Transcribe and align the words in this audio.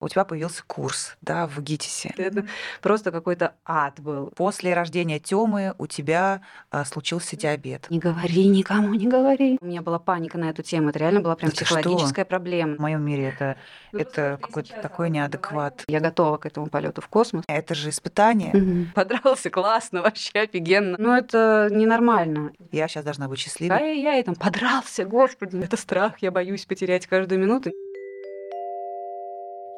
у 0.00 0.08
тебя 0.08 0.24
появился 0.24 0.64
курс, 0.66 1.16
да, 1.20 1.46
в 1.46 1.60
ГИТИСе. 1.60 2.14
Это 2.16 2.46
просто 2.80 3.12
какой-то 3.12 3.54
ад 3.66 4.00
был. 4.00 4.32
После 4.34 4.72
рождения 4.74 5.18
Тёмы 5.18 5.74
у 5.78 5.86
тебя 5.86 6.40
а, 6.70 6.84
случился 6.84 7.36
диабет. 7.36 7.86
Не 7.90 7.98
говори 7.98 8.46
никому, 8.48 8.94
не 8.94 9.06
говори. 9.06 9.58
У 9.60 9.66
меня 9.66 9.82
была 9.82 9.98
паника 9.98 10.38
на 10.38 10.50
эту 10.50 10.62
тему. 10.62 10.88
Это 10.88 10.98
реально 10.98 11.20
была 11.20 11.36
прям 11.36 11.50
Да 11.50 11.56
психологическая 11.56 12.24
проблема. 12.24 12.76
В 12.76 12.78
моем 12.78 13.02
мире 13.02 13.28
это, 13.28 13.56
это 13.92 14.38
какой-то 14.40 14.80
такой 14.80 15.10
неадекват. 15.10 15.84
Я 15.86 16.00
готова 16.00 16.38
к 16.38 16.46
этому 16.46 16.68
полету 16.68 17.02
в 17.02 17.08
космос. 17.08 17.44
Это 17.46 17.74
же 17.74 17.90
испытание. 17.90 18.52
Мгм. 18.54 18.92
Подрался 18.94 19.50
классно, 19.50 20.00
вообще 20.02 20.40
офигенно. 20.40 20.96
Но 20.98 21.16
это 21.16 21.68
ненормально. 21.70 22.52
Я 22.72 22.88
сейчас 22.88 23.04
должна 23.04 23.28
быть 23.28 23.38
счастливой. 23.38 23.76
Ай-яй, 23.76 24.22
там 24.22 24.34
подрался, 24.34 25.04
господи, 25.04 25.58
это 25.58 25.76
страх, 25.76 26.14
я 26.20 26.30
боюсь 26.30 26.64
потерять 26.64 27.06
каждую 27.06 27.38
минуту. 27.38 27.70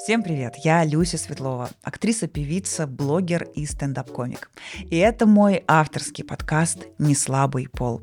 Всем 0.02 0.24
привет, 0.24 0.56
я 0.64 0.84
Люся 0.84 1.16
Светлова, 1.16 1.70
актриса, 1.80 2.26
певица, 2.26 2.88
блогер 2.88 3.46
и 3.54 3.64
стендап-комик. 3.64 4.50
И 4.90 4.96
это 4.96 5.26
мой 5.26 5.62
авторский 5.68 6.24
подкаст 6.24 6.88
«Неслабый 6.98 7.68
пол». 7.68 8.02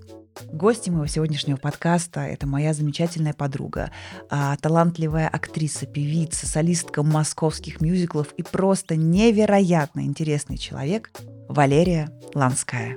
Гости 0.54 0.90
моего 0.90 1.08
сегодняшнего 1.08 1.58
подкаста– 1.58 2.22
это 2.22 2.48
моя 2.48 2.74
замечательная 2.74 3.34
подруга, 3.34 3.92
а, 4.30 4.56
талантливая 4.56 5.28
актриса, 5.28 5.88
певица, 5.88 6.48
солистка 6.48 7.04
московских 7.04 7.82
мюзиклов 7.82 8.32
и 8.38 8.44
просто 8.44 8.96
невероятно 8.96 10.00
интересный 10.00 10.58
человек 10.58 11.12
Валерия 11.50 12.10
Ланская. 12.34 12.96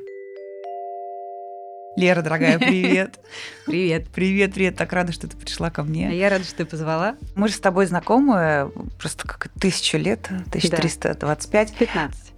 Лера, 1.96 2.22
дорогая, 2.22 2.58
привет. 2.58 3.20
Привет. 3.66 4.08
Привет, 4.08 4.54
привет, 4.54 4.76
так 4.76 4.92
рада, 4.92 5.12
что 5.12 5.28
ты 5.28 5.36
пришла 5.36 5.70
ко 5.70 5.82
А 5.82 5.84
мне. 5.84 6.16
я 6.16 6.30
рада, 6.30 6.44
что 6.44 6.56
ты 6.56 6.64
позвала. 6.64 7.16
Мы 7.34 7.48
же 7.48 7.54
с 7.54 7.60
тобой 7.60 7.84
знакомы 7.86 8.72
просто 8.98 9.28
как 9.28 9.48
тысячу 9.60 9.98
лет, 9.98 10.26
1325. 10.48 11.74
15. 11.74 12.32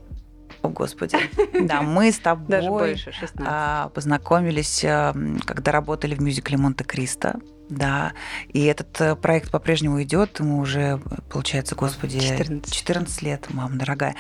О, 0.63 0.69
Господи. 0.71 1.17
Да, 1.67 1.83
мы 1.83 2.11
с 2.11 2.19
тобой 2.19 2.47
Даже 2.49 2.69
больше, 2.69 3.13
16. 3.13 3.37
а, 3.47 3.89
познакомились, 3.91 4.85
а, 4.85 5.13
м, 5.13 5.39
когда 5.41 5.71
работали 5.73 6.15
в 6.17 6.21
мюзикле 6.21 6.57
Монте-Кристо. 6.57 7.39
Да, 7.71 8.13
и 8.49 8.65
этот 8.65 9.01
э, 9.01 9.17
проект 9.17 9.51
по-прежнему 9.51 10.03
идет, 10.03 10.39
ему 10.41 10.59
уже, 10.59 11.01
получается, 11.31 11.75
господи, 11.75 12.19
14. 12.21 12.71
14 12.71 13.23
лет, 13.23 13.47
мама 13.51 13.77
дорогая. 13.77 14.17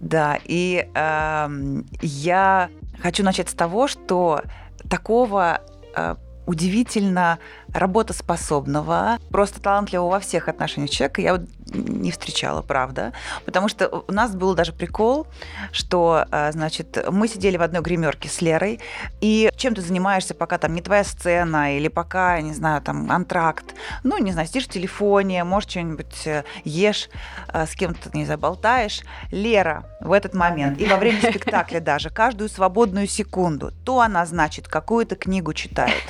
Да, 0.00 0.38
и 0.44 0.86
эм, 0.94 1.86
я 2.02 2.68
хочу 3.00 3.24
начать 3.24 3.48
с 3.48 3.54
того, 3.54 3.88
что 3.88 4.42
такого 4.88 5.60
э, 5.94 6.16
удивительно 6.46 7.38
работоспособного, 7.72 9.18
просто 9.30 9.60
талантливого 9.60 10.10
во 10.10 10.20
всех 10.20 10.48
отношениях 10.48 10.90
человека. 10.90 11.22
Я 11.22 11.32
вот 11.34 11.42
не 11.74 12.10
встречала, 12.10 12.62
правда. 12.62 13.12
Потому 13.44 13.68
что 13.68 14.04
у 14.08 14.12
нас 14.12 14.34
был 14.34 14.54
даже 14.54 14.72
прикол, 14.72 15.26
что, 15.72 16.26
э, 16.30 16.52
значит, 16.52 17.04
мы 17.10 17.28
сидели 17.28 17.56
в 17.56 17.62
одной 17.62 17.82
гримерке 17.82 18.28
с 18.28 18.40
Лерой, 18.40 18.80
и 19.20 19.50
чем 19.56 19.74
ты 19.74 19.80
занимаешься, 19.80 20.34
пока 20.34 20.58
там 20.58 20.74
не 20.74 20.82
твоя 20.82 21.04
сцена, 21.04 21.76
или 21.76 21.88
пока, 21.88 22.40
не 22.40 22.52
знаю, 22.52 22.82
там, 22.82 23.10
антракт, 23.10 23.74
ну, 24.02 24.18
не 24.18 24.32
знаю, 24.32 24.48
сидишь 24.48 24.64
в 24.64 24.68
телефоне, 24.68 25.44
может, 25.44 25.70
что-нибудь 25.70 26.26
э, 26.26 26.44
ешь, 26.64 27.08
э, 27.52 27.66
с 27.66 27.74
кем-то, 27.74 28.10
не 28.16 28.24
знаю, 28.24 28.38
болтаешь. 28.38 29.02
Лера 29.30 29.84
в 30.00 30.12
этот 30.12 30.34
момент, 30.34 30.80
и 30.80 30.86
во 30.86 30.96
время 30.96 31.20
спектакля 31.20 31.80
даже, 31.80 32.10
каждую 32.10 32.48
свободную 32.48 33.06
секунду, 33.06 33.72
то 33.84 34.00
она, 34.00 34.26
значит, 34.26 34.68
какую-то 34.68 35.16
книгу 35.16 35.52
читает, 35.52 36.02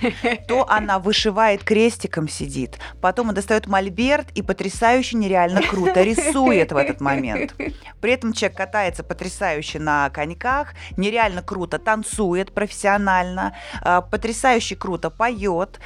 то 0.49 0.69
она 0.69 0.99
вышивает 0.99 1.65
крестиком 1.65 2.29
сидит, 2.29 2.79
потом 3.01 3.29
он 3.29 3.35
достает 3.35 3.67
мольберт 3.67 4.31
и 4.35 4.43
потрясающе 4.43 5.17
нереально 5.17 5.52
круто 5.61 6.03
рисует 6.03 6.73
в 6.73 6.77
этот 6.77 7.01
момент. 7.01 7.55
При 8.01 8.13
этом 8.13 8.33
человек 8.33 8.57
катается 8.57 9.03
потрясающе 9.05 9.79
на 9.79 10.09
коньках, 10.11 10.75
нереально 10.97 11.43
круто 11.43 11.79
танцует 11.79 12.53
профессионально, 12.53 13.55
а, 13.83 14.01
потрясающе 14.01 14.77
круто 14.77 15.11
поет. 15.11 15.81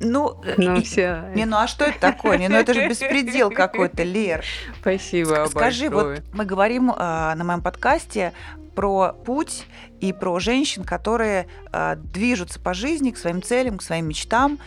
Ну, 0.00 0.42
Ну 0.56 0.76
и- 0.76 0.82
все. 0.82 1.24
не, 1.34 1.44
ну 1.44 1.58
а 1.58 1.66
что 1.68 1.84
это 1.84 2.00
такое? 2.00 2.38
Не, 2.38 2.48
ну 2.48 2.56
это 2.56 2.74
же 2.74 2.88
беспредел 2.88 3.50
какой-то, 3.50 4.02
Лер. 4.02 4.44
Спасибо 4.80 5.46
Скажи, 5.50 5.88
большое. 5.90 6.16
вот 6.22 6.34
мы 6.34 6.44
говорим 6.44 6.92
а, 6.96 7.34
на 7.34 7.44
моем 7.44 7.62
подкасте 7.62 8.32
про 8.74 9.12
путь 9.12 9.66
и 10.00 10.12
про 10.12 10.38
женщин, 10.38 10.82
которые 10.84 11.46
а, 11.72 11.96
движутся 11.96 12.58
по 12.58 12.72
жизни 12.74 13.10
к 13.10 13.18
своим 13.18 13.42
целям, 13.42 13.78
к 13.78 13.82
своим 13.82 14.08
мечтам. 14.08 14.58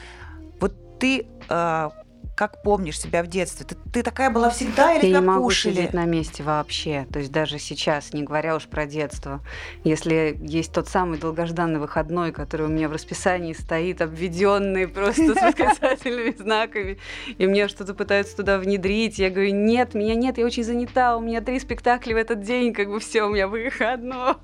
Вот 0.59 0.99
ты 0.99 1.25
а, 1.49 1.91
как 2.35 2.61
помнишь 2.61 2.99
себя 2.99 3.23
в 3.23 3.27
детстве? 3.27 3.65
Ты, 3.65 3.75
ты 3.93 4.03
такая 4.03 4.29
была 4.29 4.49
всегда 4.49 4.93
или 4.93 4.97
Я 4.97 5.03
не 5.03 5.09
тебя 5.09 5.21
могу 5.21 5.45
пушили? 5.45 5.73
сидеть 5.73 5.93
на 5.93 6.05
месте 6.05 6.43
вообще. 6.43 7.07
То 7.11 7.19
есть 7.19 7.31
даже 7.31 7.59
сейчас, 7.59 8.13
не 8.13 8.23
говоря 8.23 8.55
уж 8.55 8.65
про 8.65 8.85
детство. 8.85 9.41
Если 9.83 10.37
есть 10.41 10.73
тот 10.73 10.89
самый 10.89 11.17
долгожданный 11.17 11.79
выходной, 11.79 12.33
который 12.33 12.67
у 12.67 12.69
меня 12.69 12.89
в 12.89 12.91
расписании 12.91 13.53
стоит, 13.53 14.01
обведенный 14.01 14.87
просто 14.87 15.33
с 15.33 15.41
восклицательными 15.41 16.31
знаками, 16.37 16.99
и 17.37 17.47
мне 17.47 17.69
что-то 17.69 17.93
пытаются 17.93 18.35
туда 18.35 18.59
внедрить, 18.59 19.17
я 19.17 19.29
говорю, 19.29 19.53
нет, 19.53 19.93
меня 19.93 20.15
нет, 20.15 20.37
я 20.37 20.45
очень 20.45 20.63
занята, 20.63 21.15
у 21.15 21.21
меня 21.21 21.39
три 21.39 21.59
спектакля 21.59 22.13
в 22.15 22.17
этот 22.17 22.41
день, 22.41 22.73
как 22.73 22.89
бы 22.89 22.99
все, 22.99 23.23
у 23.23 23.29
меня 23.29 23.47
выходной. 23.47 24.35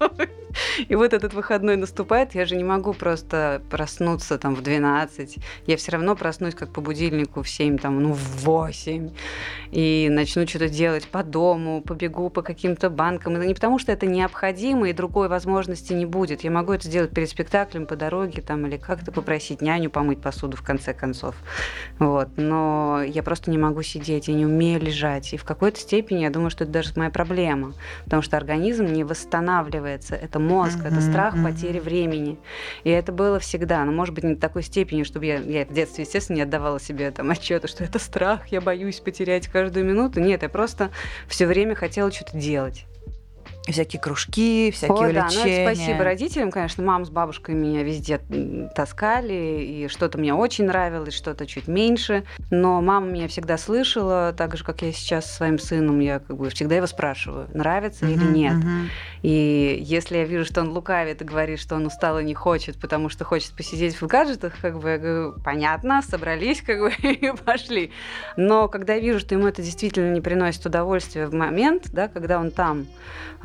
И 0.87 0.95
вот 0.95 1.13
этот 1.13 1.33
выходной 1.33 1.75
наступает, 1.75 2.35
я 2.35 2.45
же 2.45 2.55
не 2.55 2.63
могу 2.63 2.93
просто 2.93 3.61
проснуться 3.69 4.37
там 4.37 4.55
в 4.55 4.61
12. 4.61 5.37
Я 5.67 5.77
все 5.77 5.91
равно 5.91 6.15
проснусь 6.15 6.55
как 6.55 6.71
по 6.71 6.81
будильнику 6.81 7.43
в 7.43 7.49
7, 7.49 7.77
там, 7.81 8.01
ну, 8.01 8.13
в 8.13 8.43
8. 8.43 9.09
И 9.71 10.07
начну 10.11 10.47
что-то 10.47 10.69
делать 10.69 11.07
по 11.07 11.23
дому, 11.23 11.81
побегу 11.81 12.29
по 12.29 12.41
каким-то 12.41 12.89
банкам. 12.89 13.35
Это 13.35 13.45
не 13.45 13.53
потому, 13.53 13.79
что 13.79 13.91
это 13.91 14.05
необходимо, 14.05 14.89
и 14.89 14.93
другой 14.93 15.27
возможности 15.27 15.93
не 15.93 16.05
будет. 16.05 16.43
Я 16.43 16.51
могу 16.51 16.73
это 16.73 16.87
сделать 16.87 17.11
перед 17.11 17.29
спектаклем, 17.29 17.85
по 17.85 17.95
дороге, 17.95 18.41
там, 18.41 18.65
или 18.67 18.77
как-то 18.77 19.11
попросить 19.11 19.61
няню 19.61 19.89
помыть 19.89 20.21
посуду, 20.21 20.57
в 20.57 20.61
конце 20.61 20.93
концов. 20.93 21.35
Вот. 21.99 22.29
Но 22.37 23.01
я 23.03 23.23
просто 23.23 23.49
не 23.49 23.57
могу 23.57 23.81
сидеть, 23.81 24.27
я 24.27 24.33
не 24.33 24.45
умею 24.45 24.81
лежать. 24.81 25.33
И 25.33 25.37
в 25.37 25.43
какой-то 25.45 25.79
степени 25.79 26.19
я 26.19 26.29
думаю, 26.29 26.49
что 26.49 26.65
это 26.65 26.73
даже 26.73 26.91
моя 26.95 27.09
проблема. 27.09 27.73
Потому 28.03 28.21
что 28.21 28.37
организм 28.37 28.85
не 28.85 29.03
восстанавливается. 29.03 30.15
Это 30.15 30.39
мозг, 30.39 30.79
это 30.79 30.95
Мгм, 30.95 31.01
страх 31.01 31.33
мгм. 31.35 31.45
потери 31.45 31.79
времени. 31.79 32.37
И 32.83 32.89
это 32.89 33.11
было 33.11 33.39
всегда. 33.39 33.83
Но, 33.85 33.91
может 33.91 34.13
быть, 34.13 34.23
не 34.23 34.35
до 34.35 34.41
такой 34.41 34.63
степени, 34.63 35.03
чтобы 35.03 35.25
я, 35.25 35.37
я 35.37 35.65
в 35.65 35.73
детстве, 35.73 36.03
естественно, 36.03 36.37
не 36.37 36.43
отдавала 36.43 36.79
себе 36.79 37.11
там 37.11 37.29
отчета, 37.29 37.67
что 37.71 37.83
это 37.83 37.97
страх, 37.97 38.47
я 38.49 38.61
боюсь 38.61 38.99
потерять 38.99 39.47
каждую 39.47 39.85
минуту. 39.85 40.19
Нет, 40.19 40.43
я 40.43 40.49
просто 40.49 40.91
все 41.27 41.47
время 41.47 41.73
хотела 41.73 42.11
что-то 42.11 42.37
делать. 42.37 42.85
Всякие 43.67 44.01
кружки, 44.01 44.71
всякие 44.71 44.95
О, 44.95 44.97
да, 44.99 45.05
ну 45.05 45.29
увлечения. 45.29 45.63
это 45.63 45.75
спасибо 45.75 46.03
родителям, 46.03 46.49
конечно, 46.51 46.83
мама 46.83 47.05
с 47.05 47.09
бабушкой 47.11 47.53
меня 47.53 47.83
везде 47.83 48.19
таскали, 48.73 49.61
и 49.61 49.87
что-то 49.87 50.17
мне 50.17 50.33
очень 50.33 50.65
нравилось, 50.65 51.13
что-то 51.13 51.45
чуть 51.45 51.67
меньше, 51.67 52.23
но 52.49 52.81
мама 52.81 53.05
меня 53.07 53.27
всегда 53.27 53.57
слышала, 53.59 54.33
так 54.35 54.57
же, 54.57 54.63
как 54.63 54.81
я 54.81 54.91
сейчас 54.91 55.27
со 55.27 55.35
своим 55.35 55.59
сыном, 55.59 55.99
я 55.99 56.19
как 56.19 56.37
бы 56.37 56.49
всегда 56.49 56.75
его 56.77 56.87
спрашиваю, 56.87 57.47
нравится 57.53 58.07
или 58.07 58.17
Мгм, 58.17 58.33
нет. 58.33 58.57
мгм. 58.57 58.89
И 59.21 59.77
если 59.83 60.17
я 60.17 60.25
вижу, 60.25 60.43
что 60.45 60.61
он 60.61 60.69
лукавит 60.69 61.21
и 61.21 61.25
говорит, 61.25 61.59
что 61.59 61.75
он 61.75 61.85
устал 61.85 62.17
и 62.17 62.23
не 62.23 62.33
хочет, 62.33 62.79
потому 62.79 63.09
что 63.09 63.25
хочет 63.25 63.51
посидеть 63.55 64.01
в 64.01 64.07
гаджетах, 64.07 64.53
как 64.59 64.79
бы 64.79 64.89
я 64.89 64.97
говорю, 64.97 65.35
понятно, 65.45 66.01
собрались, 66.01 66.61
как 66.61 66.79
бы 66.79 66.91
и 67.03 67.31
пошли. 67.45 67.91
Но 68.37 68.67
когда 68.67 68.95
я 68.95 69.01
вижу, 69.01 69.19
что 69.19 69.35
ему 69.35 69.47
это 69.47 69.61
действительно 69.61 70.11
не 70.11 70.21
приносит 70.21 70.65
удовольствия 70.65 71.27
в 71.27 71.33
момент, 71.35 71.89
да, 71.93 72.07
когда 72.07 72.39
он 72.39 72.49
там, 72.49 72.87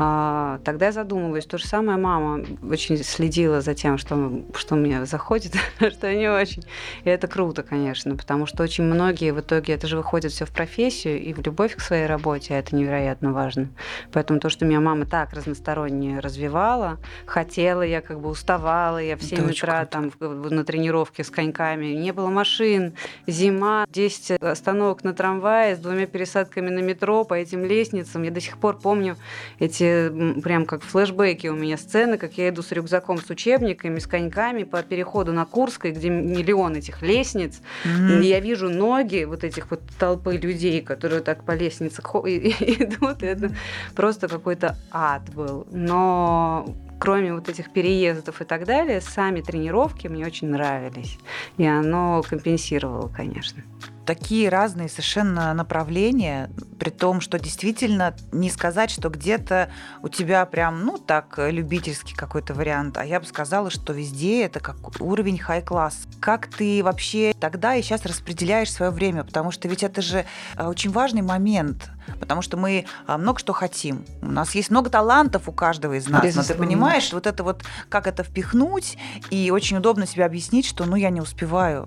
а, 0.08 0.60
тогда 0.62 0.86
я 0.86 0.92
задумываюсь. 0.92 1.46
То 1.46 1.58
же 1.58 1.66
самое 1.66 1.98
мама 1.98 2.44
очень 2.62 2.96
следила 2.98 3.60
за 3.60 3.74
тем, 3.74 3.98
что, 3.98 4.44
что 4.54 4.76
мне 4.76 5.04
заходит, 5.04 5.54
что 5.78 6.14
не 6.14 6.28
очень. 6.28 6.62
И 7.02 7.10
это 7.10 7.26
круто, 7.26 7.64
конечно, 7.64 8.14
потому 8.14 8.46
что 8.46 8.62
очень 8.62 8.84
многие 8.84 9.32
в 9.32 9.40
итоге 9.40 9.72
это 9.72 9.88
же 9.88 9.96
выходит 9.96 10.30
все 10.30 10.44
в 10.44 10.50
профессию 10.50 11.20
и 11.20 11.32
в 11.32 11.44
любовь 11.44 11.74
к 11.74 11.80
своей 11.80 12.06
работе, 12.06 12.54
а 12.54 12.58
это 12.58 12.76
невероятно 12.76 13.32
важно. 13.32 13.68
Поэтому 14.12 14.38
то, 14.38 14.48
что 14.48 14.64
меня 14.64 14.78
мама 14.78 15.06
так 15.06 15.32
разносторонне 15.32 16.20
развивала, 16.20 16.98
хотела, 17.26 17.82
я 17.82 18.00
как 18.00 18.20
бы 18.20 18.28
уставала, 18.28 18.98
я 18.98 19.16
в 19.16 19.20
Это 19.20 19.28
7 19.28 19.44
очень 19.44 19.58
утра 19.58 19.86
там 19.86 20.12
на 20.20 20.64
тренировке 20.64 21.24
с 21.24 21.30
коньками, 21.30 21.86
не 21.86 22.12
было 22.12 22.28
машин, 22.28 22.94
зима, 23.26 23.86
10 23.90 24.40
остановок 24.40 25.02
на 25.02 25.14
трамвае 25.14 25.74
с 25.74 25.80
двумя 25.80 26.06
пересадками 26.06 26.68
на 26.68 26.80
метро 26.80 27.24
по 27.24 27.34
этим 27.34 27.64
лестницам. 27.64 28.22
Я 28.22 28.30
до 28.30 28.40
сих 28.40 28.58
пор 28.58 28.78
помню 28.78 29.16
эти 29.58 29.95
прям 30.42 30.66
как 30.66 30.82
флешбеки 30.82 31.48
у 31.48 31.54
меня 31.54 31.76
сцены, 31.76 32.18
как 32.18 32.34
я 32.34 32.48
иду 32.48 32.62
с 32.62 32.72
рюкзаком 32.72 33.18
с 33.18 33.30
учебниками, 33.30 33.98
с 33.98 34.06
коньками 34.06 34.64
по 34.64 34.82
переходу 34.82 35.32
на 35.32 35.44
Курской, 35.44 35.92
где 35.92 36.08
миллион 36.08 36.76
этих 36.76 37.02
лестниц. 37.02 37.60
Мгм. 37.84 38.20
И 38.20 38.26
я 38.26 38.40
вижу 38.40 38.68
ноги 38.68 39.24
вот 39.24 39.44
этих 39.44 39.70
вот 39.70 39.80
толпы 39.98 40.36
людей, 40.36 40.80
которые 40.82 41.20
так 41.20 41.44
по 41.44 41.52
лестнице 41.52 42.02
идут. 42.02 43.22
и 43.22 43.26
это 43.26 43.50
просто 43.94 44.28
какой-то 44.28 44.76
ад 44.90 45.22
был. 45.34 45.66
Но 45.70 46.66
кроме 46.98 47.34
вот 47.34 47.48
этих 47.48 47.72
переездов 47.72 48.40
и 48.40 48.44
так 48.44 48.64
далее, 48.64 49.00
сами 49.00 49.40
тренировки 49.40 50.08
мне 50.08 50.26
очень 50.26 50.48
нравились. 50.48 51.18
И 51.56 51.66
оно 51.66 52.22
компенсировало, 52.28 53.08
конечно 53.08 53.62
такие 54.06 54.48
разные 54.48 54.88
совершенно 54.88 55.52
направления, 55.52 56.50
при 56.78 56.90
том, 56.90 57.20
что 57.20 57.38
действительно 57.38 58.14
не 58.32 58.50
сказать, 58.50 58.90
что 58.90 59.10
где-то 59.10 59.70
у 60.02 60.08
тебя 60.08 60.46
прям, 60.46 60.84
ну, 60.84 60.96
так, 60.96 61.34
любительский 61.38 62.14
какой-то 62.14 62.54
вариант, 62.54 62.96
а 62.96 63.04
я 63.04 63.20
бы 63.20 63.26
сказала, 63.26 63.70
что 63.70 63.92
везде 63.92 64.44
это 64.44 64.60
как 64.60 64.76
уровень 65.00 65.38
хай-класс. 65.38 66.04
Как 66.20 66.46
ты 66.46 66.82
вообще 66.82 67.34
тогда 67.38 67.74
и 67.74 67.82
сейчас 67.82 68.06
распределяешь 68.06 68.72
свое 68.72 68.90
время? 68.90 69.24
Потому 69.24 69.50
что 69.50 69.68
ведь 69.68 69.82
это 69.82 70.00
же 70.00 70.24
э, 70.56 70.66
очень 70.66 70.90
важный 70.90 71.22
момент, 71.22 71.90
потому 72.20 72.42
что 72.42 72.56
мы 72.56 72.86
э, 73.06 73.16
много 73.16 73.40
что 73.40 73.52
хотим. 73.52 74.04
У 74.22 74.30
нас 74.30 74.54
есть 74.54 74.70
много 74.70 74.88
талантов 74.88 75.48
у 75.48 75.52
каждого 75.52 75.94
из 75.94 76.08
нас, 76.08 76.34
но 76.34 76.42
ты 76.42 76.54
понимаешь, 76.54 77.12
вот 77.12 77.26
это 77.26 77.42
вот, 77.42 77.64
как 77.88 78.06
это 78.06 78.22
впихнуть, 78.22 78.96
и 79.30 79.50
очень 79.50 79.76
удобно 79.76 80.06
себе 80.06 80.24
объяснить, 80.24 80.66
что, 80.66 80.84
ну, 80.84 80.94
я 80.96 81.10
не 81.10 81.20
успеваю 81.20 81.86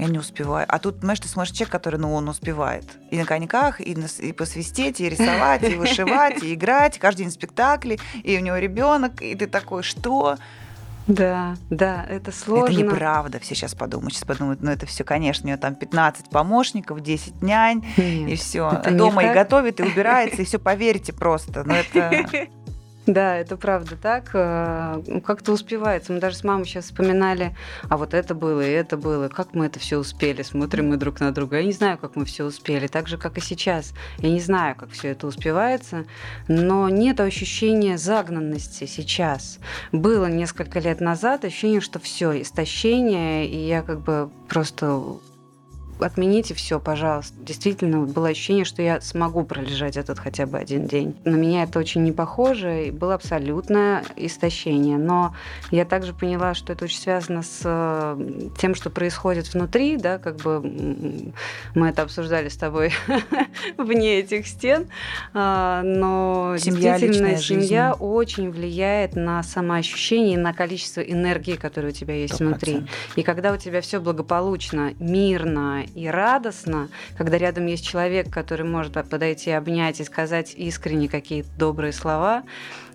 я 0.00 0.08
не 0.08 0.18
успеваю. 0.18 0.66
А 0.68 0.78
тут, 0.78 0.96
знаешь, 1.00 1.20
ты 1.20 1.28
смотришь 1.28 1.54
человек, 1.54 1.72
который, 1.72 1.98
ну, 1.98 2.14
он 2.14 2.28
успевает. 2.28 2.84
И 3.10 3.18
на 3.18 3.24
коньках, 3.24 3.80
и, 3.80 3.94
на, 3.94 4.06
и 4.18 4.32
посвистеть, 4.32 5.00
и 5.00 5.08
рисовать, 5.08 5.62
и 5.62 5.74
вышивать, 5.74 6.42
и 6.42 6.54
играть, 6.54 6.98
каждый 6.98 7.22
день 7.22 7.30
спектакли, 7.30 7.98
и 8.22 8.36
у 8.36 8.40
него 8.40 8.56
ребенок, 8.56 9.20
и 9.22 9.34
ты 9.34 9.46
такой, 9.46 9.82
что? 9.82 10.38
Да, 11.06 11.56
да, 11.70 12.06
это 12.08 12.30
сложно. 12.30 12.72
Это 12.72 12.82
неправда, 12.82 13.40
все 13.40 13.54
сейчас 13.54 13.74
подумают. 13.74 14.14
Сейчас 14.14 14.24
подумают, 14.24 14.62
ну 14.62 14.70
это 14.70 14.86
все, 14.86 15.02
конечно, 15.02 15.44
у 15.44 15.46
нее 15.48 15.56
там 15.56 15.74
15 15.74 16.30
помощников, 16.30 17.00
10 17.00 17.42
нянь, 17.42 17.84
Нет, 17.96 18.30
и 18.30 18.36
все. 18.36 18.80
Дома 18.90 19.24
и 19.24 19.34
готовит, 19.34 19.80
и 19.80 19.82
убирается, 19.82 20.42
и 20.42 20.44
все, 20.44 20.58
поверьте 20.60 21.12
просто. 21.12 21.64
Но 21.64 21.74
это 21.74 22.26
Да, 23.12 23.36
это 23.38 23.56
правда 23.56 23.96
так. 23.96 24.30
Э, 24.34 25.02
как-то 25.26 25.50
успевается. 25.50 26.12
Мы 26.12 26.20
даже 26.20 26.36
с 26.36 26.44
мамой 26.44 26.64
сейчас 26.64 26.84
вспоминали, 26.84 27.56
а 27.88 27.96
вот 27.96 28.14
это 28.14 28.36
было, 28.36 28.60
и 28.60 28.70
это 28.70 28.96
было. 28.96 29.26
Как 29.28 29.52
мы 29.52 29.66
это 29.66 29.80
все 29.80 29.98
успели? 29.98 30.42
Смотрим 30.42 30.90
мы 30.90 30.96
друг 30.96 31.18
на 31.18 31.32
друга. 31.32 31.56
Я 31.56 31.64
не 31.64 31.72
знаю, 31.72 31.98
как 31.98 32.14
мы 32.14 32.24
все 32.24 32.44
успели. 32.44 32.86
Так 32.86 33.08
же, 33.08 33.18
как 33.18 33.36
и 33.36 33.40
сейчас. 33.40 33.94
Я 34.18 34.30
не 34.30 34.38
знаю, 34.38 34.76
как 34.76 34.90
все 34.90 35.08
это 35.08 35.26
успевается, 35.26 36.04
но 36.46 36.88
нет 36.88 37.18
ощущения 37.18 37.98
загнанности 37.98 38.84
сейчас. 38.86 39.58
Было 39.90 40.26
несколько 40.26 40.78
лет 40.78 41.00
назад 41.00 41.44
ощущение, 41.44 41.80
что 41.80 41.98
все, 41.98 42.40
истощение, 42.40 43.48
и 43.48 43.56
я 43.56 43.82
как 43.82 44.02
бы 44.02 44.30
просто 44.48 45.18
отмените 46.02 46.54
все, 46.54 46.80
пожалуйста. 46.80 47.34
Действительно, 47.40 48.00
было 48.00 48.28
ощущение, 48.28 48.64
что 48.64 48.82
я 48.82 49.00
смогу 49.00 49.44
пролежать 49.44 49.96
этот 49.96 50.18
хотя 50.18 50.46
бы 50.46 50.58
один 50.58 50.86
день. 50.86 51.16
На 51.24 51.36
меня 51.36 51.64
это 51.64 51.78
очень 51.78 52.02
не 52.02 52.12
похоже, 52.12 52.86
и 52.86 52.90
было 52.90 53.14
абсолютное 53.14 54.04
истощение. 54.16 54.98
Но 54.98 55.34
я 55.70 55.84
также 55.84 56.12
поняла, 56.12 56.54
что 56.54 56.72
это 56.72 56.84
очень 56.84 56.98
связано 56.98 57.42
с 57.42 57.60
э, 57.64 58.50
тем, 58.58 58.74
что 58.74 58.90
происходит 58.90 59.52
внутри, 59.52 59.96
да, 59.96 60.18
как 60.18 60.36
бы 60.36 60.60
мы 61.74 61.88
это 61.88 62.02
обсуждали 62.02 62.48
с 62.48 62.56
тобой 62.56 62.92
вне 63.78 64.20
этих 64.20 64.46
стен, 64.46 64.88
а, 65.34 65.82
но 65.82 66.56
семья, 66.58 66.98
действительно 66.98 67.36
семья 67.36 67.90
жизнь. 67.90 68.04
очень 68.04 68.50
влияет 68.50 69.16
на 69.16 69.42
самоощущение 69.42 70.34
и 70.34 70.36
на 70.36 70.52
количество 70.52 71.00
энергии, 71.00 71.54
которая 71.54 71.92
у 71.92 71.94
тебя 71.94 72.14
есть 72.14 72.40
100%. 72.40 72.46
внутри. 72.46 72.82
И 73.16 73.22
когда 73.22 73.52
у 73.52 73.56
тебя 73.56 73.80
все 73.80 74.00
благополучно, 74.00 74.94
мирно 74.98 75.84
и 75.94 76.06
радостно, 76.08 76.88
когда 77.16 77.38
рядом 77.38 77.66
есть 77.66 77.86
человек, 77.86 78.30
который 78.30 78.66
может 78.66 78.92
подойти, 79.08 79.50
обнять 79.50 80.00
и 80.00 80.04
сказать 80.04 80.54
искренне 80.54 81.08
какие-то 81.08 81.48
добрые 81.58 81.92
слова. 81.92 82.44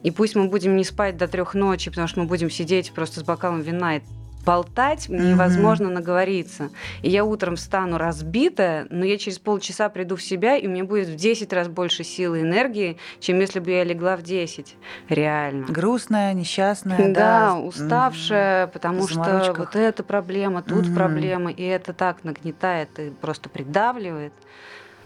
И 0.04 0.12
пусть 0.12 0.36
мы 0.36 0.48
будем 0.48 0.76
не 0.76 0.84
спать 0.84 1.18
до 1.18 1.28
трех 1.28 1.54
ночи, 1.54 1.90
потому 1.90 2.08
что 2.08 2.20
мы 2.20 2.28
будем 2.28 2.50
сидеть 2.50 2.92
просто 2.92 3.20
с 3.20 3.24
бокалом 3.24 3.62
вина 3.62 3.98
и 3.98 4.02
болтать 4.46 5.10
невозможно 5.10 5.88
mm-hmm. 5.88 5.94
наговориться. 5.94 6.70
И 7.02 7.10
я 7.10 7.26
утром 7.26 7.56
встану 7.56 7.98
разбитая, 7.98 8.88
но 8.90 9.06
я 9.06 9.18
через 9.18 9.40
полчаса 9.40 9.90
приду 9.90 10.16
в 10.16 10.22
себя, 10.22 10.56
и 10.56 10.68
у 10.68 10.70
меня 10.70 10.84
будет 10.84 11.08
в 11.08 11.16
10 11.16 11.52
раз 11.54 11.68
больше 11.68 12.04
силы 12.04 12.40
и 12.40 12.42
энергии, 12.42 12.98
чем 13.20 13.40
если 13.40 13.60
бы 13.60 13.72
я 13.72 13.84
легла 13.84 14.16
в 14.16 14.22
10. 14.22 14.76
Реально. 15.10 15.66
Грустная, 15.68 16.34
несчастная. 16.34 16.98
Да, 16.98 17.14
да 17.14 17.56
уставшая, 17.56 18.66
mm-hmm. 18.66 18.72
потому 18.72 19.08
что 19.08 19.54
вот 19.58 19.76
эта 19.76 20.04
проблема, 20.04 20.62
тут 20.62 20.86
mm-hmm. 20.86 20.96
проблема, 20.96 21.52
и 21.52 21.64
это 21.64 21.94
так 21.94 22.24
нагнетает 22.24 23.00
и 23.00 23.10
просто 23.10 23.50
придавливает. 23.50 24.34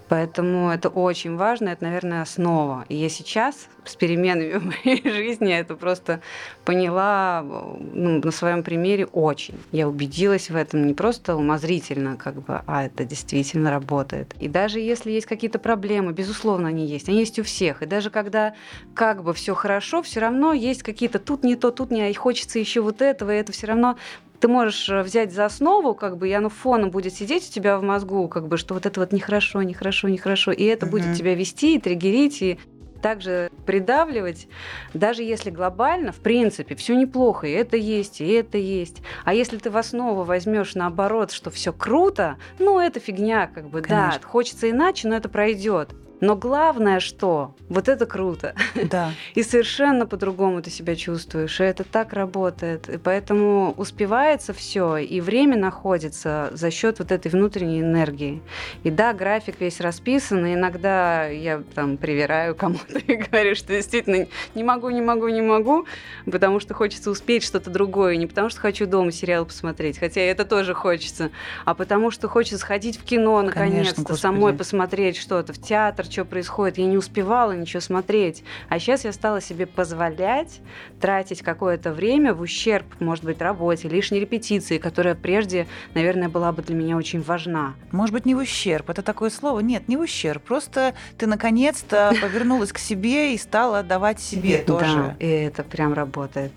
Поэтому 0.10 0.72
это 0.72 0.90
очень 0.90 1.36
важно, 1.38 1.70
это, 1.70 1.84
наверное, 1.84 2.24
основа. 2.24 2.86
И 2.90 2.96
я 2.96 3.10
сейчас 3.10 3.70
с 3.86 3.96
переменами 3.96 4.54
в 4.58 4.66
моей 4.66 5.08
жизни 5.10 5.54
это 5.54 5.76
просто 5.76 6.22
поняла 6.66 7.44
ну, 7.44 8.20
на 8.20 8.32
своем 8.32 8.64
примере 8.64 9.06
очень. 9.06 9.56
Я 9.72 9.88
убедилась 9.88 10.50
в 10.50 10.56
этом 10.56 10.88
не 10.88 10.96
просто 10.96 11.36
умозрительно, 11.36 12.18
как 12.18 12.42
бы, 12.42 12.62
а 12.66 12.86
это 12.86 13.06
действительно 13.06 13.70
работает. 13.70 14.34
И 14.40 14.48
даже 14.48 14.80
если 14.80 15.12
есть 15.12 15.28
какие-то 15.28 15.60
проблемы, 15.60 16.12
безусловно, 16.12 16.70
они 16.70 16.88
есть. 16.88 17.08
Они 17.08 17.20
есть 17.20 17.38
у 17.38 17.44
всех. 17.44 17.84
И 17.84 17.86
даже 17.86 18.10
когда 18.10 18.56
как 18.96 19.24
бы 19.24 19.34
все 19.34 19.54
хорошо, 19.54 20.02
все 20.02 20.20
равно 20.20 20.54
есть 20.54 20.82
какие-то 20.82 21.20
тут 21.20 21.44
не 21.44 21.56
то, 21.56 21.70
тут 21.70 21.92
не, 21.92 22.02
а 22.02 22.08
и 22.08 22.14
хочется 22.14 22.58
еще 22.58 22.82
вот 22.82 23.02
этого, 23.02 23.32
и 23.32 23.40
это 23.40 23.52
все 23.52 23.68
равно 23.68 23.98
ты 24.40 24.48
можешь 24.48 24.90
э, 24.90 25.02
взять 25.02 25.34
за 25.34 25.46
основу, 25.46 25.94
как 25.94 26.18
бы, 26.18 26.30
и 26.30 26.34
оно 26.34 26.50
фоном 26.50 26.92
будет 26.92 27.14
сидеть 27.14 27.48
у 27.50 27.52
тебя 27.52 27.78
в 27.78 27.84
мозгу, 27.84 28.28
как 28.28 28.48
бы, 28.48 28.58
что 28.58 28.74
вот 28.74 28.86
это 28.86 29.00
вот 29.00 29.12
нехорошо, 29.12 29.62
нехорошо, 29.62 30.08
нехорошо, 30.08 30.52
и 30.52 30.64
это 30.64 30.86
угу. 30.86 30.98
будет 30.98 31.18
тебя 31.18 31.36
вести 31.36 31.76
и 31.76 31.80
триггерить, 31.80 32.42
и 32.42 32.60
также 33.02 33.50
придавливать, 33.66 34.48
даже 34.94 35.24
если 35.24 35.50
глобально, 35.50 36.12
в 36.12 36.18
принципе, 36.18 36.76
все 36.76 36.96
неплохо, 36.96 37.48
и 37.48 37.52
это 37.52 37.78
есть, 37.78 38.22
и 38.22 38.28
это 38.28 38.58
есть. 38.58 38.98
А 39.24 39.34
если 39.34 39.58
ты 39.58 39.72
в 39.72 39.78
основу 39.78 40.24
возьмешь 40.24 40.76
наоборот, 40.76 41.32
что 41.32 41.50
все 41.50 41.72
круто, 41.72 42.38
ну 42.60 42.80
это 42.80 43.00
фигня, 43.00 43.48
как 43.48 43.70
бы, 43.70 43.82
Конечно. 43.82 44.20
да, 44.22 44.28
хочется 44.28 44.70
иначе, 44.70 45.08
но 45.08 45.16
это 45.16 45.30
пройдет. 45.30 45.94
Но 46.22 46.36
главное, 46.36 47.00
что 47.00 47.56
вот 47.70 47.88
это 47.88 48.06
круто. 48.06 48.54
Да. 48.76 49.12
И 49.36 49.44
совершенно 49.44 50.06
по-другому 50.06 50.62
ты 50.62 50.70
себя 50.70 50.96
чувствуешь. 50.96 51.60
И 51.60 51.64
это 51.64 51.84
так 51.84 52.14
работает. 52.14 52.90
И 52.90 52.98
поэтому 52.98 53.74
успевается 53.78 54.54
все, 54.54 54.98
и 54.98 55.22
время 55.22 55.58
находится 55.58 56.50
за 56.52 56.72
счет 56.72 57.00
вот 57.00 57.12
этой 57.12 57.30
внутренней 57.32 57.82
энергии. 57.82 58.42
И 58.84 58.90
да, 58.90 59.14
график 59.14 59.56
весь 59.60 59.80
расписан, 59.80 60.46
и 60.46 60.56
иногда 60.56 61.28
я 61.28 61.64
там 61.74 61.98
привираю 61.98 62.56
кому-то 62.56 62.98
и 63.08 63.16
говорю, 63.16 63.56
что 63.56 63.68
действительно 63.68 64.28
не 64.56 64.64
могу, 64.64 64.90
не 64.90 65.02
могу, 65.02 65.30
не 65.30 65.42
могу, 65.42 65.86
потому 66.26 66.60
что 66.60 66.74
хочется 66.74 67.12
успеть 67.12 67.44
что-то 67.44 67.70
другое. 67.70 68.18
Не 68.18 68.28
потому 68.28 68.50
что 68.50 68.60
хочу 68.60 68.86
дома 68.86 69.12
сериал 69.12 69.46
посмотреть, 69.46 69.98
хотя 70.00 70.22
это 70.22 70.44
тоже 70.44 70.74
хочется, 70.74 71.32
а 71.66 71.74
потому 71.74 72.12
что 72.12 72.28
хочется 72.28 72.58
сходить 72.58 72.98
в 72.98 73.04
кино 73.04 73.42
наконец-то, 73.42 74.16
самой 74.16 74.54
посмотреть 74.54 75.18
что-то, 75.18 75.54
в 75.54 75.62
театр, 75.62 76.09
что 76.10 76.26
происходит. 76.26 76.78
Я 76.78 76.86
не 76.86 76.98
успевала 76.98 77.52
ничего 77.54 77.82
смотреть. 77.82 78.44
А 78.68 78.80
сейчас 78.80 79.06
я 79.06 79.14
стала 79.14 79.42
себе 79.42 79.66
позволять 79.66 80.62
тратить 81.00 81.42
какое-то 81.42 81.92
время 81.92 82.34
в 82.34 82.42
ущерб, 82.42 82.86
может 83.00 83.24
быть, 83.24 83.42
работе, 83.42 83.88
лишней 83.88 84.20
репетиции, 84.20 84.78
которая 84.78 85.16
прежде, 85.16 85.68
наверное, 85.94 86.30
была 86.30 86.52
бы 86.52 86.62
для 86.62 86.76
меня 86.76 86.98
очень 86.98 87.22
важна. 87.22 87.76
Может 87.92 88.14
быть, 88.14 88.26
не 88.26 88.36
в 88.36 88.40
ущерб. 88.40 88.90
Это 88.90 89.02
такое 89.02 89.30
слово. 89.30 89.60
Нет, 89.60 89.88
не 89.88 89.98
в 89.98 90.02
ущерб. 90.02 90.44
Просто 90.44 90.94
ты 91.18 91.28
наконец-то 91.28 92.14
повернулась 92.22 92.72
к 92.72 92.78
себе 92.78 93.34
и 93.34 93.38
стала 93.38 93.84
давать 93.84 94.20
себе 94.20 94.60
тоже. 94.60 95.16
Да, 95.20 95.26
и 95.26 95.28
это 95.28 95.64
прям 95.64 95.94
работает. 95.94 96.52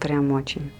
Прям 0.00 0.32
очень. 0.32 0.72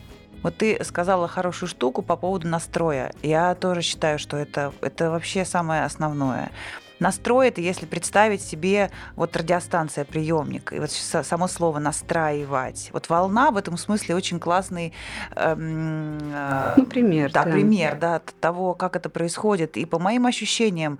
Вот 0.42 0.56
ты 0.56 0.82
сказала 0.84 1.28
хорошую 1.28 1.68
штуку 1.68 2.02
по 2.02 2.16
поводу 2.16 2.48
настроя. 2.48 3.12
Я 3.22 3.54
тоже 3.54 3.82
считаю, 3.82 4.18
что 4.18 4.36
это, 4.36 4.72
это 4.80 5.10
вообще 5.10 5.44
самое 5.44 5.84
основное 5.84 6.50
настрой 6.98 7.48
это, 7.48 7.60
если 7.60 7.86
представить 7.86 8.42
себе 8.42 8.90
вот 9.16 9.36
радиостанция, 9.36 10.04
приемник, 10.04 10.72
и 10.72 10.78
вот 10.78 10.90
само 10.90 11.48
слово 11.48 11.78
настраивать. 11.78 12.90
Вот 12.92 13.08
волна 13.08 13.50
в 13.50 13.56
этом 13.56 13.76
смысле 13.76 14.14
очень 14.14 14.38
классный 14.38 14.92
эм, 15.34 16.18
э, 16.32 16.74
ну, 16.76 16.86
пример. 16.86 17.32
Да, 17.32 17.44
да, 17.44 17.52
пример 17.52 17.98
да, 17.98 18.22
того, 18.40 18.74
как 18.74 18.96
это 18.96 19.08
происходит. 19.10 19.76
И 19.76 19.84
по 19.84 19.98
моим 19.98 20.26
ощущениям, 20.26 20.98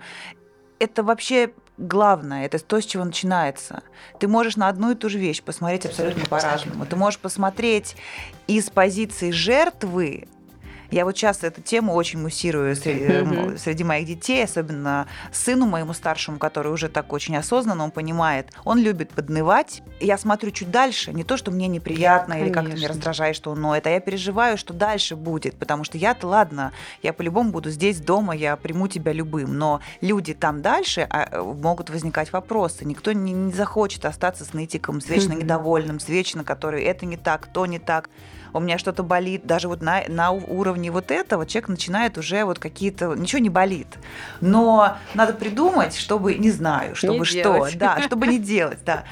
это 0.79 1.03
вообще 1.03 1.53
главное, 1.77 2.45
это 2.45 2.59
то, 2.59 2.79
с 2.79 2.85
чего 2.85 3.03
начинается. 3.03 3.83
Ты 4.19 4.27
можешь 4.27 4.57
на 4.57 4.67
одну 4.67 4.91
и 4.91 4.95
ту 4.95 5.09
же 5.09 5.17
вещь 5.17 5.41
посмотреть 5.41 5.85
абсолютно 5.85 6.25
по-разному. 6.25 6.85
Ты 6.85 6.95
можешь 6.95 7.19
посмотреть 7.19 7.95
из 8.47 8.69
позиции 8.69 9.31
жертвы 9.31 10.27
Я 10.93 11.05
вот 11.05 11.17
сейчас 11.17 11.43
эту 11.43 11.59
тему 11.59 11.95
очень 11.95 12.21
муссирую 12.21 12.75
среди, 12.75 13.05
mm-hmm. 13.05 13.57
среди 13.57 13.83
моих 13.83 14.05
детей, 14.05 14.43
особенно 14.43 15.07
сыну 15.31 15.65
моему 15.65 15.93
старшему, 15.93 16.37
который 16.37 16.71
уже 16.71 16.87
так 16.87 17.11
очень 17.13 17.35
осознанно, 17.35 17.85
он 17.85 17.89
понимает, 17.89 18.51
он 18.63 18.77
любит 18.77 19.09
поднывать. 19.09 19.81
Я 19.99 20.19
смотрю 20.19 20.51
чуть 20.51 20.69
дальше, 20.69 21.11
не 21.11 21.23
то, 21.23 21.35
что 21.35 21.49
мне 21.49 21.67
неприятно 21.67 22.35
Конечно. 22.35 22.45
или 22.45 22.53
как-то 22.53 22.77
меня 22.77 22.87
раздражает, 22.89 23.35
что 23.35 23.49
он 23.49 23.61
ноет, 23.61 23.87
а 23.87 23.89
я 23.89 23.99
переживаю, 23.99 24.55
что 24.55 24.71
дальше 24.71 25.15
будет, 25.15 25.55
потому 25.55 25.83
что 25.83 25.97
я-то, 25.97 26.27
ладно, 26.27 26.71
я 27.01 27.11
по-любому 27.11 27.49
буду 27.49 27.71
здесь 27.71 27.99
дома, 27.99 28.35
я 28.35 28.55
приму 28.55 28.87
тебя 28.87 29.13
любым, 29.13 29.57
но 29.57 29.81
люди 29.99 30.35
там 30.35 30.61
дальше 30.61 31.07
а, 31.09 31.41
могут 31.41 31.89
возникать 31.89 32.31
вопросы. 32.31 32.85
Никто 32.85 33.13
не, 33.13 33.33
не 33.33 33.51
захочет 33.51 34.05
остаться 34.05 34.45
с 34.45 34.53
нытиком, 34.53 35.01
с 35.01 35.09
вечно 35.09 35.33
недовольным, 35.33 35.99
с 35.99 36.07
вечно, 36.07 36.43
который 36.43 36.83
это 36.83 37.07
не 37.07 37.17
так, 37.17 37.47
то 37.47 37.65
не 37.65 37.79
так 37.79 38.11
у 38.53 38.59
меня 38.59 38.77
что-то 38.77 39.03
болит, 39.03 39.45
даже 39.45 39.67
вот 39.67 39.81
на, 39.81 40.03
на 40.07 40.31
уровне 40.31 40.91
вот 40.91 41.11
этого 41.11 41.45
человек 41.45 41.69
начинает 41.69 42.17
уже 42.17 42.45
вот 42.45 42.59
какие-то, 42.59 43.13
ничего 43.15 43.39
не 43.39 43.49
болит. 43.49 43.87
Но 44.41 44.97
надо 45.13 45.33
придумать, 45.33 45.95
чтобы, 45.95 46.35
не 46.35 46.51
знаю, 46.51 46.95
чтобы 46.95 47.19
не 47.19 47.25
что, 47.25 47.35
делать. 47.35 47.77
да, 47.77 48.01
чтобы 48.05 48.27
не 48.27 48.39
делать, 48.39 48.79
да. 48.85 49.03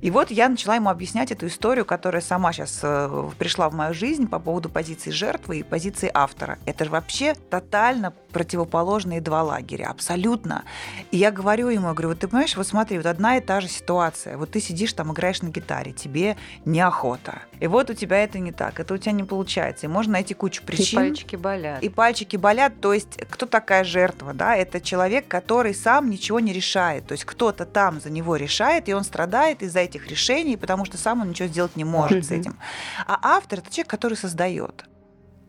И 0.00 0.12
вот 0.12 0.30
я 0.30 0.48
начала 0.48 0.76
ему 0.76 0.90
объяснять 0.90 1.32
эту 1.32 1.48
историю, 1.48 1.84
которая 1.84 2.22
сама 2.22 2.52
сейчас 2.52 2.80
э, 2.82 3.30
пришла 3.36 3.68
в 3.68 3.74
мою 3.74 3.94
жизнь 3.94 4.28
по 4.28 4.38
поводу 4.38 4.68
позиции 4.68 5.10
жертвы 5.10 5.58
и 5.58 5.62
позиции 5.64 6.08
автора. 6.14 6.58
Это 6.66 6.84
же 6.84 6.90
вообще 6.90 7.34
тотально 7.34 8.12
противоположные 8.32 9.20
два 9.20 9.42
лагеря, 9.42 9.88
абсолютно. 9.88 10.64
И 11.10 11.16
я 11.16 11.30
говорю 11.30 11.68
ему, 11.68 11.88
я 11.88 11.92
говорю, 11.92 12.10
вот 12.10 12.18
ты 12.18 12.28
понимаешь, 12.28 12.56
вот 12.56 12.66
смотри, 12.66 12.98
вот 12.98 13.06
одна 13.06 13.36
и 13.36 13.40
та 13.40 13.60
же 13.60 13.68
ситуация. 13.68 14.36
Вот 14.36 14.50
ты 14.50 14.60
сидишь 14.60 14.92
там, 14.92 15.12
играешь 15.12 15.42
на 15.42 15.48
гитаре, 15.48 15.92
тебе 15.92 16.36
неохота. 16.64 17.42
И 17.60 17.66
вот 17.66 17.90
у 17.90 17.94
тебя 17.94 18.22
это 18.22 18.38
не 18.38 18.52
так, 18.52 18.80
это 18.80 18.94
у 18.94 18.98
тебя 18.98 19.12
не 19.12 19.24
получается. 19.24 19.86
И 19.86 19.88
можно 19.88 20.14
найти 20.14 20.34
кучу 20.34 20.62
причин. 20.62 21.00
И 21.00 21.08
пальчики 21.08 21.36
болят. 21.36 21.82
И 21.82 21.88
пальчики 21.88 22.36
болят. 22.36 22.80
То 22.80 22.92
есть 22.92 23.18
кто 23.30 23.46
такая 23.46 23.84
жертва? 23.84 24.34
Да? 24.34 24.56
Это 24.56 24.80
человек, 24.80 25.26
который 25.28 25.74
сам 25.74 26.10
ничего 26.10 26.40
не 26.40 26.52
решает. 26.52 27.06
То 27.06 27.12
есть 27.12 27.24
кто-то 27.24 27.64
там 27.64 28.00
за 28.00 28.10
него 28.10 28.36
решает, 28.36 28.88
и 28.88 28.94
он 28.94 29.04
страдает 29.04 29.62
из-за 29.62 29.80
этих 29.80 30.08
решений, 30.08 30.56
потому 30.56 30.84
что 30.84 30.96
сам 30.98 31.22
он 31.22 31.30
ничего 31.30 31.48
сделать 31.48 31.76
не 31.76 31.84
может 31.84 32.26
с 32.26 32.30
этим. 32.30 32.58
А 33.06 33.18
автор 33.22 33.60
это 33.60 33.70
человек, 33.72 33.90
который 33.90 34.16
создает. 34.16 34.84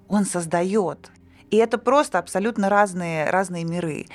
Он 0.07 0.25
создает. 0.25 1.11
И 1.49 1.57
это 1.57 1.77
просто 1.77 2.19
абсолютно 2.19 2.69
разные, 2.69 3.29
разные 3.29 3.63
миры. 3.63 4.05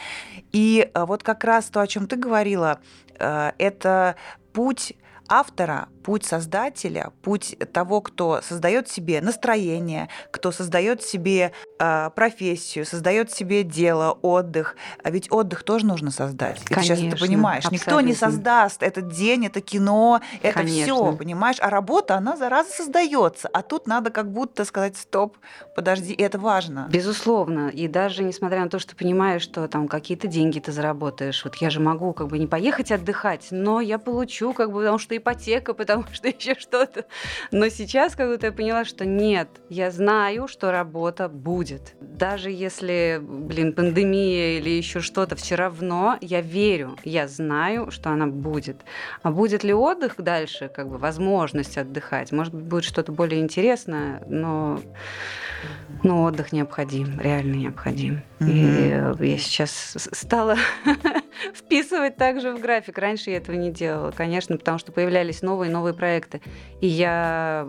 И 0.53 0.91
э, 0.93 1.05
вот 1.05 1.23
как 1.23 1.45
раз 1.45 1.67
то, 1.67 1.81
о 1.81 1.87
чем 1.87 2.07
ты 2.07 2.17
говорила, 2.17 2.81
э, 3.19 3.53
это 3.59 4.17
путь 4.53 4.95
автора, 5.29 5.88
путь 6.04 6.25
создателя, 6.25 7.12
путь 7.23 7.56
того, 7.73 8.02
кто 8.02 8.40
создает 8.42 8.88
себе 8.88 9.20
настроение, 9.23 10.08
кто 10.30 10.52
создает 10.52 11.02
себе 11.02 11.52
э, 11.78 12.11
профессию, 12.14 12.84
создает 12.84 13.32
себе 13.32 13.64
дело, 13.64 14.18
отдых. 14.23 14.76
А 15.02 15.11
ведь 15.11 15.32
отдых 15.32 15.62
тоже 15.64 15.87
нужно 15.87 16.11
создать. 16.11 16.62
Конечно, 16.64 16.96
сейчас 16.96 17.12
это 17.12 17.16
понимаешь. 17.16 17.64
Абсолютно. 17.64 17.90
Никто 17.90 18.00
не 18.02 18.14
создаст 18.14 18.82
этот 18.82 19.08
день, 19.08 19.46
это 19.46 19.62
кино, 19.62 20.20
это 20.42 20.62
все, 20.64 21.12
понимаешь? 21.16 21.56
А 21.61 21.70
работа, 21.70 22.16
она 22.16 22.37
зараза 22.37 22.70
создается. 22.70 23.49
А 23.49 23.62
тут 23.62 23.87
надо 23.87 24.11
как 24.11 24.30
будто 24.30 24.64
сказать, 24.66 24.99
стоп, 24.99 25.38
подожди, 25.75 26.12
это 26.12 26.38
важно. 26.38 26.87
Безусловно. 26.90 27.70
И 27.70 27.88
даже 27.88 28.25
несмотря 28.25 28.61
на 28.61 28.68
то, 28.68 28.78
что 28.78 28.94
понимаешь, 28.94 29.42
что 29.42 29.66
там 29.68 29.88
какие-то 29.88 30.28
деньги 30.28 30.58
ты 30.58 30.70
заработаешь, 30.70 31.42
вот 31.44 31.56
я 31.56 31.70
же 31.70 31.80
могу 31.80 32.12
как 32.12 32.28
бы 32.28 32.38
не 32.38 32.46
поехать 32.46 32.92
отдыхать, 32.92 33.49
но 33.50 33.80
я 33.80 33.99
получу, 33.99 34.52
как 34.52 34.70
бы, 34.70 34.80
потому 34.80 34.99
что 34.99 35.16
ипотека, 35.16 35.73
потому 35.73 35.93
потому 35.94 36.04
что 36.14 36.28
еще 36.28 36.54
что-то. 36.58 37.04
Но 37.50 37.68
сейчас 37.68 38.14
как 38.14 38.28
будто 38.30 38.46
я 38.46 38.52
поняла, 38.52 38.84
что 38.84 39.04
нет, 39.04 39.48
я 39.68 39.90
знаю, 39.90 40.48
что 40.48 40.70
работа 40.70 41.28
будет. 41.28 41.94
Даже 42.00 42.50
если, 42.50 43.20
блин, 43.20 43.72
пандемия 43.72 44.58
или 44.58 44.70
еще 44.70 45.00
что-то, 45.00 45.36
все 45.36 45.54
равно 45.54 46.18
я 46.20 46.40
верю, 46.40 46.96
я 47.04 47.28
знаю, 47.28 47.90
что 47.90 48.10
она 48.10 48.26
будет. 48.26 48.76
А 49.22 49.30
будет 49.30 49.64
ли 49.64 49.72
отдых 49.72 50.14
дальше, 50.18 50.68
как 50.68 50.88
бы 50.88 50.98
возможность 50.98 51.78
отдыхать? 51.78 52.32
Может 52.32 52.54
быть, 52.54 52.64
будет 52.64 52.84
что-то 52.84 53.12
более 53.12 53.40
интересное, 53.40 54.22
но, 54.28 54.80
но 56.02 56.24
отдых 56.24 56.52
необходим, 56.52 57.20
реально 57.20 57.54
необходим. 57.54 58.22
Mm-hmm. 58.40 59.24
И 59.24 59.30
я 59.30 59.38
сейчас 59.38 60.08
стала 60.12 60.56
вписывать 61.55 62.17
также 62.17 62.53
в 62.55 62.61
график. 62.61 62.99
Раньше 62.99 63.31
я 63.31 63.38
этого 63.38 63.57
не 63.57 63.71
делала, 63.71 64.11
конечно, 64.11 64.57
потому 64.57 64.79
что 64.79 64.93
появлялись 64.93 65.43
новые 65.43 65.71
и 65.71 65.73
новые 65.73 65.95
проекты. 65.95 66.41
И 66.81 66.87
я 66.87 67.69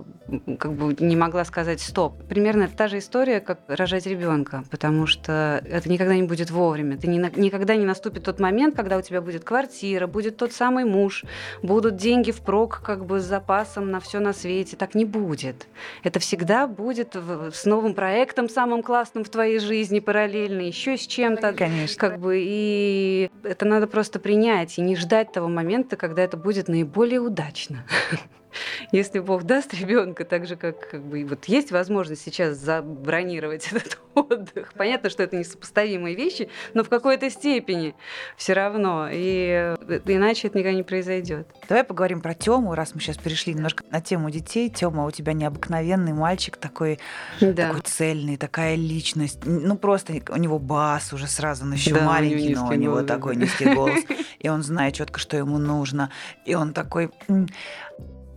как 0.60 0.74
бы 0.74 0.96
не 1.00 1.16
могла 1.16 1.46
сказать 1.46 1.82
стоп. 1.82 2.24
Примерно 2.28 2.64
это 2.64 2.76
та 2.76 2.88
же 2.88 2.98
история, 3.00 3.40
как 3.40 3.60
рожать 3.68 4.06
ребенка, 4.06 4.64
потому 4.72 5.08
что 5.08 5.62
это 5.66 5.90
никогда 5.90 6.16
не 6.16 6.24
будет 6.24 6.52
вовремя. 6.52 6.98
Ты 6.98 7.08
не, 7.08 7.18
никогда 7.18 7.76
не 7.76 7.86
наступит 7.86 8.24
тот 8.24 8.40
момент, 8.40 8.76
когда 8.76 8.98
у 8.98 9.02
тебя 9.02 9.22
будет 9.22 9.44
квартира, 9.44 10.08
будет 10.08 10.38
тот 10.38 10.52
самый 10.52 10.86
муж, 10.86 11.24
будут 11.62 11.96
деньги 11.96 12.32
впрок 12.32 12.82
как 12.84 13.06
бы 13.06 13.20
с 13.20 13.24
запасом 13.24 13.92
на 13.92 14.00
все 14.00 14.20
на 14.20 14.34
свете. 14.34 14.76
Так 14.76 14.96
не 14.96 15.06
будет. 15.06 15.68
Это 16.04 16.20
всегда 16.20 16.68
будет 16.68 17.16
с 17.16 17.66
новым 17.66 17.94
проектом, 17.94 18.50
самым 18.50 18.84
классным 18.84 19.24
в 19.24 19.30
твоей 19.30 19.60
жизни 19.60 20.00
параллельно, 20.00 20.62
еще 20.62 20.98
с 20.98 21.08
чем-то. 21.08 21.54
Конечно. 21.54 21.98
Как 21.98 22.20
бы, 22.20 22.42
и 22.44 23.30
это 23.56 23.66
надо 23.66 23.88
просто 23.88 24.20
принять 24.20 24.78
и 24.78 24.82
не 24.82 24.98
ждать 24.98 25.32
того 25.32 25.48
момента, 25.48 25.96
когда 25.96 26.22
это 26.22 26.36
будет 26.36 26.68
наиболее 26.68 27.22
удачно. 27.22 27.86
если 28.92 29.20
Бог 29.20 29.44
даст 29.44 29.74
ребенка, 29.74 30.26
так 30.26 30.46
же 30.46 30.56
как, 30.56 30.90
как 30.90 31.04
бы 31.04 31.26
вот 31.26 31.46
есть 31.46 31.72
возможность 31.72 32.22
сейчас 32.22 32.58
забронировать 32.58 33.68
этот 33.72 34.00
отдых. 34.16 34.74
Понятно, 34.76 35.10
что 35.10 35.24
это 35.24 35.36
несопоставимые 35.36 36.16
вещи, 36.16 36.50
но 36.74 36.84
в 36.84 36.90
какой-то 36.90 37.30
степени 37.30 37.96
все 38.38 38.54
равно. 38.54 39.10
И 39.12 39.76
э, 39.88 40.00
иначе 40.06 40.48
это 40.48 40.58
никогда 40.58 40.76
не 40.76 40.84
произойдет. 40.84 41.48
Давай 41.68 41.84
поговорим 41.84 42.22
про 42.22 42.34
Тему, 42.34 42.76
раз 42.76 42.96
мы 42.96 43.02
сейчас 43.02 43.18
перешли 43.18 43.54
немножко 43.54 43.84
на 43.92 44.02
тему 44.02 44.30
детей. 44.30 44.70
Тема 44.70 45.06
у 45.06 45.12
тебя 45.12 45.34
необыкновенный 45.34 46.14
мальчик, 46.14 46.58
такой, 46.58 47.00
да. 47.42 47.68
такой 47.68 47.82
цельный, 47.82 48.38
такая 48.38 48.76
личность. 48.76 49.40
Ну 49.46 49.78
просто 49.78 50.14
у 50.30 50.38
него 50.38 50.60
бас 50.60 51.14
уже 51.14 51.28
сразу, 51.28 51.66
он 51.66 51.74
еще 51.74 51.94
да, 51.94 52.06
маленький, 52.06 52.56
у 52.56 52.60
но 52.60 52.68
у 52.68 52.74
него 52.74 52.94
голос, 52.94 53.08
такой 53.08 53.36
низкий 53.36 53.74
голос. 53.74 54.04
И 54.40 54.50
он 54.50 54.64
знает 54.64 54.96
четко, 54.96 55.20
что 55.20 55.38
ему 55.38 55.58
нужно. 55.58 56.12
И 56.46 56.56
он 56.56 56.74
такой 56.74 57.12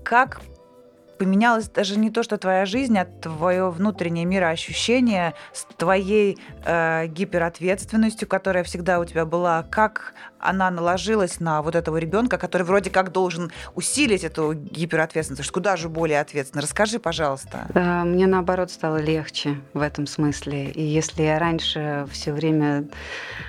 как 0.08 0.40
поменялась 1.18 1.68
даже 1.68 1.98
не 1.98 2.10
то, 2.10 2.22
что 2.22 2.38
твоя 2.38 2.64
жизнь, 2.64 2.96
а 2.96 3.04
твое 3.04 3.68
внутреннее 3.70 4.24
мироощущение 4.24 5.34
с 5.52 5.64
твоей 5.76 6.38
э, 6.64 7.08
гиперответственностью, 7.08 8.26
которая 8.26 8.64
всегда 8.64 9.00
у 9.00 9.04
тебя 9.04 9.26
была, 9.26 9.64
как 9.64 10.14
она 10.40 10.70
наложилась 10.70 11.40
на 11.40 11.62
вот 11.62 11.74
этого 11.74 11.96
ребенка, 11.96 12.38
который 12.38 12.62
вроде 12.62 12.90
как 12.90 13.12
должен 13.12 13.50
усилить 13.74 14.24
эту 14.24 14.54
гиперответственность, 14.54 15.50
куда 15.50 15.76
же 15.76 15.88
более 15.88 16.20
ответственно. 16.20 16.62
Расскажи, 16.62 16.98
пожалуйста. 16.98 17.66
Да, 17.74 18.04
мне 18.04 18.26
наоборот 18.26 18.70
стало 18.70 18.98
легче 18.98 19.60
в 19.74 19.80
этом 19.80 20.06
смысле. 20.06 20.70
И 20.70 20.82
если 20.82 21.22
я 21.22 21.38
раньше 21.38 22.06
все 22.10 22.32
время 22.32 22.88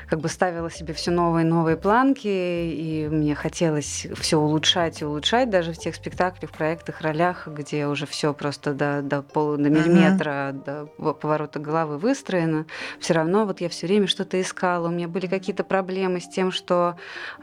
как 0.08 0.22
бы 0.22 0.30
ставила 0.30 0.72
себе 0.72 0.94
все 0.94 1.12
новые 1.12 1.46
и 1.46 1.50
новые 1.50 1.78
планки, 1.78 2.28
и 2.28 3.08
мне 3.10 3.36
хотелось 3.36 4.08
все 4.16 4.38
улучшать 4.38 5.02
и 5.02 5.06
улучшать, 5.06 5.50
даже 5.50 5.74
в 5.74 5.78
тех 5.78 5.96
спектаклях, 5.96 6.52
проектах, 6.52 7.02
ролях, 7.02 7.48
где 7.48 7.86
уже 7.86 8.08
все 8.08 8.34
просто 8.34 8.74
до, 8.74 9.02
до, 9.04 9.22
полу, 9.22 9.58
до 9.58 9.70
миллиметра, 9.70 10.52
uh-huh. 10.52 10.88
до 10.98 11.14
поворота 11.14 11.60
головы 11.60 11.98
выстроено, 11.98 12.66
все 13.00 13.14
равно 13.14 13.46
вот 13.46 13.62
я 13.62 13.70
все 13.70 13.86
время 13.86 14.08
что-то 14.08 14.42
искала. 14.42 14.88
У 14.88 14.92
меня 14.92 15.08
были 15.08 15.28
какие-то 15.28 15.64
проблемы 15.64 16.20
с 16.22 16.28
тем, 16.28 16.52
что 16.52 16.79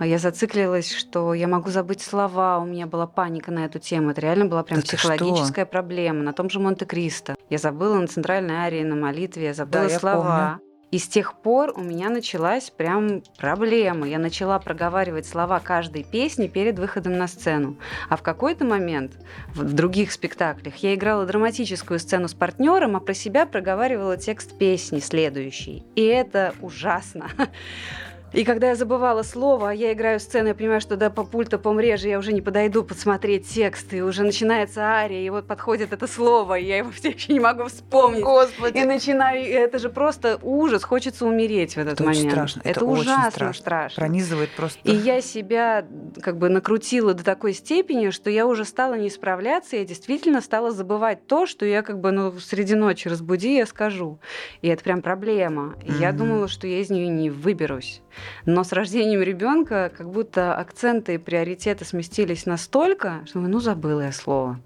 я 0.00 0.18
зациклилась, 0.18 0.92
что 0.92 1.34
я 1.34 1.48
могу 1.48 1.70
забыть 1.70 2.02
слова, 2.02 2.58
у 2.58 2.66
меня 2.66 2.86
была 2.86 3.06
паника 3.06 3.50
на 3.50 3.64
эту 3.64 3.78
тему. 3.78 4.10
Это 4.10 4.20
реально 4.20 4.46
была 4.46 4.62
прям 4.62 4.80
да 4.80 4.86
психологическая 4.86 5.66
проблема. 5.66 6.22
На 6.22 6.32
том 6.32 6.50
же 6.50 6.60
Монте-Кристо. 6.60 7.34
Я 7.50 7.58
забыла 7.58 7.94
на 7.96 8.06
центральной 8.06 8.54
арии 8.56 8.82
на 8.82 8.96
молитве, 8.96 9.46
я 9.46 9.54
забыла 9.54 9.88
да, 9.88 9.98
слова. 9.98 10.38
Я 10.38 10.48
помню. 10.58 10.66
И 10.92 10.98
с 10.98 11.08
тех 11.08 11.34
пор 11.42 11.72
у 11.76 11.82
меня 11.82 12.10
началась 12.10 12.70
прям 12.70 13.22
проблема. 13.38 14.08
Я 14.08 14.18
начала 14.18 14.58
проговаривать 14.60 15.26
слова 15.26 15.58
каждой 15.58 16.04
песни 16.04 16.46
перед 16.46 16.78
выходом 16.78 17.18
на 17.18 17.26
сцену. 17.26 17.76
А 18.08 18.16
в 18.16 18.22
какой-то 18.22 18.64
момент 18.64 19.18
в 19.48 19.72
других 19.72 20.12
спектаклях 20.12 20.76
я 20.76 20.94
играла 20.94 21.26
драматическую 21.26 21.98
сцену 21.98 22.28
с 22.28 22.34
партнером, 22.34 22.94
а 22.94 23.00
про 23.00 23.14
себя 23.14 23.46
проговаривала 23.46 24.16
текст 24.16 24.56
песни 24.56 25.00
следующий. 25.00 25.84
И 25.96 26.02
это 26.02 26.54
ужасно. 26.60 27.30
И 28.32 28.44
когда 28.44 28.68
я 28.68 28.74
забывала 28.74 29.22
слово, 29.22 29.70
а 29.70 29.72
я 29.72 29.92
играю 29.92 30.20
сцену, 30.20 30.48
я 30.48 30.54
понимаю, 30.54 30.80
что 30.80 30.96
да, 30.96 31.10
по 31.10 31.24
пульту, 31.24 31.58
по 31.58 31.72
мреже 31.72 32.08
я 32.08 32.18
уже 32.18 32.32
не 32.32 32.42
подойду 32.42 32.82
подсмотреть 32.82 33.48
текст, 33.48 33.94
и 33.94 34.02
уже 34.02 34.24
начинается 34.24 34.82
ария, 34.82 35.20
и 35.22 35.30
вот 35.30 35.46
подходит 35.46 35.92
это 35.92 36.06
слово, 36.06 36.58
и 36.58 36.64
я 36.64 36.78
его 36.78 36.90
все 36.94 37.10
еще 37.10 37.32
не 37.32 37.40
могу 37.40 37.64
вспомнить. 37.66 38.22
Господи. 38.22 38.78
И 38.78 38.84
начинаю, 38.84 39.42
это 39.42 39.78
же 39.78 39.88
просто 39.90 40.38
ужас, 40.42 40.84
хочется 40.84 41.26
умереть 41.26 41.74
в 41.74 41.78
этот 41.78 41.94
это 41.94 42.04
момент. 42.04 42.24
Очень 42.24 42.30
страшно. 42.30 42.60
Это, 42.60 42.70
это 42.70 42.84
ужасно 42.84 43.12
очень 43.12 43.30
страшно. 43.32 43.60
страшно. 43.60 44.00
Пронизывает 44.00 44.50
просто. 44.50 44.80
И 44.84 44.94
я 44.94 45.20
себя 45.20 45.86
как 46.20 46.36
бы 46.36 46.48
накрутила 46.48 47.14
до 47.14 47.24
такой 47.24 47.52
степени, 47.52 48.10
что 48.10 48.28
я 48.28 48.46
уже 48.46 48.64
стала 48.64 48.94
не 48.94 49.10
справляться, 49.10 49.76
я 49.76 49.84
действительно 49.84 50.40
стала 50.40 50.72
забывать 50.72 51.26
то, 51.26 51.46
что 51.46 51.64
я 51.64 51.82
как 51.82 52.00
бы 52.00 52.10
ну, 52.10 52.38
среди 52.40 52.74
ночи 52.74 53.08
разбуди, 53.08 53.56
я 53.56 53.66
скажу. 53.66 54.18
И 54.62 54.68
это 54.68 54.82
прям 54.82 55.02
проблема. 55.02 55.76
Mm-hmm. 55.78 56.00
я 56.00 56.12
думала, 56.12 56.48
что 56.48 56.66
я 56.66 56.80
из 56.80 56.90
нее 56.90 57.08
не 57.08 57.30
выберусь. 57.30 58.02
Но 58.44 58.64
с 58.64 58.72
рождением 58.72 59.22
ребенка 59.22 59.92
как 59.96 60.10
будто 60.10 60.54
акценты 60.54 61.14
и 61.14 61.18
приоритеты 61.18 61.84
сместились 61.84 62.46
настолько, 62.46 63.22
что 63.26 63.40
ну 63.40 63.60
забыла 63.60 64.02
я 64.02 64.12
слово. 64.12 64.60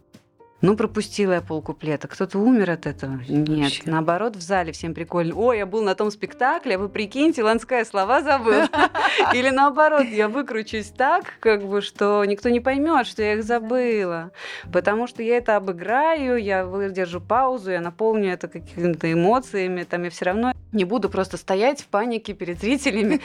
Ну, 0.62 0.76
пропустила 0.76 1.33
я 1.33 1.40
полкуплета. 1.40 2.07
Кто-то 2.07 2.38
умер 2.38 2.71
от 2.71 2.87
этого? 2.87 3.21
Нет. 3.29 3.49
Вообще. 3.49 3.83
Наоборот, 3.87 4.37
в 4.37 4.43
зале 4.43 4.73
всем 4.73 4.93
прикольно. 4.95 5.35
Ой, 5.35 5.59
я 5.59 5.67
был 5.67 5.83
на 5.83 5.95
том 5.95 6.11
спектакле, 6.11 6.75
а 6.75 6.79
вы 6.79 6.88
прикиньте, 6.90 7.43
Ланская 7.43 7.85
слова 7.85 8.21
забыл. 8.21 8.64
Или 9.33 9.49
наоборот, 9.50 10.05
я 10.05 10.29
выкручусь 10.29 10.88
так, 10.88 11.25
как 11.40 11.64
бы, 11.64 11.81
что 11.81 12.25
никто 12.26 12.50
не 12.50 12.61
поймет, 12.61 13.07
что 13.07 13.23
я 13.23 13.35
их 13.35 13.45
забыла. 13.45 14.33
Потому 14.71 15.07
что 15.07 15.23
я 15.23 15.38
это 15.38 15.57
обыграю, 15.57 16.37
я 16.37 16.67
выдержу 16.67 17.21
паузу, 17.21 17.71
я 17.71 17.81
наполню 17.81 18.33
это 18.33 18.49
какими-то 18.49 19.11
эмоциями. 19.11 19.85
Там 19.85 20.05
я 20.05 20.11
все 20.11 20.26
равно 20.26 20.52
не 20.73 20.85
буду 20.85 21.09
просто 21.09 21.37
стоять 21.37 21.81
в 21.81 21.87
панике 21.87 22.35
перед 22.35 22.61
зрителями. 22.61 23.21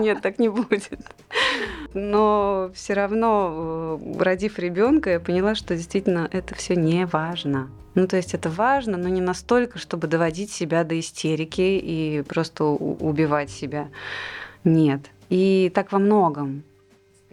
Нет, 0.00 0.22
так 0.22 0.38
не 0.38 0.48
будет. 0.48 0.88
Но 1.92 2.70
все 2.74 2.94
равно, 2.94 3.98
э, 4.00 4.22
родив 4.22 4.58
ребенка, 4.58 5.10
я 5.10 5.20
поняла, 5.20 5.54
что 5.54 5.71
действительно 5.76 6.28
это 6.30 6.54
все 6.54 6.74
не 6.76 7.06
важно. 7.06 7.70
Ну, 7.94 8.06
то 8.06 8.16
есть 8.16 8.34
это 8.34 8.48
важно, 8.48 8.96
но 8.96 9.08
не 9.08 9.20
настолько, 9.20 9.78
чтобы 9.78 10.06
доводить 10.08 10.50
себя 10.50 10.82
до 10.84 10.98
истерики 10.98 11.60
и 11.60 12.22
просто 12.26 12.64
убивать 12.64 13.50
себя. 13.50 13.88
Нет. 14.64 15.10
И 15.28 15.70
так 15.74 15.92
во 15.92 15.98
многом. 15.98 16.62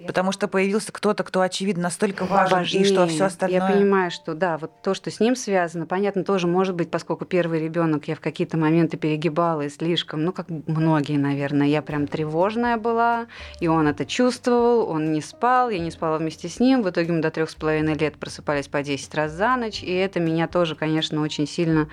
Потому 0.07 0.31
что 0.31 0.47
появился 0.47 0.91
кто-то, 0.91 1.23
кто, 1.23 1.41
очевидно, 1.41 1.83
настолько 1.83 2.25
важен, 2.25 2.57
Важнее. 2.57 2.83
и 2.83 2.85
что 2.85 3.07
все 3.07 3.25
остальное... 3.25 3.61
Я 3.61 3.67
понимаю, 3.67 4.11
что 4.11 4.33
да, 4.33 4.57
вот 4.57 4.71
то, 4.81 4.93
что 4.93 5.11
с 5.11 5.19
ним 5.19 5.35
связано, 5.35 5.85
понятно, 5.85 6.23
тоже 6.23 6.47
может 6.47 6.75
быть, 6.75 6.89
поскольку 6.91 7.25
первый 7.25 7.61
ребенок 7.61 8.07
я 8.07 8.15
в 8.15 8.19
какие-то 8.19 8.57
моменты 8.57 8.97
перегибала 8.97 9.61
и 9.61 9.69
слишком, 9.69 10.23
ну, 10.23 10.31
как 10.31 10.47
многие, 10.49 11.17
наверное, 11.17 11.67
я 11.67 11.81
прям 11.81 12.07
тревожная 12.07 12.77
была, 12.77 13.27
и 13.59 13.67
он 13.67 13.87
это 13.87 14.05
чувствовал, 14.05 14.89
он 14.89 15.11
не 15.11 15.21
спал, 15.21 15.69
я 15.69 15.79
не 15.79 15.91
спала 15.91 16.17
вместе 16.17 16.49
с 16.49 16.59
ним, 16.59 16.81
в 16.83 16.89
итоге 16.89 17.11
мы 17.11 17.21
до 17.21 17.31
трех 17.31 17.49
с 17.49 17.55
половиной 17.55 17.95
лет 17.95 18.17
просыпались 18.17 18.67
по 18.67 18.81
10 18.83 19.13
раз 19.15 19.31
за 19.31 19.55
ночь, 19.55 19.83
и 19.83 19.93
это 19.93 20.19
меня 20.19 20.47
тоже, 20.47 20.75
конечно, 20.75 21.21
очень 21.21 21.47
сильно 21.47 21.87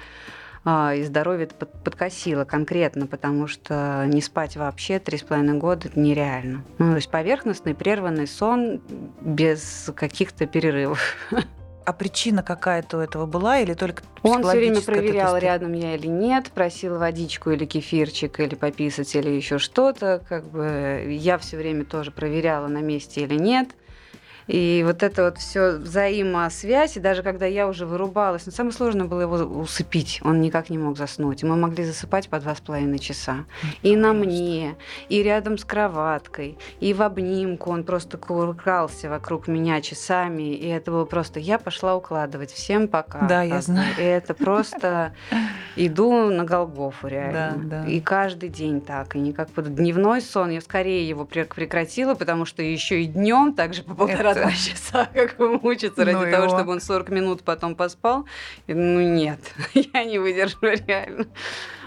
и 0.66 1.04
здоровье 1.04 1.46
под, 1.46 1.70
подкосило 1.84 2.44
конкретно, 2.44 3.06
потому 3.06 3.46
что 3.46 4.04
не 4.06 4.20
спать 4.20 4.56
вообще 4.56 4.98
три 4.98 5.16
с 5.16 5.22
половиной 5.22 5.58
года 5.58 5.88
это 5.88 6.00
нереально. 6.00 6.64
Ну, 6.78 6.90
то 6.90 6.96
есть 6.96 7.08
поверхностный, 7.08 7.74
прерванный 7.74 8.26
сон 8.26 8.80
без 9.20 9.90
каких-то 9.94 10.46
перерывов. 10.46 11.00
А 11.84 11.92
причина 11.92 12.42
какая-то 12.42 12.98
у 12.98 13.00
этого 13.00 13.26
была 13.26 13.60
или 13.60 13.74
только 13.74 14.02
Он 14.24 14.42
все 14.42 14.56
время 14.56 14.80
проверял, 14.80 15.36
рядом 15.36 15.72
я 15.72 15.94
или 15.94 16.08
нет, 16.08 16.50
просил 16.50 16.98
водичку 16.98 17.52
или 17.52 17.64
кефирчик, 17.64 18.40
или 18.40 18.56
пописать, 18.56 19.14
или 19.14 19.30
еще 19.30 19.58
что-то. 19.58 20.20
Как 20.28 20.50
бы 20.50 21.06
я 21.08 21.38
все 21.38 21.56
время 21.56 21.84
тоже 21.84 22.10
проверяла, 22.10 22.66
на 22.66 22.80
месте 22.80 23.20
или 23.20 23.36
нет. 23.36 23.68
И 24.46 24.82
вот 24.86 25.02
это 25.02 25.24
вот 25.24 25.38
все 25.38 25.78
взаимосвязь, 25.78 26.96
и 26.96 27.00
даже 27.00 27.22
когда 27.22 27.46
я 27.46 27.66
уже 27.68 27.86
вырубалась, 27.86 28.46
но 28.46 28.52
самое 28.52 28.72
сложное 28.72 29.06
было 29.06 29.22
его 29.22 29.36
усыпить, 29.60 30.20
он 30.22 30.40
никак 30.40 30.70
не 30.70 30.78
мог 30.78 30.96
заснуть. 30.96 31.42
И 31.42 31.46
мы 31.46 31.56
могли 31.56 31.84
засыпать 31.84 32.28
по 32.28 32.38
два 32.38 32.54
с 32.54 32.60
половиной 32.60 32.98
часа. 32.98 33.44
И 33.82 33.96
на 33.96 34.12
мне, 34.12 34.76
и 35.08 35.22
рядом 35.22 35.58
с 35.58 35.64
кроваткой, 35.64 36.58
и 36.80 36.94
в 36.94 37.02
обнимку 37.02 37.70
он 37.70 37.84
просто 37.84 38.18
кувыркался 38.18 39.08
вокруг 39.08 39.48
меня 39.48 39.80
часами, 39.80 40.54
и 40.54 40.68
это 40.68 40.90
было 40.90 41.04
просто... 41.04 41.40
Я 41.40 41.58
пошла 41.58 41.96
укладывать, 41.96 42.52
всем 42.52 42.88
пока. 42.88 43.26
Да, 43.26 43.42
я 43.42 43.60
знаю. 43.60 43.94
И 43.98 44.02
это 44.02 44.34
просто... 44.34 45.14
Иду 45.76 46.30
на 46.30 46.44
Голгофу 46.44 47.06
реально. 47.06 47.54
Да, 47.64 47.82
да. 47.82 47.86
И 47.86 48.00
каждый 48.00 48.48
день 48.48 48.80
так. 48.80 49.14
И 49.14 49.18
не 49.18 49.34
как 49.34 49.48
дневной 49.56 50.22
сон. 50.22 50.50
Я 50.50 50.62
скорее 50.62 51.06
его 51.06 51.26
прекратила, 51.26 52.14
потому 52.14 52.46
что 52.46 52.62
еще 52.62 53.02
и 53.02 53.06
днем 53.06 53.52
также 53.52 53.82
по 53.82 53.94
полтора 53.94 54.32
два 54.36 54.50
часа, 54.50 55.06
как 55.14 55.36
бы 55.36 55.58
мучиться 55.58 56.04
ради 56.04 56.24
ну 56.24 56.30
того, 56.30 56.48
чтобы 56.48 56.72
он 56.72 56.80
40 56.80 57.08
минут 57.10 57.42
потом 57.42 57.74
поспал. 57.74 58.26
И, 58.66 58.74
ну 58.74 59.00
нет, 59.00 59.40
я 59.74 60.04
не 60.04 60.18
выдержу 60.18 60.58
реально. 60.62 61.26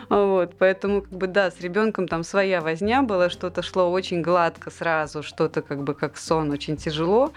Вот, 0.10 0.56
поэтому, 0.58 1.02
как 1.02 1.12
бы, 1.12 1.28
да, 1.28 1.52
с 1.52 1.62
ребенком 1.62 2.08
там 2.08 2.24
своя 2.24 2.62
возня 2.62 3.04
была, 3.04 3.30
что-то 3.30 3.62
шло 3.62 3.92
очень 3.92 4.24
гладко 4.24 4.72
сразу, 4.72 5.22
что-то 5.22 5.62
как 5.62 5.84
бы 5.84 5.94
как 5.94 6.18
сон, 6.18 6.50
очень 6.50 6.78
тяжело, 6.78 7.32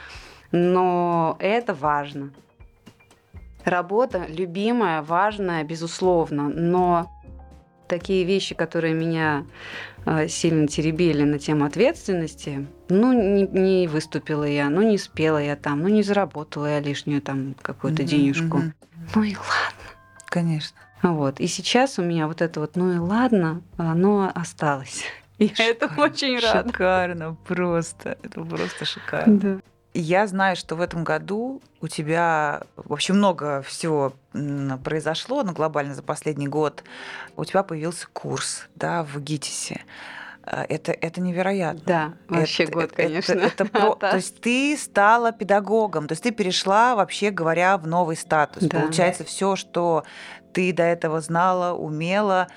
но 0.52 1.36
это 1.38 1.74
важно. 1.74 2.32
Работа 3.64 4.24
любимая, 4.26 5.02
важная, 5.02 5.64
безусловно, 5.64 6.48
но 6.48 7.10
такие 7.88 8.24
вещи, 8.24 8.54
которые 8.54 8.94
меня 8.94 9.44
сильно 10.28 10.66
теребили 10.66 11.22
на 11.22 11.38
тему 11.38 11.64
ответственности, 11.64 12.66
ну, 12.88 13.12
не, 13.12 13.46
не 13.46 13.88
выступила 13.88 14.44
я, 14.44 14.68
ну, 14.68 14.82
не 14.82 14.98
спела 14.98 15.38
я 15.38 15.56
там, 15.56 15.82
ну, 15.82 15.88
не 15.88 16.02
заработала 16.02 16.66
я 16.66 16.80
лишнюю 16.80 17.22
там 17.22 17.54
какую-то 17.60 18.02
mm-hmm, 18.02 18.06
денежку. 18.06 18.58
Mm-hmm. 18.58 18.72
Ну 19.14 19.22
и 19.22 19.36
ладно. 19.36 19.90
Конечно. 20.26 20.76
Вот. 21.02 21.40
И 21.40 21.46
сейчас 21.46 21.98
у 21.98 22.02
меня 22.02 22.26
вот 22.26 22.42
это 22.42 22.60
вот, 22.60 22.76
ну 22.76 22.92
и 22.92 22.98
ладно, 22.98 23.62
оно 23.76 24.30
осталось. 24.34 25.04
Я 25.38 25.66
этому 25.66 26.02
очень 26.02 26.38
рада. 26.38 26.68
Шикарно, 26.68 27.36
просто. 27.46 28.18
Это 28.22 28.40
просто 28.42 28.84
шикарно. 28.84 29.38
Да. 29.38 29.58
Я 29.94 30.26
знаю, 30.26 30.56
что 30.56 30.74
в 30.74 30.80
этом 30.80 31.04
году 31.04 31.60
у 31.80 31.88
тебя 31.88 32.62
вообще 32.76 33.12
много 33.12 33.62
всего 33.62 34.14
произошло, 34.84 35.42
ну, 35.42 35.52
глобально 35.52 35.94
за 35.94 36.02
последний 36.02 36.48
год. 36.48 36.82
У 37.36 37.44
тебя 37.44 37.62
появился 37.62 38.06
курс, 38.12 38.68
да, 38.74 39.02
в 39.02 39.20
ГИТИСе. 39.20 39.82
А, 40.44 40.64
это, 40.68 40.92
это 40.92 41.20
невероятно. 41.20 41.82
Да, 41.86 42.14
вообще 42.28 42.64
это, 42.64 42.72
год, 42.72 42.92
конечно. 42.92 43.32
Это, 43.32 43.46
это 43.46 43.64
про... 43.66 43.94
То 44.00 44.16
есть 44.16 44.40
ты 44.40 44.76
стала 44.76 45.30
педагогом, 45.32 46.08
то 46.08 46.12
есть 46.12 46.22
ты 46.22 46.32
перешла, 46.32 46.96
вообще 46.96 47.30
говоря, 47.30 47.76
в 47.78 47.86
новый 47.86 48.16
статус. 48.16 48.64
Да. 48.64 48.80
Получается, 48.80 49.24
все, 49.24 49.56
что 49.56 50.04
ты 50.52 50.72
до 50.72 50.82
этого 50.82 51.20
знала, 51.20 51.76
умела, 51.76 52.48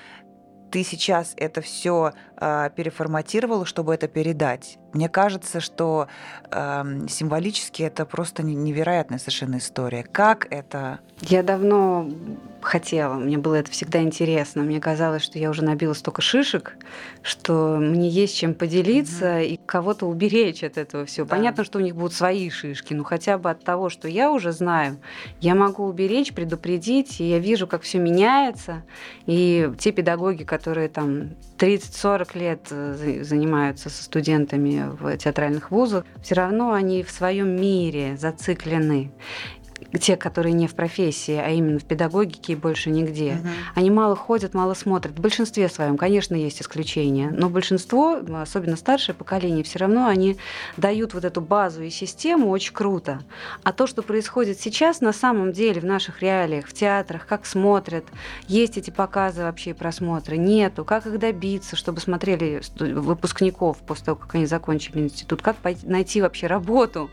ты 0.70 0.82
сейчас 0.82 1.32
это 1.36 1.60
все 1.60 2.12
э, 2.35 2.35
переформатировала, 2.38 3.64
чтобы 3.64 3.94
это 3.94 4.08
передать. 4.08 4.78
Мне 4.96 5.10
кажется, 5.10 5.60
что 5.60 6.08
э, 6.50 6.84
символически 7.08 7.82
это 7.82 8.06
просто 8.06 8.42
невероятная 8.42 9.18
совершенно 9.18 9.58
история. 9.58 10.04
Как 10.04 10.46
это? 10.50 11.00
Я 11.20 11.42
давно 11.42 12.08
хотела, 12.62 13.14
мне 13.14 13.38
было 13.38 13.56
это 13.56 13.70
всегда 13.70 14.02
интересно. 14.02 14.62
Мне 14.62 14.80
казалось, 14.80 15.22
что 15.22 15.38
я 15.38 15.50
уже 15.50 15.62
набила 15.62 15.92
столько 15.92 16.22
шишек, 16.22 16.76
что 17.22 17.76
мне 17.76 18.08
есть 18.08 18.36
чем 18.36 18.54
поделиться 18.54 19.38
mm-hmm. 19.38 19.46
и 19.46 19.60
кого-то 19.64 20.06
уберечь 20.06 20.64
от 20.64 20.78
этого 20.78 21.04
всего. 21.04 21.26
Да. 21.26 21.36
Понятно, 21.36 21.64
что 21.64 21.78
у 21.78 21.82
них 21.82 21.94
будут 21.94 22.12
свои 22.12 22.50
шишки, 22.50 22.94
но 22.94 23.04
хотя 23.04 23.38
бы 23.38 23.50
от 23.50 23.62
того, 23.64 23.88
что 23.88 24.08
я 24.08 24.32
уже 24.32 24.52
знаю, 24.52 24.98
я 25.40 25.54
могу 25.54 25.84
уберечь, 25.84 26.32
предупредить, 26.32 27.20
и 27.20 27.24
я 27.24 27.38
вижу, 27.38 27.66
как 27.66 27.82
все 27.82 27.98
меняется. 27.98 28.82
И 29.26 29.70
те 29.78 29.92
педагоги, 29.92 30.44
которые 30.44 30.88
там 30.88 31.30
30-40 31.58 32.38
лет 32.38 32.60
э, 32.70 33.22
занимаются 33.22 33.88
со 33.90 34.02
студентами 34.02 34.90
в 35.00 35.16
театральных 35.16 35.70
вузах, 35.70 36.04
все 36.22 36.34
равно 36.34 36.72
они 36.72 37.02
в 37.02 37.10
своем 37.10 37.56
мире 37.56 38.16
зациклены 38.16 39.12
те, 39.98 40.16
которые 40.16 40.52
не 40.52 40.66
в 40.66 40.74
профессии, 40.74 41.36
а 41.36 41.50
именно 41.50 41.78
в 41.78 41.84
педагогике 41.84 42.54
и 42.54 42.56
больше 42.56 42.90
нигде, 42.90 43.34
угу. 43.34 43.48
они 43.74 43.90
мало 43.90 44.16
ходят, 44.16 44.54
мало 44.54 44.74
смотрят. 44.74 45.18
В 45.18 45.20
большинстве 45.20 45.68
своем, 45.68 45.96
конечно, 45.96 46.34
есть 46.34 46.60
исключения, 46.60 47.30
но 47.30 47.48
большинство, 47.48 48.20
особенно 48.40 48.76
старшее 48.76 49.14
поколение, 49.14 49.64
все 49.64 49.78
равно 49.78 50.06
они 50.06 50.36
дают 50.76 51.14
вот 51.14 51.24
эту 51.24 51.40
базу 51.40 51.82
и 51.82 51.90
систему 51.90 52.50
очень 52.50 52.72
круто. 52.72 53.22
А 53.62 53.72
то, 53.72 53.86
что 53.86 54.02
происходит 54.02 54.60
сейчас, 54.60 55.00
на 55.00 55.12
самом 55.12 55.52
деле 55.52 55.80
в 55.80 55.84
наших 55.84 56.22
реалиях, 56.22 56.66
в 56.66 56.72
театрах, 56.72 57.26
как 57.26 57.46
смотрят, 57.46 58.04
есть 58.48 58.76
эти 58.78 58.90
показы 58.90 59.42
вообще 59.42 59.70
и 59.70 59.74
просмотры, 59.74 60.36
нету, 60.36 60.84
как 60.84 61.06
их 61.06 61.18
добиться, 61.18 61.76
чтобы 61.76 62.00
смотрели 62.00 62.60
выпускников 62.78 63.78
после 63.78 64.06
того, 64.06 64.16
как 64.16 64.34
они 64.34 64.46
закончили 64.46 65.00
институт, 65.00 65.42
как 65.42 65.56
найти 65.82 66.20
вообще 66.20 66.46
работу, 66.46 67.10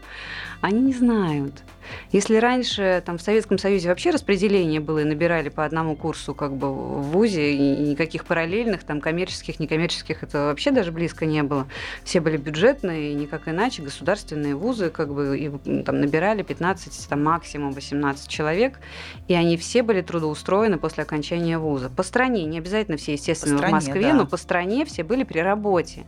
они 0.61 0.79
не 0.79 0.93
знают. 0.93 1.63
Если 2.11 2.37
раньше 2.37 3.01
там, 3.05 3.17
в 3.17 3.21
Советском 3.21 3.57
Союзе 3.57 3.89
вообще 3.89 4.11
распределение 4.11 4.79
было 4.79 4.99
и 4.99 5.03
набирали 5.03 5.49
по 5.49 5.65
одному 5.65 5.95
курсу 5.95 6.33
как 6.33 6.55
бы 6.55 6.71
в 6.71 7.01
ВУЗе, 7.11 7.53
и 7.53 7.89
никаких 7.89 8.25
параллельных, 8.25 8.83
там, 8.83 9.01
коммерческих, 9.01 9.59
некоммерческих, 9.59 10.23
это 10.23 10.45
вообще 10.45 10.71
даже 10.71 10.91
близко 10.91 11.25
не 11.25 11.43
было. 11.43 11.67
Все 12.03 12.19
были 12.19 12.37
бюджетные, 12.37 13.11
и 13.11 13.15
никак 13.15 13.47
иначе, 13.47 13.81
государственные 13.81 14.55
вузы, 14.55 14.89
как 14.89 15.13
бы, 15.13 15.37
и, 15.37 15.83
там, 15.83 15.99
набирали 15.99 16.43
15, 16.43 17.07
там, 17.09 17.23
максимум 17.23 17.71
18 17.73 18.27
человек, 18.27 18.79
и 19.27 19.33
они 19.33 19.57
все 19.57 19.83
были 19.83 20.01
трудоустроены 20.01 20.77
после 20.77 21.03
окончания 21.03 21.57
вуза. 21.57 21.89
По 21.89 22.03
стране, 22.03 22.45
не 22.45 22.57
обязательно 22.57 22.97
все, 22.97 23.13
естественно, 23.13 23.57
стране, 23.57 23.71
в 23.71 23.75
Москве, 23.75 24.11
да. 24.11 24.13
но 24.13 24.25
по 24.25 24.37
стране 24.37 24.85
все 24.85 25.03
были 25.03 25.23
при 25.23 25.39
работе. 25.39 26.05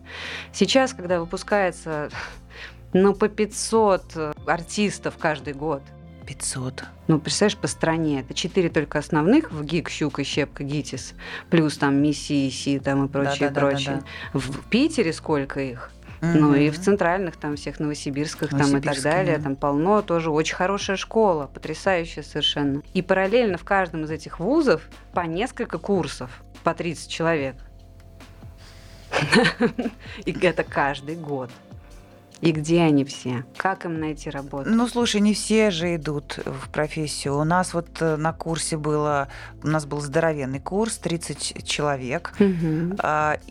Сейчас, 0.53 0.93
когда 0.93 1.19
выпускается 1.19 2.09
ну, 2.93 3.13
по 3.13 3.28
500 3.28 4.04
э, 4.15 4.34
артистов 4.45 5.15
каждый 5.17 5.54
год. 5.54 5.82
500. 6.26 6.84
Ну, 7.08 7.19
представляешь, 7.19 7.58
по 7.58 7.67
стране. 7.67 8.21
Это 8.21 8.34
четыре 8.34 8.69
только 8.69 9.00
основных 9.00 9.52
в 9.52 9.63
ГИК, 9.63 9.89
Щука, 9.89 10.24
Щепка, 10.24 10.63
ГИТИС. 10.63 11.13
Плюс 11.50 11.78
там 11.78 12.02
Мисси, 12.02 12.50
Си 12.50 12.80
там 12.80 13.06
и 13.06 13.08
прочее, 13.08 13.50
да, 13.50 13.56
да, 13.56 13.62
прочее. 13.62 13.95
Да, 13.95 14.02
да, 14.02 14.08
да. 14.34 14.39
В 14.39 14.69
Питере 14.69 15.13
сколько 15.13 15.60
их? 15.60 15.91
Mm-hmm. 16.21 16.39
Ну 16.39 16.56
и 16.56 16.69
в 16.69 16.80
центральных 16.80 17.36
там 17.38 17.56
всех 17.56 17.80
Новосибирских 17.80 18.50
там 18.50 18.78
и 18.78 18.82
так 18.82 19.02
далее, 19.02 19.38
да. 19.38 19.43
там 19.43 19.56
полно 19.56 20.02
тоже 20.02 20.32
очень 20.32 20.56
хорошая 20.56 20.98
школа, 20.98 21.48
потрясающая 21.54 22.24
совершенно. 22.24 22.82
И 22.93 23.02
параллельно 23.02 23.58
в 23.58 23.63
каждом 23.63 24.06
из 24.06 24.12
этих 24.12 24.39
вузов 24.39 24.82
по 25.13 25.21
несколько 25.21 25.78
курсов, 25.78 26.43
по 26.63 26.74
30 26.74 27.10
человек. 27.10 27.56
И 30.26 30.32
это 30.32 30.63
каждый 30.63 31.15
год. 31.15 31.52
И 32.45 32.51
где 32.51 32.81
они 32.81 33.03
все? 33.05 33.43
Как 33.58 33.86
им 33.86 33.99
найти 33.99 34.29
работу? 34.29 34.69
Ну, 34.69 34.88
слушай, 34.88 35.19
не 35.19 35.34
все 35.34 35.71
же 35.71 35.95
идут 35.95 36.39
в 36.45 36.69
профессию. 36.69 37.39
У 37.39 37.43
нас 37.43 37.73
вот 37.73 37.88
э, 38.01 38.17
на 38.17 38.34
курсе 38.34 38.77
было, 38.77 39.29
у 39.63 39.67
нас 39.67 39.88
был 39.88 39.99
здоровенный 39.99 40.60
курс, 40.60 40.97
30 40.99 41.67
человек. 41.67 42.34
Угу. 42.39 42.97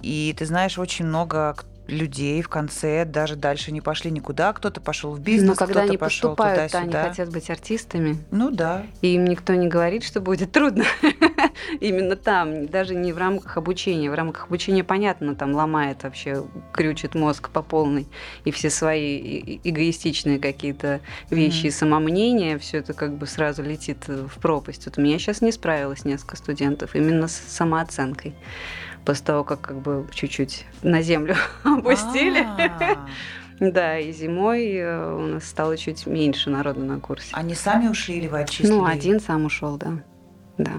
И 0.00 0.34
ты 0.38 0.46
знаешь, 0.46 0.78
очень 0.78 1.06
много 1.06 1.56
людей 1.86 2.40
в 2.42 2.48
конце 2.48 3.04
даже 3.04 3.36
дальше 3.36 3.72
не 3.72 3.80
пошли 3.80 4.10
никуда, 4.10 4.52
кто-то 4.52 4.80
пошел 4.80 5.12
в 5.12 5.20
бизнес, 5.20 5.58
Но 5.58 5.66
когда 5.66 5.82
они 5.82 5.98
пошел 5.98 6.30
поступают, 6.30 6.70
туда-сюда. 6.70 6.98
они 7.00 7.08
хотят 7.10 7.30
быть 7.30 7.50
артистами. 7.50 8.18
Ну 8.30 8.50
да. 8.50 8.86
И 9.02 9.14
им 9.14 9.24
никто 9.24 9.54
не 9.54 9.68
говорит, 9.68 10.02
что 10.02 10.20
будет 10.20 10.52
трудно. 10.52 10.84
Именно 11.80 12.16
там, 12.16 12.66
даже 12.66 12.94
не 12.94 13.12
в 13.12 13.18
рамках 13.18 13.56
обучения. 13.56 14.10
В 14.10 14.14
рамках 14.14 14.46
обучения, 14.46 14.84
понятно, 14.84 15.34
там 15.34 15.54
ломает 15.54 16.02
вообще, 16.02 16.44
крючит 16.72 17.14
мозг 17.14 17.50
по 17.50 17.62
полной. 17.62 18.06
И 18.44 18.50
все 18.50 18.70
свои 18.70 19.58
эгоистичные 19.62 20.38
какие-то 20.38 21.00
вещи 21.30 21.66
mm-hmm. 21.66 21.68
и 21.68 21.70
самомнения, 21.70 22.58
все 22.58 22.78
это 22.78 22.94
как 22.94 23.16
бы 23.16 23.26
сразу 23.26 23.62
летит 23.62 24.08
в 24.08 24.38
пропасть. 24.40 24.86
Вот 24.86 24.98
у 24.98 25.02
меня 25.02 25.18
сейчас 25.18 25.42
не 25.42 25.52
справилось 25.52 26.04
несколько 26.04 26.36
студентов 26.36 26.94
именно 26.94 27.28
с 27.28 27.34
самооценкой 27.34 28.34
после 29.04 29.26
того, 29.26 29.44
как 29.44 29.60
как 29.60 29.80
бы 29.80 30.06
чуть-чуть 30.12 30.66
на 30.82 31.02
землю 31.02 31.36
опустили. 31.64 32.46
Да, 33.60 33.98
и 33.98 34.12
зимой 34.12 34.74
э, 34.74 35.14
у 35.14 35.26
нас 35.26 35.44
стало 35.44 35.76
чуть 35.76 36.06
меньше 36.06 36.50
народу 36.50 36.80
на 36.80 36.98
курсе. 36.98 37.28
Они 37.32 37.54
сами 37.54 37.88
ушли 37.88 38.16
или 38.16 38.26
вы 38.26 38.40
отчислили? 38.40 38.72
Ну, 38.72 38.84
один 38.84 39.20
сам 39.20 39.44
ушел, 39.44 39.76
да. 39.76 40.02
Да. 40.58 40.72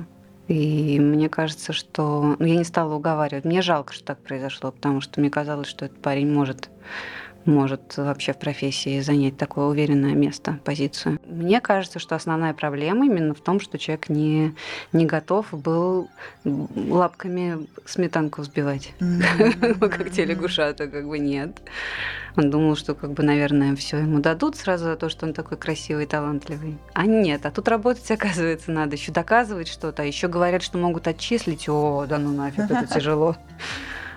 И 0.47 0.99
мне 0.99 1.29
кажется, 1.29 1.73
что... 1.73 2.35
Ну, 2.37 2.45
я 2.45 2.57
не 2.57 2.65
стала 2.65 2.93
уговаривать. 2.93 3.45
Мне 3.45 3.61
жалко, 3.61 3.93
что 3.93 4.03
так 4.03 4.19
произошло, 4.19 4.71
потому 4.71 5.01
что 5.01 5.19
мне 5.19 5.29
казалось, 5.29 5.67
что 5.67 5.85
этот 5.85 6.01
парень 6.01 6.31
может 6.31 6.69
может 7.45 7.97
вообще 7.97 8.33
в 8.33 8.37
профессии 8.37 8.99
занять 9.01 9.37
такое 9.37 9.65
уверенное 9.65 10.13
место, 10.13 10.59
позицию. 10.63 11.19
Мне 11.25 11.61
кажется, 11.61 11.99
что 11.99 12.15
основная 12.15 12.53
проблема 12.53 13.05
именно 13.05 13.33
в 13.33 13.41
том, 13.41 13.59
что 13.59 13.77
человек 13.77 14.09
не, 14.09 14.55
не 14.93 15.05
готов 15.05 15.47
был 15.51 16.09
лапками 16.43 17.67
сметанку 17.85 18.41
взбивать, 18.41 18.93
как 19.79 20.11
те 20.11 20.25
лягушата, 20.25 20.87
как 20.87 21.07
бы 21.07 21.19
нет. 21.19 21.61
Он 22.37 22.49
думал, 22.49 22.75
что, 22.75 22.95
как 22.95 23.13
бы, 23.13 23.23
наверное, 23.23 23.75
все 23.75 23.97
ему 23.97 24.19
дадут 24.19 24.57
сразу 24.57 24.85
за 24.85 24.95
то, 24.97 25.07
что 25.07 25.25
он 25.25 25.33
такой 25.33 25.57
красивый 25.57 26.03
и 26.03 26.07
талантливый. 26.07 26.77
А 26.93 27.05
нет, 27.05 27.45
а 27.45 27.51
тут 27.51 27.67
работать, 27.67 28.09
оказывается, 28.11 28.71
надо 28.71 28.95
еще 28.95 29.11
доказывать 29.11 29.67
что-то, 29.67 30.03
а 30.03 30.05
еще 30.05 30.27
говорят, 30.27 30.61
что 30.61 30.77
могут 30.77 31.07
отчислить. 31.07 31.69
О, 31.69 32.05
да 32.07 32.17
ну 32.17 32.31
нафиг, 32.31 32.69
это 32.69 32.87
тяжело. 32.87 33.37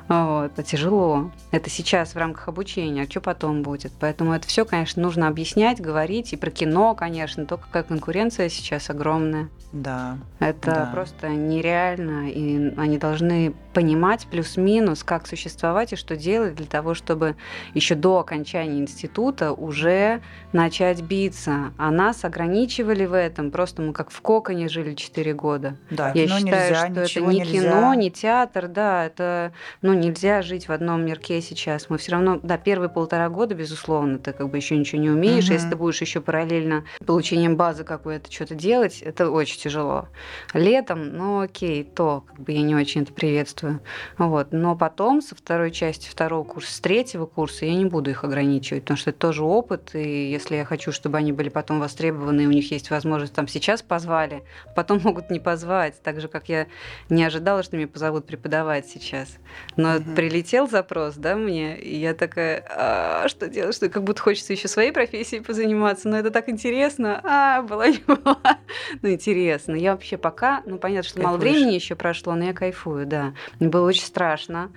Вот, 0.08 0.52
это 0.52 0.62
тяжело. 0.62 1.30
Это 1.50 1.68
сейчас 1.68 2.14
в 2.14 2.16
рамках 2.16 2.48
обучения, 2.48 3.02
а 3.02 3.10
что 3.10 3.20
потом 3.20 3.62
будет? 3.62 3.92
Поэтому 4.00 4.32
это 4.32 4.48
все, 4.48 4.64
конечно, 4.64 5.02
нужно 5.02 5.28
объяснять, 5.28 5.80
говорить. 5.80 6.32
И 6.32 6.36
про 6.36 6.50
кино, 6.50 6.94
конечно, 6.94 7.44
то, 7.44 7.58
какая 7.58 7.82
конкуренция 7.82 8.48
сейчас 8.48 8.88
огромная. 8.88 9.50
Да. 9.72 10.16
Это 10.38 10.70
да. 10.70 10.90
просто 10.92 11.28
нереально. 11.28 12.30
И 12.30 12.74
они 12.76 12.96
должны 12.96 13.54
понимать 13.78 14.26
плюс-минус, 14.28 15.04
как 15.04 15.28
существовать 15.28 15.92
и 15.92 15.96
что 15.96 16.16
делать 16.16 16.56
для 16.56 16.66
того, 16.66 16.94
чтобы 16.94 17.36
еще 17.74 17.94
до 17.94 18.18
окончания 18.18 18.80
института 18.80 19.52
уже 19.52 20.20
начать 20.52 21.00
биться. 21.00 21.72
А 21.78 21.92
нас 21.92 22.24
ограничивали 22.24 23.06
в 23.06 23.12
этом. 23.12 23.52
Просто 23.52 23.82
мы 23.82 23.92
как 23.92 24.10
в 24.10 24.20
коконе 24.20 24.68
жили 24.68 24.94
4 24.94 25.32
года. 25.34 25.76
Да, 25.90 26.10
Я 26.12 26.26
считаю, 26.26 26.42
нельзя, 26.42 27.06
что 27.06 27.20
это 27.20 27.30
не 27.30 27.38
нельзя. 27.38 27.52
кино, 27.52 27.94
не 27.94 28.10
театр, 28.10 28.66
да, 28.66 29.06
это 29.06 29.52
ну, 29.80 29.92
нельзя 29.92 30.42
жить 30.42 30.66
в 30.66 30.72
одном 30.72 31.06
мирке 31.06 31.40
сейчас. 31.40 31.88
Мы 31.88 31.98
все 31.98 32.10
равно, 32.10 32.40
да, 32.42 32.58
первые 32.58 32.88
полтора 32.88 33.28
года, 33.28 33.54
безусловно, 33.54 34.18
ты 34.18 34.32
как 34.32 34.50
бы 34.50 34.56
еще 34.56 34.76
ничего 34.76 35.00
не 35.00 35.10
умеешь. 35.10 35.44
Угу. 35.44 35.52
Если 35.52 35.70
ты 35.70 35.76
будешь 35.76 36.00
еще 36.00 36.20
параллельно 36.20 36.82
получением 37.06 37.54
базы 37.54 37.84
какой-то 37.84 38.32
что-то 38.32 38.56
делать, 38.56 39.02
это 39.02 39.30
очень 39.30 39.60
тяжело. 39.60 40.08
Летом, 40.52 41.16
ну 41.16 41.42
окей, 41.42 41.84
то 41.84 42.24
как 42.26 42.40
бы 42.40 42.50
я 42.50 42.62
не 42.62 42.74
очень 42.74 43.02
это 43.02 43.12
приветствую. 43.12 43.67
Вот. 44.16 44.48
Но 44.52 44.76
потом, 44.76 45.20
со 45.20 45.35
второй 45.35 45.70
части 45.70 46.09
второго 46.09 46.44
курса, 46.44 46.72
с 46.72 46.81
третьего 46.81 47.26
курса, 47.26 47.66
я 47.66 47.74
не 47.74 47.85
буду 47.85 48.11
их 48.11 48.24
ограничивать, 48.24 48.83
потому 48.83 48.96
что 48.96 49.11
это 49.11 49.18
тоже 49.18 49.44
опыт, 49.44 49.94
и 49.94 50.31
если 50.31 50.57
я 50.57 50.64
хочу, 50.64 50.92
чтобы 50.92 51.18
они 51.18 51.33
были 51.33 51.48
потом 51.48 51.81
востребованы, 51.81 52.42
и 52.42 52.46
у 52.46 52.50
них 52.50 52.70
есть 52.70 52.90
возможность, 52.90 53.33
там 53.33 53.48
сейчас 53.48 53.83
позвали, 53.83 54.42
потом 54.74 55.00
могут 55.04 55.31
не 55.31 55.40
позвать, 55.40 56.00
так 56.02 56.20
же, 56.20 56.28
как 56.28 56.48
я 56.48 56.66
не 57.09 57.24
ожидала, 57.24 57.62
что 57.62 57.76
меня 57.76 57.88
позовут 57.88 58.26
преподавать 58.26 58.87
сейчас. 58.87 59.28
Но 59.76 59.96
угу. 59.96 60.14
прилетел 60.14 60.68
запрос, 60.68 61.14
да, 61.16 61.37
мне, 61.37 61.78
и 61.78 61.96
я 61.96 62.14
такая, 62.14 62.64
а, 62.68 63.28
что 63.28 63.48
делать, 63.48 63.74
что 63.74 63.88
как 63.88 64.04
будто 64.04 64.20
хочется 64.22 64.52
еще 64.52 64.68
своей 64.68 64.92
профессией 64.92 65.42
позаниматься, 65.42 66.09
но 66.09 66.18
это 66.18 66.31
так 66.31 66.48
интересно, 66.48 67.20
а, 67.24 67.62
была 67.62 67.88
не 67.88 67.98
была, 68.07 68.38
ну, 69.02 69.11
интересно. 69.11 69.74
Я 69.74 69.92
вообще 69.92 70.16
пока, 70.16 70.62
ну, 70.66 70.78
понятно, 70.78 71.09
что 71.09 71.20
Кайфуешь. 71.20 71.26
мало 71.26 71.38
времени 71.38 71.74
еще 71.74 71.94
прошло, 71.94 72.35
но 72.35 72.44
я 72.44 72.52
кайфую, 72.52 73.07
да. 73.07 73.35
Было 73.61 73.88
очень 73.88 74.04
страшно. 74.04 74.70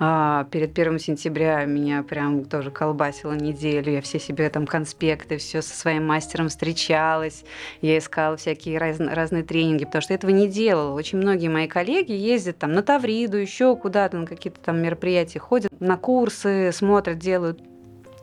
А, 0.00 0.44
перед 0.50 0.74
первым 0.74 0.98
сентября 0.98 1.64
меня 1.64 2.02
прям 2.02 2.44
тоже 2.44 2.70
колбасило 2.70 3.32
неделю. 3.32 3.92
Я 3.92 4.00
все 4.00 4.20
себе 4.20 4.48
там 4.48 4.66
конспекты, 4.66 5.38
все 5.38 5.60
со 5.60 5.74
своим 5.76 6.06
мастером 6.06 6.48
встречалась. 6.48 7.44
Я 7.80 7.98
искала 7.98 8.36
всякие 8.36 8.78
раз, 8.78 9.00
разные 9.00 9.42
тренинги, 9.42 9.84
потому 9.84 10.02
что 10.02 10.14
этого 10.14 10.30
не 10.30 10.48
делала. 10.48 10.94
Очень 10.94 11.18
многие 11.18 11.48
мои 11.48 11.66
коллеги 11.66 12.12
ездят 12.12 12.58
там 12.58 12.72
на 12.72 12.82
Тавриду, 12.82 13.36
еще 13.36 13.74
куда-то, 13.76 14.18
на 14.18 14.26
какие-то 14.26 14.60
там 14.60 14.80
мероприятия, 14.80 15.40
ходят 15.40 15.72
на 15.80 15.96
курсы, 15.96 16.70
смотрят, 16.72 17.18
делают 17.18 17.60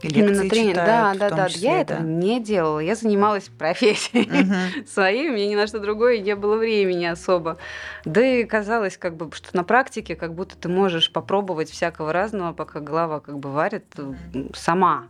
Именно 0.10 0.50
тренинг, 0.50 0.76
да, 0.76 1.14
да, 1.18 1.30
да. 1.30 1.50
Числе, 1.50 1.70
я 1.70 1.84
да. 1.84 1.96
это 1.96 2.04
не 2.04 2.40
делала. 2.40 2.80
Я 2.80 2.96
занималась 2.96 3.50
профессией 3.50 4.44
угу. 4.44 4.88
своей, 4.88 5.30
у 5.30 5.34
меня 5.34 5.48
ни 5.48 5.56
на 5.56 5.68
что 5.68 5.80
другое 5.80 6.20
не 6.20 6.36
было 6.36 6.58
времени 6.58 7.06
особо. 7.06 7.58
Да 8.04 8.22
и 8.22 8.44
казалось, 8.44 8.98
как 8.98 9.16
бы, 9.16 9.30
что 9.34 9.56
на 9.56 9.64
практике, 9.64 10.16
как 10.16 10.34
будто 10.34 10.58
ты 10.58 10.70
можешь 10.70 11.12
попробовать 11.12 11.70
всякого 11.70 12.14
разного, 12.14 12.54
пока 12.54 12.80
голова 12.80 13.20
как 13.20 13.40
бы 13.40 13.52
варит 13.52 13.86
сама. 14.54 15.08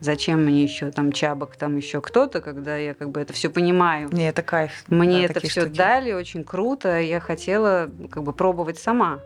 Зачем 0.00 0.44
мне 0.44 0.62
еще 0.62 0.92
там 0.92 1.10
чабок, 1.10 1.56
там 1.56 1.76
еще 1.76 2.00
кто-то, 2.00 2.40
когда 2.40 2.76
я 2.76 2.94
как 2.94 3.10
бы 3.10 3.20
это 3.20 3.32
все 3.32 3.50
понимаю. 3.50 4.08
Не, 4.12 4.28
это 4.28 4.42
кайф. 4.42 4.84
Мне 4.86 5.26
да, 5.26 5.34
это 5.34 5.40
все 5.40 5.66
дали, 5.66 6.12
очень 6.12 6.44
круто. 6.44 7.00
Я 7.00 7.18
хотела 7.18 7.90
как 8.10 8.22
бы 8.22 8.32
пробовать 8.32 8.78
сама. 8.78 9.18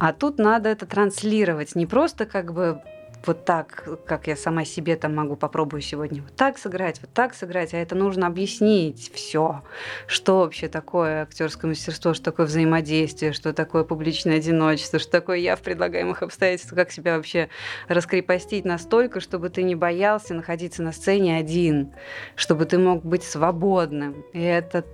А 0.00 0.12
тут 0.12 0.38
надо 0.38 0.68
это 0.68 0.86
транслировать, 0.86 1.76
не 1.76 1.86
просто 1.86 2.24
как 2.24 2.52
бы 2.52 2.80
вот 3.26 3.44
так, 3.44 3.88
как 4.06 4.26
я 4.26 4.36
сама 4.36 4.64
себе 4.64 4.96
там 4.96 5.14
могу 5.14 5.36
попробую 5.36 5.82
сегодня 5.82 6.22
вот 6.22 6.34
так 6.36 6.58
сыграть, 6.58 7.00
вот 7.00 7.12
так 7.12 7.34
сыграть, 7.34 7.74
а 7.74 7.76
это 7.76 7.94
нужно 7.94 8.26
объяснить 8.26 9.10
все, 9.14 9.62
что 10.06 10.38
вообще 10.38 10.68
такое 10.68 11.22
актерское 11.22 11.68
мастерство, 11.68 12.14
что 12.14 12.24
такое 12.24 12.46
взаимодействие, 12.46 13.32
что 13.32 13.52
такое 13.52 13.84
публичное 13.84 14.36
одиночество, 14.36 14.98
что 14.98 15.10
такое 15.10 15.38
я 15.38 15.56
в 15.56 15.60
предлагаемых 15.60 16.22
обстоятельствах, 16.22 16.78
как 16.78 16.92
себя 16.92 17.16
вообще 17.16 17.48
раскрепостить 17.88 18.64
настолько, 18.64 19.20
чтобы 19.20 19.50
ты 19.50 19.62
не 19.62 19.74
боялся 19.74 20.34
находиться 20.34 20.82
на 20.82 20.92
сцене 20.92 21.36
один, 21.36 21.92
чтобы 22.36 22.64
ты 22.64 22.78
мог 22.78 23.04
быть 23.04 23.22
свободным. 23.22 24.24
И 24.32 24.40
это 24.40 24.84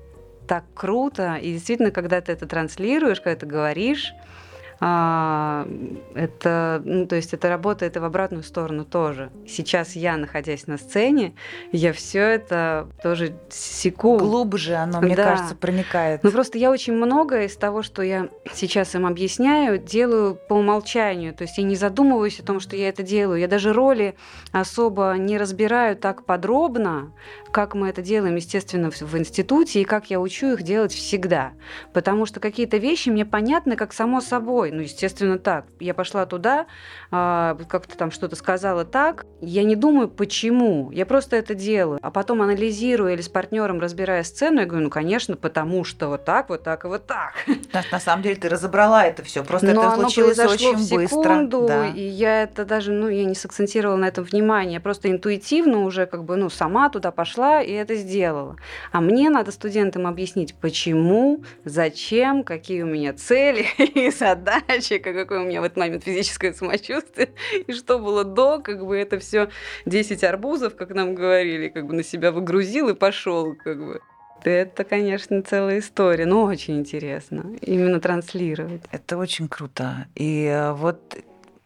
так 0.46 0.64
круто. 0.74 1.36
И 1.36 1.52
действительно, 1.52 1.90
когда 1.90 2.20
ты 2.20 2.32
это 2.32 2.46
транслируешь, 2.46 3.20
когда 3.20 3.40
ты 3.40 3.46
говоришь, 3.46 4.14
А, 4.78 5.66
это, 6.14 6.82
ну, 6.84 7.06
то 7.06 7.16
есть 7.16 7.32
это 7.32 7.48
работает 7.48 7.96
и 7.96 7.98
в 7.98 8.04
обратную 8.04 8.42
сторону 8.42 8.84
тоже. 8.84 9.30
Сейчас 9.46 9.96
я, 9.96 10.16
находясь 10.16 10.66
на 10.66 10.76
сцене, 10.76 11.34
я 11.72 11.92
все 11.92 12.20
это 12.20 12.88
тоже 13.02 13.34
секу. 13.48 14.18
Глубже 14.18 14.74
оно, 14.74 15.00
мне 15.00 15.16
да. 15.16 15.24
кажется, 15.24 15.54
проникает. 15.54 16.22
Ну 16.22 16.30
просто 16.30 16.58
я 16.58 16.70
очень 16.70 16.92
много 16.92 17.44
из 17.44 17.56
того, 17.56 17.82
что 17.82 18.02
я 18.02 18.28
сейчас 18.52 18.94
им 18.94 19.06
объясняю, 19.06 19.78
делаю 19.78 20.34
по 20.34 20.54
умолчанию. 20.54 21.32
То 21.32 21.42
есть 21.42 21.56
я 21.56 21.64
не 21.64 21.76
задумываюсь 21.76 22.38
о 22.40 22.44
том, 22.44 22.60
что 22.60 22.76
я 22.76 22.88
это 22.88 23.02
делаю. 23.02 23.40
Я 23.40 23.48
даже 23.48 23.72
роли 23.72 24.14
особо 24.52 25.14
не 25.18 25.38
разбираю 25.38 25.96
так 25.96 26.24
подробно, 26.24 27.12
как 27.50 27.74
мы 27.74 27.88
это 27.88 28.02
делаем, 28.02 28.36
естественно, 28.36 28.90
в 28.90 29.16
институте, 29.16 29.80
и 29.80 29.84
как 29.84 30.10
я 30.10 30.20
учу 30.20 30.52
их 30.52 30.62
делать 30.62 30.92
всегда. 30.92 31.52
Потому 31.94 32.26
что 32.26 32.40
какие-то 32.40 32.76
вещи 32.76 33.08
мне 33.08 33.24
понятны 33.24 33.76
как 33.76 33.94
само 33.94 34.20
собой. 34.20 34.65
Ну, 34.72 34.80
естественно, 34.82 35.38
так. 35.38 35.66
Я 35.80 35.94
пошла 35.94 36.26
туда, 36.26 36.66
а, 37.16 37.58
как-то 37.68 37.96
там 37.96 38.10
что-то 38.10 38.36
сказала 38.36 38.84
так. 38.84 39.26
Я 39.40 39.64
не 39.64 39.76
думаю, 39.76 40.08
почему. 40.08 40.90
Я 40.90 41.06
просто 41.06 41.36
это 41.36 41.54
делаю. 41.54 41.98
А 42.02 42.10
потом 42.10 42.42
анализирую 42.42 43.12
или 43.12 43.20
с 43.20 43.28
партнером 43.28 43.80
разбирая 43.80 44.22
сцену, 44.22 44.60
я 44.60 44.66
говорю, 44.66 44.84
ну, 44.84 44.90
конечно, 44.90 45.36
потому 45.36 45.84
что 45.84 46.08
вот 46.08 46.24
так, 46.24 46.48
вот 46.48 46.62
так 46.62 46.84
и 46.84 46.88
вот 46.88 47.06
так. 47.06 47.34
На, 47.72 47.82
на 47.92 48.00
самом 48.00 48.22
деле 48.22 48.36
ты 48.36 48.48
разобрала 48.48 49.06
это 49.06 49.22
все. 49.22 49.44
Просто 49.44 49.72
Но 49.74 49.82
это 49.82 49.94
случилось 49.94 50.38
очень 50.38 50.74
в 50.76 50.82
секунду, 50.82 51.60
быстро. 51.60 51.68
Да. 51.68 51.86
И 51.88 52.02
я 52.02 52.42
это 52.42 52.64
даже, 52.64 52.92
ну, 52.92 53.08
я 53.08 53.24
не 53.24 53.34
сакцентировала 53.34 53.96
на 53.96 54.06
этом 54.06 54.24
внимание. 54.24 54.74
Я 54.74 54.80
просто 54.80 55.10
интуитивно 55.10 55.84
уже 55.84 56.06
как 56.06 56.24
бы, 56.24 56.36
ну, 56.36 56.48
сама 56.48 56.88
туда 56.88 57.10
пошла 57.10 57.26
пошла 57.26 57.62
и 57.62 57.72
это 57.72 57.94
сделала. 57.96 58.56
А 58.92 59.00
мне 59.00 59.30
надо 59.30 59.52
студентам 59.52 60.06
объяснить, 60.06 60.54
почему, 60.54 61.42
зачем, 61.64 62.44
какие 62.44 62.82
у 62.82 62.86
меня 62.86 63.12
цели 63.12 63.66
и 63.78 64.10
задачи, 64.10 64.98
какое 64.98 65.40
у 65.40 65.44
меня 65.44 65.60
в 65.60 65.64
этот 65.64 65.76
момент 65.76 66.04
физическое 66.04 66.52
самочувствие, 66.52 67.05
и 67.66 67.72
что 67.72 67.98
было 67.98 68.24
до, 68.24 68.60
как 68.60 68.84
бы 68.84 68.96
это 68.96 69.18
все 69.18 69.48
10 69.86 70.24
арбузов, 70.24 70.76
как 70.76 70.90
нам 70.90 71.14
говорили, 71.14 71.68
как 71.68 71.86
бы 71.86 71.94
на 71.94 72.02
себя 72.02 72.32
выгрузил 72.32 72.88
и 72.88 72.94
пошел, 72.94 73.54
как 73.54 73.78
бы. 73.78 74.00
Это, 74.44 74.84
конечно, 74.84 75.42
целая 75.42 75.80
история, 75.80 76.26
но 76.26 76.44
очень 76.44 76.78
интересно 76.78 77.56
именно 77.62 78.00
транслировать. 78.00 78.82
Это 78.92 79.16
очень 79.16 79.48
круто. 79.48 80.06
И 80.14 80.44
э, 80.44 80.72
вот 80.72 81.16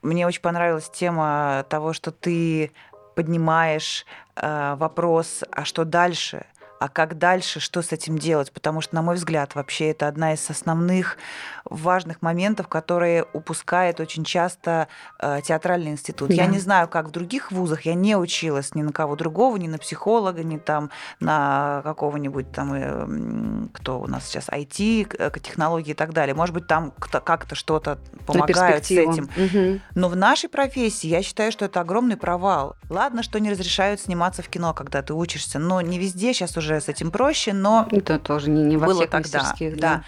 мне 0.02 0.26
очень 0.26 0.40
понравилась 0.40 0.88
тема 0.88 1.66
того, 1.68 1.92
что 1.92 2.10
ты 2.10 2.70
поднимаешь 3.14 4.06
э, 4.36 4.76
вопрос, 4.76 5.44
а 5.50 5.64
что 5.64 5.84
дальше? 5.84 6.46
А 6.80 6.88
как 6.88 7.18
дальше, 7.18 7.60
что 7.60 7.82
с 7.82 7.92
этим 7.92 8.18
делать, 8.18 8.50
потому 8.52 8.80
что, 8.80 8.94
на 8.94 9.02
мой 9.02 9.16
взгляд, 9.16 9.54
вообще 9.54 9.90
это 9.90 10.08
одна 10.08 10.32
из 10.32 10.48
основных 10.48 11.18
важных 11.66 12.22
моментов, 12.22 12.68
которые 12.68 13.26
упускает 13.34 14.00
очень 14.00 14.24
часто 14.24 14.88
э, 15.18 15.40
театральный 15.44 15.90
институт. 15.90 16.30
Да. 16.30 16.34
Я 16.34 16.46
не 16.46 16.58
знаю, 16.58 16.88
как 16.88 17.08
в 17.08 17.10
других 17.10 17.52
вузах, 17.52 17.82
я 17.82 17.92
не 17.92 18.16
училась 18.16 18.74
ни 18.74 18.80
на 18.80 18.92
кого 18.92 19.14
другого, 19.14 19.58
ни 19.58 19.68
на 19.68 19.76
психолога, 19.76 20.42
ни 20.42 20.56
там 20.56 20.90
на 21.20 21.82
какого-нибудь 21.84 22.50
там, 22.50 22.72
э, 22.72 23.68
кто 23.74 24.00
у 24.00 24.06
нас 24.06 24.26
сейчас, 24.26 24.48
IT, 24.48 25.16
э, 25.18 25.30
технологии 25.38 25.90
и 25.90 25.94
так 25.94 26.14
далее. 26.14 26.34
Может 26.34 26.54
быть, 26.54 26.66
там 26.66 26.92
как-то 26.98 27.56
что-то 27.56 27.98
помогают 28.24 28.86
с 28.86 28.90
этим. 28.90 29.28
Угу. 29.36 29.80
Но 29.96 30.08
в 30.08 30.16
нашей 30.16 30.48
профессии 30.48 31.08
я 31.08 31.22
считаю, 31.22 31.52
что 31.52 31.66
это 31.66 31.82
огромный 31.82 32.16
провал. 32.16 32.76
Ладно, 32.88 33.22
что 33.22 33.38
не 33.38 33.50
разрешают 33.50 34.00
сниматься 34.00 34.42
в 34.42 34.48
кино, 34.48 34.72
когда 34.72 35.02
ты 35.02 35.12
учишься, 35.12 35.58
но 35.58 35.82
не 35.82 35.98
везде 35.98 36.32
сейчас 36.32 36.56
уже 36.56 36.69
уже 36.70 36.80
с 36.80 36.88
этим 36.88 37.10
проще, 37.10 37.52
но 37.52 37.88
это 37.90 38.18
тоже 38.18 38.50
не, 38.50 38.62
не 38.62 38.76
во 38.76 38.86
было 38.86 39.00
всех 39.00 39.10
тогда. 39.10 39.54
Да. 39.58 39.76
да. 39.76 40.04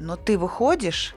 Но 0.00 0.16
ты 0.16 0.36
выходишь, 0.36 1.14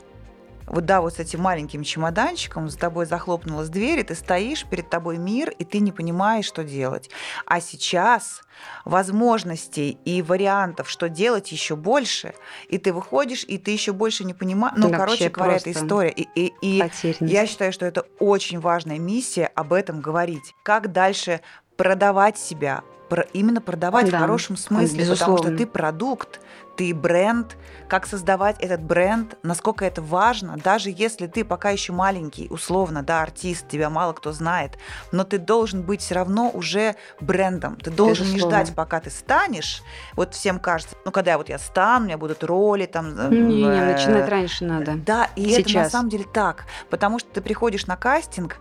вот 0.67 0.85
да, 0.85 1.01
вот 1.01 1.15
с 1.15 1.19
этим 1.19 1.41
маленьким 1.41 1.83
чемоданчиком, 1.83 2.69
за 2.69 2.77
тобой 2.77 3.05
захлопнулась 3.05 3.69
дверь, 3.69 3.99
и 3.99 4.03
ты 4.03 4.15
стоишь, 4.15 4.65
перед 4.65 4.89
тобой 4.89 5.17
мир, 5.17 5.49
и 5.49 5.63
ты 5.63 5.79
не 5.79 5.91
понимаешь, 5.91 6.45
что 6.45 6.63
делать. 6.63 7.09
А 7.45 7.61
сейчас 7.61 8.41
возможностей 8.83 9.97
и 10.05 10.21
вариантов, 10.21 10.89
что 10.89 11.09
делать 11.09 11.51
еще 11.51 11.75
больше, 11.75 12.33
и 12.69 12.77
ты 12.77 12.93
выходишь, 12.93 13.43
и 13.43 13.57
ты 13.57 13.71
еще 13.71 13.91
больше 13.91 14.23
не 14.23 14.33
понимаешь. 14.33 14.75
Ну, 14.77 14.89
Вообще 14.89 14.99
короче 14.99 15.29
говоря, 15.29 15.55
это 15.57 15.71
история. 15.71 16.11
И, 16.11 16.27
и, 16.35 16.53
и 16.61 16.83
я 17.21 17.47
считаю, 17.47 17.73
что 17.73 17.85
это 17.85 18.05
очень 18.19 18.59
важная 18.59 18.99
миссия 18.99 19.47
об 19.55 19.73
этом 19.73 19.99
говорить. 20.01 20.53
Как 20.63 20.91
дальше 20.91 21.41
продавать 21.75 22.37
себя, 22.37 22.83
именно 23.33 23.61
продавать 23.61 24.09
да, 24.09 24.17
в 24.17 24.21
хорошем 24.21 24.57
смысле, 24.57 24.99
безусловно. 24.99 25.35
потому 25.35 25.37
что 25.37 25.57
ты 25.57 25.67
продукт, 25.67 26.39
ты 26.75 26.93
бренд, 26.93 27.55
как 27.87 28.05
создавать 28.05 28.59
этот 28.59 28.81
бренд, 28.81 29.37
насколько 29.43 29.85
это 29.85 30.01
важно, 30.01 30.57
даже 30.57 30.89
если 30.89 31.27
ты 31.27 31.45
пока 31.45 31.69
еще 31.69 31.93
маленький, 31.93 32.47
условно, 32.49 33.03
да, 33.03 33.21
артист, 33.21 33.67
тебя 33.67 33.89
мало 33.89 34.13
кто 34.13 34.31
знает, 34.31 34.77
но 35.11 35.23
ты 35.23 35.37
должен 35.37 35.83
быть 35.83 36.01
все 36.01 36.15
равно 36.15 36.49
уже 36.49 36.95
брендом. 37.21 37.77
Ты 37.77 37.91
должен 37.91 38.25
Безусловно. 38.25 38.55
не 38.55 38.63
ждать, 38.63 38.75
пока 38.75 38.99
ты 38.99 39.09
станешь. 39.09 39.83
Вот 40.15 40.33
всем 40.33 40.59
кажется, 40.59 40.95
ну 41.05 41.11
когда 41.11 41.37
вот 41.37 41.49
я 41.49 41.59
стану, 41.59 42.05
у 42.05 42.07
меня 42.07 42.17
будут 42.17 42.43
роли 42.43 42.85
там. 42.85 43.17
Э, 43.17 43.29
не, 43.29 43.63
не, 43.63 43.85
начинать 43.85 44.27
раньше 44.27 44.65
надо. 44.65 44.95
Да, 44.95 45.29
и 45.35 45.49
Сейчас. 45.49 45.59
это 45.59 45.73
на 45.73 45.89
самом 45.89 46.09
деле 46.09 46.25
так, 46.31 46.65
потому 46.89 47.19
что 47.19 47.29
ты 47.29 47.41
приходишь 47.41 47.87
на 47.87 47.95
кастинг 47.95 48.57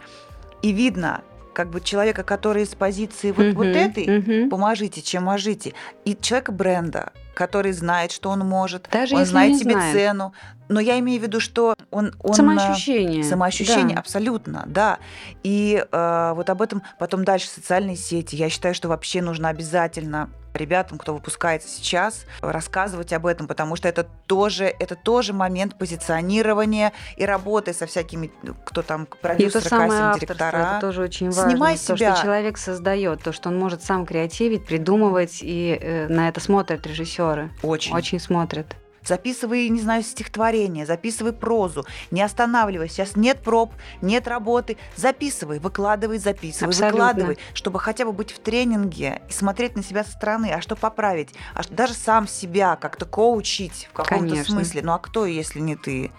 и 0.63 0.73
видно, 0.73 1.23
как 1.55 1.71
бы 1.71 1.81
человека, 1.81 2.23
который 2.23 2.65
из 2.65 2.75
позиции 2.75 3.31
вот, 3.31 3.47
uh-huh, 3.47 3.55
вот 3.55 3.67
этой, 3.67 4.07
uh-huh. 4.07 4.49
поможите, 4.51 5.01
чем 5.01 5.25
можете, 5.25 5.73
и 6.05 6.17
человека 6.21 6.53
бренда, 6.53 7.13
который 7.35 7.73
знает, 7.73 8.13
что 8.13 8.31
он 8.31 8.41
может, 8.41 8.89
Даже 8.91 9.17
он 9.17 9.25
знает 9.25 9.57
себе 9.59 9.73
знает. 9.73 9.93
цену. 9.93 10.35
Но 10.69 10.81
я 10.81 10.99
имею 10.99 11.21
в 11.21 11.23
виду, 11.23 11.41
что 11.41 11.75
он... 11.91 12.15
он 12.21 12.35
самоощущение. 12.35 13.23
Самоощущение, 13.25 13.97
да. 13.97 14.01
абсолютно, 14.01 14.65
да. 14.67 14.99
И 15.43 15.85
э, 15.91 16.33
вот 16.35 16.49
об 16.49 16.63
этом 16.63 16.83
потом 16.99 17.25
дальше 17.25 17.49
социальные 17.49 17.97
сети. 17.97 18.37
Я 18.37 18.49
считаю, 18.49 18.75
что 18.75 18.89
вообще 18.89 19.21
нужно 19.21 19.49
обязательно 19.49 20.31
ребятам, 20.57 20.99
кто 20.99 21.15
выпускается 21.15 21.69
сейчас, 21.69 22.25
рассказывать 22.41 23.13
об 23.13 23.27
этом, 23.27 23.47
потому 23.47 23.77
что 23.77 23.89
это 23.89 24.07
тоже, 24.27 24.65
это 24.65 24.95
тоже 24.97 25.33
момент 25.33 25.79
позиционирования 25.79 26.93
и 27.17 27.25
работы 27.25 27.73
со 27.73 27.87
всякими, 27.87 28.31
кто 28.65 28.83
там, 28.83 29.07
продюсеры, 29.07 29.69
кастинг, 29.69 30.21
директора. 30.21 30.57
Это 30.57 30.79
тоже 30.81 31.03
очень 31.03 31.31
важно. 31.31 31.51
Снимай 31.51 31.77
то, 31.77 31.97
себя. 31.97 32.15
что 32.15 32.25
человек 32.25 32.59
создает, 32.59 33.23
то, 33.23 33.33
что 33.33 33.49
он 33.49 33.59
может 33.59 33.83
сам 33.83 34.07
креативить, 34.07 34.65
придумывать, 34.65 35.39
и 35.43 35.79
э, 35.81 36.09
на 36.09 36.29
это 36.29 36.41
смотрят 36.41 36.87
режиссеры. 36.87 37.51
Очень. 37.63 37.95
Очень 37.95 38.21
смотрят 38.21 38.77
записывай, 39.07 39.69
не 39.69 39.81
знаю, 39.81 40.03
стихотворение, 40.03 40.87
записывай 40.87 41.33
прозу, 41.33 41.85
не 42.11 42.23
останавливайся. 42.23 42.95
Сейчас 42.95 43.17
нет 43.17 43.43
проб, 43.43 43.73
нет 44.03 44.29
работы. 44.29 44.77
Записывай, 44.97 45.59
выкладывай, 45.59 46.19
записывай, 46.19 46.69
Абсолютно. 46.69 47.07
выкладывай, 47.07 47.39
чтобы 47.55 47.81
хотя 47.81 48.05
бы 48.05 48.13
быть 48.13 48.33
в 48.33 48.39
тренинге 48.39 49.23
и 49.29 49.33
смотреть 49.33 49.77
на 49.77 49.83
себя 49.83 50.05
со 50.05 50.13
стороны, 50.13 50.51
а 50.53 50.61
что 50.61 50.77
поправить, 50.77 51.35
а 51.55 51.63
что 51.63 51.75
даже 51.75 51.95
сам 51.95 52.27
себя 52.29 52.77
как-то 52.77 53.07
коучить 53.07 53.89
в 53.91 53.97
каком-то 53.97 54.37
смысле. 54.45 54.83
Ну 54.83 54.93
а 54.93 54.99
кто, 54.99 55.27
если 55.27 55.61
не 55.61 55.77
ты? 55.77 56.13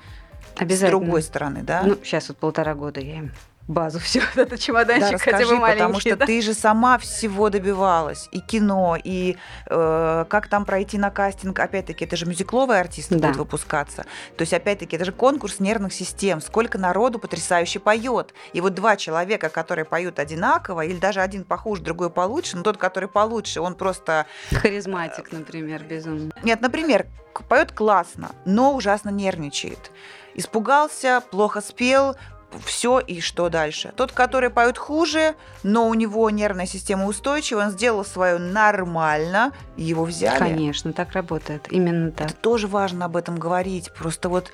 С 0.58 0.80
другой 0.80 1.21
стороны, 1.21 1.63
да? 1.63 1.84
Ну, 1.84 1.98
сейчас 2.02 2.30
вот 2.30 2.38
полтора 2.38 2.76
года 2.76 3.02
я 3.02 3.17
им 3.17 3.32
базу 3.67 3.99
все 4.06 4.21
это 4.36 4.58
чемоданчик 4.58 5.08
да, 5.08 5.12
расскажи, 5.13 5.38
хотя 5.38 5.49
бы 5.49 5.60
маленький. 5.60 5.84
Потому 5.84 5.99
что 5.99 6.15
да? 6.15 6.25
ты 6.25 6.41
же 6.41 6.54
сама 6.54 6.97
всего 6.97 7.49
добивалась. 7.49 8.30
И 8.32 8.39
кино, 8.39 8.97
и 9.01 9.38
э, 9.67 10.25
как 10.28 10.47
там 10.47 10.65
пройти 10.65 10.97
на 10.97 11.10
кастинг. 11.10 11.60
Опять-таки, 11.60 12.06
это 12.06 12.15
же 12.15 12.25
мюзикловые 12.25 12.80
артисты 12.80 13.15
да. 13.15 13.28
будут 13.28 13.38
выпускаться. 13.38 14.04
То 14.38 14.41
есть, 14.41 14.54
опять-таки, 14.54 14.95
это 14.95 15.06
же 15.06 15.12
конкурс 15.12 15.60
нервных 15.60 15.93
систем. 15.93 16.41
Сколько 16.41 16.78
народу 16.78 17.19
потрясающе 17.19 17.80
поет. 17.80 18.34
И 18.54 18.62
вот 18.62 18.73
два 18.73 18.97
человека, 18.97 19.49
которые 19.49 19.86
поют 19.86 20.19
одинаково, 20.19 20.82
или 20.82 20.97
даже 20.97 21.21
один 21.21 21.43
похуже, 21.43 21.82
другой 21.82 22.10
получше, 22.10 22.58
но 22.58 22.63
тот, 22.63 22.78
который 22.78 23.10
получше, 23.10 23.62
он 23.62 23.75
просто... 23.75 24.25
Харизматик, 24.51 25.32
например, 25.32 25.84
безумно. 25.84 26.32
Нет, 26.43 26.62
например, 26.62 27.08
поет 27.49 27.71
классно, 27.71 28.32
но 28.45 28.75
ужасно 28.75 29.10
нервничает 29.10 29.91
испугался, 30.36 31.23
плохо 31.32 31.62
спел, 31.62 32.15
все 32.63 33.00
и 33.00 33.22
что 33.22 33.50
дальше. 33.50 33.94
Тот, 33.96 34.12
который 34.12 34.50
поет 34.50 34.78
хуже, 34.78 35.36
но 35.63 35.88
у 35.88 35.94
него 35.94 36.30
нервная 36.30 36.65
система 36.65 37.06
устойчивая, 37.08 37.65
он 37.65 37.72
сделал 37.72 38.06
свое 38.06 38.38
нормально, 38.38 39.52
его 39.78 40.04
взяли. 40.06 40.39
Конечно, 40.39 40.94
так 40.94 41.12
работает. 41.13 41.68
Именно 41.72 42.12
так. 42.12 42.28
Это 42.28 42.36
тоже 42.36 42.68
важно 42.68 43.06
об 43.06 43.18
этом 43.18 43.38
говорить. 43.38 43.91
Просто 43.94 44.30
вот 44.30 44.52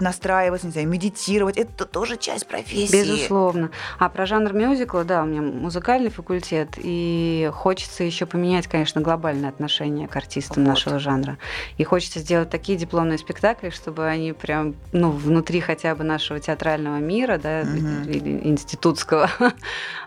настраиваться, 0.00 0.66
не 0.66 0.72
знаю, 0.72 0.88
медитировать. 0.88 1.56
Это 1.56 1.84
тоже 1.84 2.16
часть 2.16 2.46
профессии. 2.46 2.92
Безусловно. 2.92 3.70
А 3.98 4.08
про 4.08 4.26
жанр 4.26 4.52
мюзикла, 4.52 5.04
да, 5.04 5.22
у 5.22 5.26
меня 5.26 5.42
музыкальный 5.42 6.10
факультет, 6.10 6.70
и 6.76 7.50
хочется 7.52 8.04
еще 8.04 8.26
поменять, 8.26 8.66
конечно, 8.66 9.00
глобальное 9.00 9.48
отношение 9.48 10.08
к 10.08 10.16
артистам 10.16 10.64
вот. 10.64 10.70
нашего 10.70 10.98
жанра. 10.98 11.38
И 11.78 11.84
хочется 11.84 12.20
сделать 12.20 12.50
такие 12.50 12.78
дипломные 12.78 13.18
спектакли, 13.18 13.70
чтобы 13.70 14.06
они 14.06 14.32
прям, 14.32 14.74
ну, 14.92 15.10
внутри 15.10 15.60
хотя 15.60 15.94
бы 15.94 16.04
нашего 16.04 16.40
театрального 16.40 16.98
мира 16.98 17.38
да, 17.38 17.62
угу. 17.62 18.08
или 18.08 18.48
институтского, 18.48 19.30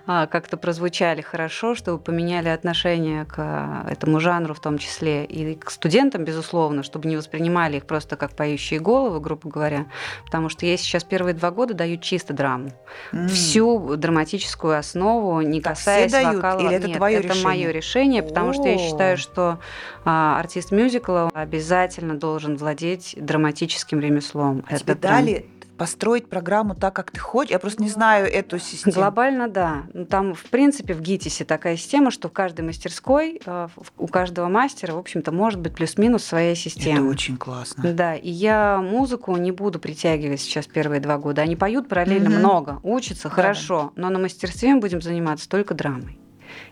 а, 0.07 0.27
как-то 0.27 0.57
прозвучали 0.57 1.21
хорошо, 1.21 1.75
чтобы 1.75 1.99
поменяли 1.99 2.49
отношение 2.49 3.25
к 3.25 3.35
а, 3.37 3.87
этому 3.89 4.19
жанру 4.19 4.53
в 4.53 4.59
том 4.59 4.77
числе 4.77 5.25
и 5.25 5.55
к 5.55 5.71
студентам, 5.71 6.23
безусловно, 6.23 6.83
чтобы 6.83 7.07
не 7.07 7.17
воспринимали 7.17 7.77
их 7.77 7.85
просто 7.85 8.15
как 8.15 8.31
поющие 8.31 8.79
головы, 8.79 9.19
грубо 9.19 9.49
говоря, 9.55 9.85
потому 10.25 10.49
что 10.49 10.65
я 10.65 10.75
сейчас 10.77 11.03
первые 11.03 11.33
два 11.33 11.49
года 11.51 11.73
даю 11.73 11.97
чисто 11.97 12.33
драму, 12.33 12.71
mm. 13.13 13.27
всю 13.29 13.95
драматическую 13.95 14.77
основу, 14.77 15.41
не 15.41 15.61
так 15.61 15.75
касаясь 15.75 16.11
все 16.11 16.23
дают, 16.23 16.35
вокала. 16.35 16.59
Или 16.59 16.75
это 16.75 16.87
Нет, 16.87 16.97
твое 16.97 17.17
это 17.17 17.27
решение? 17.29 17.45
мое 17.45 17.71
решение, 17.71 18.23
потому 18.23 18.49
О. 18.49 18.53
что 18.53 18.67
я 18.67 18.77
считаю, 18.77 19.17
что 19.17 19.59
а, 20.03 20.37
артист 20.39 20.71
мюзикла 20.71 21.29
обязательно 21.33 22.15
должен 22.19 22.57
владеть 22.57 23.15
драматическим 23.17 23.99
ремеслом. 23.99 24.65
А 24.67 24.75
это 24.75 24.83
тебе 24.83 24.95
прям... 24.95 25.13
дали 25.13 25.45
построить 25.77 26.29
программу 26.29 26.75
так, 26.75 26.95
как 26.95 27.11
ты 27.11 27.19
хочешь? 27.19 27.51
Я 27.51 27.59
просто 27.59 27.81
не 27.81 27.89
знаю 27.89 28.31
эту 28.31 28.59
систему. 28.59 28.95
Глобально, 28.95 29.47
да. 29.47 29.83
Ну, 29.93 30.05
там, 30.05 30.33
в 30.33 30.43
принципе, 30.45 30.93
в 30.93 31.01
ГИТИСе 31.01 31.45
такая 31.45 31.77
система, 31.77 32.11
что 32.11 32.29
в 32.29 32.31
каждой 32.31 32.61
мастерской, 32.61 33.41
э, 33.45 33.67
у 33.97 34.07
каждого 34.07 34.47
мастера, 34.47 34.93
в 34.93 34.97
общем-то, 34.97 35.31
может 35.31 35.59
быть 35.59 35.75
плюс-минус 35.75 36.23
своя 36.23 36.55
система. 36.55 36.99
Это 36.99 37.07
очень 37.07 37.37
классно. 37.37 37.93
Да, 37.93 38.15
и 38.15 38.29
я 38.29 38.79
музыку 38.81 39.35
не 39.37 39.51
буду 39.51 39.79
притягивать 39.79 40.41
сейчас 40.41 40.67
первые 40.67 40.99
два 41.01 41.17
года. 41.17 41.41
Они 41.41 41.55
поют 41.55 41.87
параллельно 41.87 42.29
mm-hmm. 42.29 42.39
много, 42.39 42.79
учатся 42.83 43.29
да, 43.29 43.35
хорошо, 43.35 43.91
но 43.95 44.09
на 44.09 44.19
мастерстве 44.19 44.73
мы 44.73 44.81
будем 44.81 45.01
заниматься 45.01 45.49
только 45.49 45.73
драмой 45.73 46.17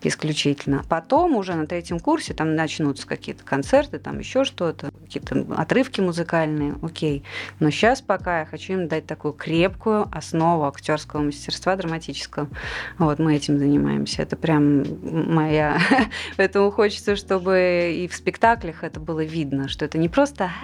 исключительно. 0.08 0.84
Потом 0.89 1.36
уже 1.36 1.56
на 1.56 1.68
третьем 1.68 2.00
курсе 2.00 2.34
там 2.34 2.56
начнутся 2.56 3.08
какие-то 3.08 3.44
концерты, 3.44 4.00
там 4.00 4.20
еще 4.20 4.44
что-то, 4.44 4.92
какие-то 5.04 5.46
отрывки 5.56 6.02
музыкальные, 6.02 6.76
окей. 6.82 7.24
Но 7.60 7.70
сейчас 7.70 8.02
пока 8.02 8.42
я 8.42 8.46
хочу 8.46 8.74
им 8.74 8.88
дать 8.88 9.06
такую 9.06 9.34
крепкую 9.34 10.08
основу 10.12 10.66
актерского 10.66 11.22
мастерства 11.22 11.76
драматического. 11.76 12.50
Вот 12.98 13.20
мы 13.20 13.36
этим 13.36 13.58
занимаемся. 13.58 14.22
Это 14.22 14.36
прям 14.36 14.84
моя... 15.02 15.80
Поэтому 16.38 16.72
хочется, 16.72 17.16
чтобы 17.16 17.94
и 17.96 18.08
в 18.08 18.16
спектаклях 18.16 18.84
это 18.84 19.00
было 19.00 19.24
видно, 19.24 19.68
что 19.68 19.86
это 19.86 19.98
не 19.98 20.10
просто 20.10 20.50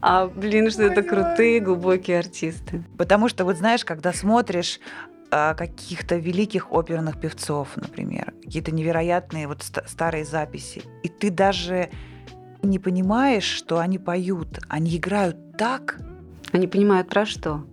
а, 0.00 0.26
блин, 0.26 0.70
что 0.70 0.84
это 0.84 1.02
крутые, 1.02 1.60
глубокие 1.60 2.18
артисты. 2.18 2.82
Потому 2.96 3.28
что, 3.28 3.44
вот 3.44 3.56
знаешь, 3.56 3.84
когда 3.84 4.12
смотришь 4.12 4.80
каких-то 5.56 6.16
великих 6.16 6.72
оперных 6.72 7.20
певцов, 7.20 7.76
например, 7.76 8.32
какие-то 8.44 8.70
невероятные 8.70 9.48
вот 9.48 9.62
старые 9.62 10.24
записи, 10.24 10.82
и 11.02 11.08
ты 11.08 11.30
даже 11.30 11.90
не 12.62 12.78
понимаешь, 12.78 13.44
что 13.44 13.78
они 13.78 13.98
поют, 13.98 14.60
они 14.68 14.96
играют 14.96 15.56
так. 15.56 15.98
Они 16.52 16.66
понимают 16.66 17.08
про 17.08 17.26
что? 17.26 17.64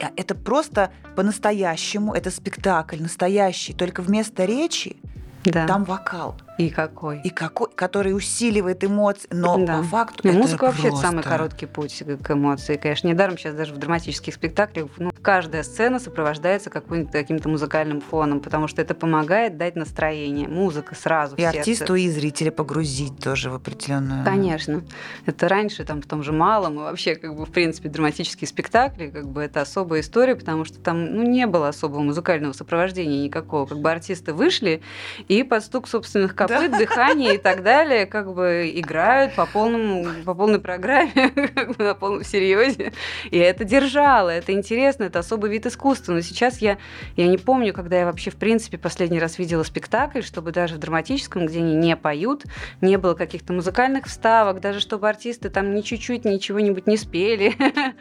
А, 0.00 0.10
это 0.16 0.34
просто 0.34 0.90
по-настоящему, 1.16 2.14
это 2.14 2.30
спектакль 2.30 3.02
настоящий, 3.02 3.72
только 3.72 4.02
вместо 4.02 4.44
речи 4.44 4.96
да. 5.44 5.66
там 5.66 5.84
вокал. 5.84 6.36
И 6.66 6.70
какой? 6.70 7.20
И 7.22 7.30
какой, 7.30 7.68
который 7.74 8.14
усиливает 8.16 8.84
эмоции, 8.84 9.28
но 9.32 9.58
да. 9.58 9.78
по 9.78 9.82
факту 9.82 10.20
ну, 10.24 10.30
это 10.30 10.38
Музыка 10.38 10.66
просто... 10.66 10.82
вообще 10.82 10.96
самый 11.00 11.22
короткий 11.22 11.66
путь 11.66 12.02
к 12.22 12.30
эмоции. 12.30 12.76
Конечно, 12.76 13.08
недаром 13.08 13.38
сейчас 13.38 13.54
даже 13.54 13.74
в 13.74 13.78
драматических 13.78 14.34
спектаклях 14.34 14.88
ну, 14.98 15.10
каждая 15.22 15.62
сцена 15.62 15.98
сопровождается 15.98 16.70
каким-то 16.70 17.48
музыкальным 17.48 18.00
фоном, 18.00 18.40
потому 18.40 18.68
что 18.68 18.82
это 18.82 18.94
помогает 18.94 19.56
дать 19.56 19.76
настроение. 19.76 20.48
Музыка 20.48 20.94
сразу 20.94 21.36
И 21.36 21.42
артисту, 21.42 21.94
и 21.94 22.08
зрителя 22.08 22.50
погрузить 22.50 23.18
тоже 23.18 23.50
в 23.50 23.54
определенную... 23.54 24.24
Конечно. 24.24 24.82
Это 25.26 25.48
раньше 25.48 25.84
там 25.84 26.02
в 26.02 26.06
том 26.06 26.22
же 26.22 26.32
Малом, 26.32 26.74
и 26.74 26.78
вообще, 26.78 27.16
как 27.16 27.34
бы, 27.36 27.44
в 27.44 27.50
принципе, 27.50 27.88
драматические 27.88 28.48
спектакли, 28.48 29.08
как 29.08 29.28
бы, 29.28 29.42
это 29.42 29.60
особая 29.60 30.00
история, 30.00 30.36
потому 30.36 30.64
что 30.64 30.78
там, 30.78 31.14
ну, 31.14 31.22
не 31.22 31.46
было 31.46 31.68
особого 31.68 32.00
музыкального 32.00 32.52
сопровождения 32.52 33.24
никакого. 33.24 33.66
Как 33.66 33.78
бы 33.78 33.90
артисты 33.90 34.32
вышли 34.32 34.82
и 35.28 35.42
под 35.42 35.64
стук 35.64 35.88
собственных 35.88 36.34
копыт 36.34 36.49
копыт, 36.50 36.78
дыхание 36.78 37.34
и 37.34 37.38
так 37.38 37.62
далее, 37.62 38.06
как 38.06 38.32
бы 38.34 38.70
играют 38.74 39.34
по 39.34 39.46
полному, 39.46 40.06
по 40.24 40.34
полной 40.34 40.60
программе, 40.60 41.30
как 41.54 41.78
на 41.78 41.94
полном 41.94 42.24
серьезе. 42.24 42.92
И 43.30 43.38
это 43.38 43.64
держало, 43.64 44.30
это 44.30 44.52
интересно, 44.52 45.04
это 45.04 45.18
особый 45.18 45.50
вид 45.50 45.66
искусства. 45.66 46.12
Но 46.12 46.20
сейчас 46.20 46.58
я, 46.58 46.78
я 47.16 47.26
не 47.26 47.38
помню, 47.38 47.72
когда 47.72 47.98
я 47.98 48.06
вообще 48.06 48.30
в 48.30 48.36
принципе 48.36 48.78
последний 48.78 49.20
раз 49.20 49.38
видела 49.38 49.62
спектакль, 49.62 50.22
чтобы 50.22 50.52
даже 50.52 50.76
в 50.76 50.78
драматическом, 50.78 51.46
где 51.46 51.58
они 51.58 51.74
не 51.74 51.96
поют, 51.96 52.44
не 52.80 52.96
было 52.98 53.14
каких-то 53.14 53.52
музыкальных 53.52 54.06
вставок, 54.06 54.60
даже 54.60 54.80
чтобы 54.80 55.08
артисты 55.08 55.50
там 55.50 55.74
ни 55.74 55.80
чуть-чуть 55.80 56.24
ничего-нибудь 56.24 56.86
не 56.86 56.96
спели. 56.96 57.54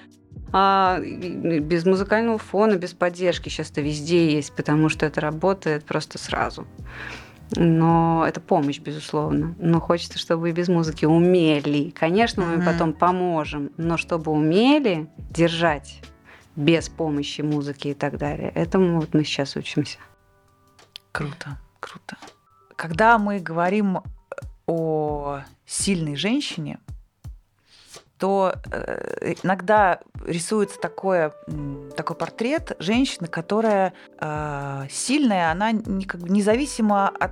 А 0.51 0.99
без 0.99 1.85
музыкального 1.85 2.39
фона, 2.39 2.75
без 2.75 2.93
поддержки 2.93 3.49
сейчас-то 3.49 3.81
везде 3.81 4.33
есть, 4.33 4.51
потому 4.55 4.89
что 4.89 5.05
это 5.05 5.21
работает 5.21 5.85
просто 5.85 6.17
сразу. 6.17 6.65
Но 7.55 8.25
это 8.27 8.39
помощь, 8.39 8.79
безусловно. 8.79 9.55
Но 9.57 9.79
хочется, 9.79 10.19
чтобы 10.19 10.49
и 10.49 10.53
без 10.53 10.67
музыки 10.67 11.05
умели. 11.05 11.89
Конечно, 11.89 12.45
мы 12.45 12.55
mm-hmm. 12.55 12.65
потом 12.65 12.93
поможем, 12.93 13.71
но 13.77 13.97
чтобы 13.97 14.31
умели 14.31 15.09
держать 15.31 16.01
без 16.55 16.89
помощи 16.89 17.41
музыки 17.41 17.89
и 17.89 17.93
так 17.93 18.17
далее. 18.17 18.51
Этому 18.53 18.99
вот 18.99 19.13
мы 19.13 19.23
сейчас 19.23 19.55
учимся. 19.55 19.97
Круто, 21.11 21.57
круто. 21.79 22.17
Когда 22.75 23.17
мы 23.17 23.39
говорим 23.39 23.99
о 24.67 25.39
сильной 25.65 26.15
женщине, 26.15 26.79
то 28.19 28.53
э, 28.71 29.33
иногда 29.41 29.99
рисуется 30.25 30.79
такое, 30.79 31.33
такой 31.95 32.15
портрет 32.15 32.75
женщины, 32.79 33.27
которая 33.27 33.93
э, 34.19 34.87
сильная, 34.91 35.51
она 35.51 35.71
не, 35.71 36.05
как 36.05 36.21
бы 36.21 36.29
независимо 36.29 37.07
от 37.07 37.31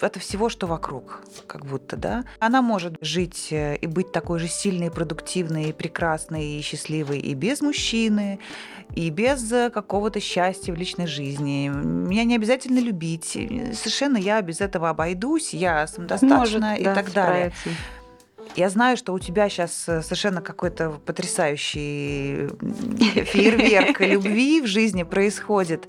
это 0.00 0.20
всего, 0.20 0.48
что 0.48 0.68
вокруг, 0.68 1.22
как 1.48 1.64
будто, 1.64 1.96
да. 1.96 2.24
Она 2.38 2.62
может 2.62 2.96
жить 3.00 3.48
э, 3.50 3.76
и 3.76 3.86
быть 3.86 4.12
такой 4.12 4.38
же 4.38 4.46
сильной, 4.46 4.90
продуктивной, 4.90 5.72
прекрасной 5.72 6.58
и 6.58 6.60
счастливой 6.62 7.18
и 7.18 7.34
без 7.34 7.60
мужчины, 7.60 8.38
и 8.94 9.10
без 9.10 9.52
какого-то 9.72 10.20
счастья 10.20 10.72
в 10.72 10.76
личной 10.76 11.06
жизни. 11.06 11.68
Меня 11.68 12.24
не 12.24 12.36
обязательно 12.36 12.78
любить. 12.78 13.24
Совершенно 13.24 14.18
я 14.18 14.40
без 14.40 14.60
этого 14.60 14.90
обойдусь, 14.90 15.52
я 15.52 15.86
самодостаточна 15.86 16.38
может, 16.38 16.80
и 16.80 16.84
да, 16.84 16.94
так 16.94 17.12
далее. 17.12 17.52
Справится. 17.60 17.97
Я 18.56 18.70
знаю, 18.70 18.96
что 18.96 19.12
у 19.12 19.18
тебя 19.18 19.48
сейчас 19.48 19.88
э, 19.88 20.02
совершенно 20.02 20.40
какой-то 20.40 20.90
потрясающий 21.04 22.48
фейерверк 23.24 24.00
любви 24.00 24.60
в 24.60 24.66
жизни 24.66 25.02
происходит. 25.02 25.88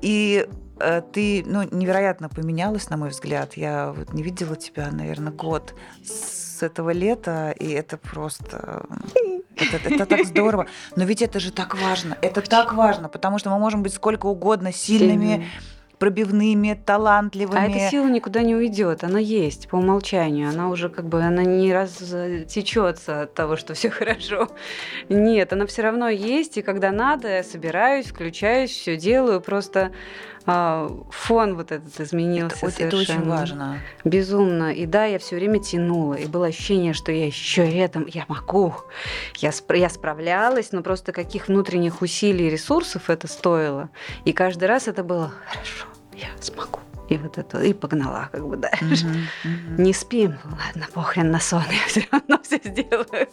И 0.00 0.48
э, 0.80 1.02
ты 1.12 1.44
ну, 1.46 1.62
невероятно 1.70 2.28
поменялась, 2.28 2.90
на 2.90 2.96
мой 2.96 3.10
взгляд. 3.10 3.54
Я 3.54 3.92
вот 3.96 4.12
не 4.12 4.22
видела 4.22 4.56
тебя, 4.56 4.90
наверное, 4.90 5.32
год 5.32 5.74
с 6.04 6.62
этого 6.62 6.90
лета, 6.90 7.54
и 7.58 7.70
это 7.70 7.96
просто... 7.96 8.86
Это, 9.56 9.94
это 9.94 10.06
так 10.06 10.26
здорово. 10.26 10.66
Но 10.96 11.04
ведь 11.04 11.22
это 11.22 11.38
же 11.38 11.52
так 11.52 11.80
важно. 11.80 12.16
Это 12.22 12.40
так 12.40 12.72
важно, 12.72 13.08
потому 13.08 13.38
что 13.38 13.50
мы 13.50 13.58
можем 13.58 13.82
быть 13.82 13.92
сколько 13.92 14.26
угодно 14.26 14.72
сильными, 14.72 15.26
Сильными 15.26 15.50
пробивными, 16.02 16.76
талантливыми. 16.84 17.60
А 17.60 17.68
эта 17.68 17.88
сила 17.88 18.08
никуда 18.08 18.42
не 18.42 18.56
уйдет, 18.56 19.04
она 19.04 19.20
есть 19.20 19.68
по 19.68 19.76
умолчанию, 19.76 20.48
она 20.48 20.68
уже 20.68 20.88
как 20.88 21.04
бы 21.04 21.22
она 21.22 21.44
не 21.44 21.70
течется 22.44 23.22
от 23.22 23.34
того, 23.34 23.54
что 23.54 23.74
все 23.74 23.88
хорошо. 23.98 24.48
Нет, 25.08 25.52
она 25.52 25.64
все 25.66 25.82
равно 25.82 26.08
есть, 26.08 26.58
и 26.58 26.62
когда 26.62 26.90
надо, 26.90 27.28
я 27.28 27.44
собираюсь, 27.44 28.06
включаюсь, 28.06 28.72
все 28.72 28.96
делаю, 28.96 29.40
просто 29.40 29.92
а, 30.44 30.88
фон 31.12 31.54
вот 31.54 31.70
этот 31.70 32.00
изменился. 32.00 32.66
Это, 32.66 32.82
это 32.82 32.96
очень 32.96 33.22
важно. 33.22 33.78
Безумно. 34.02 34.72
И 34.72 34.86
да, 34.86 35.04
я 35.04 35.20
все 35.20 35.36
время 35.36 35.60
тянула. 35.60 36.14
И 36.14 36.26
было 36.26 36.46
ощущение, 36.46 36.94
что 36.94 37.12
я 37.12 37.26
еще 37.26 37.62
этом, 37.62 38.06
я 38.08 38.24
могу. 38.26 38.74
Я, 39.36 39.50
спр- 39.50 39.78
я 39.78 39.88
справлялась, 39.88 40.72
но 40.72 40.82
просто 40.82 41.12
каких 41.12 41.46
внутренних 41.46 42.02
усилий 42.02 42.48
и 42.48 42.50
ресурсов 42.50 43.08
это 43.08 43.28
стоило. 43.28 43.90
И 44.24 44.32
каждый 44.32 44.64
раз 44.64 44.88
это 44.88 45.04
было 45.04 45.32
хорошо 45.46 45.91
я 46.14 46.28
смогу. 46.40 46.80
И 47.08 47.18
вот 47.18 47.36
это, 47.36 47.60
и 47.60 47.74
погнала, 47.74 48.30
как 48.32 48.46
бы 48.48 48.56
дальше. 48.56 49.06
Mm-hmm, 49.06 49.44
mm-hmm. 49.44 49.82
Не 49.82 49.92
спим, 49.92 50.34
ладно, 50.44 50.86
похрен 50.94 51.30
на 51.30 51.40
сон, 51.40 51.62
я 51.70 51.86
все 51.86 52.06
равно 52.10 52.40
все 52.42 52.58
сделаю. 52.64 53.28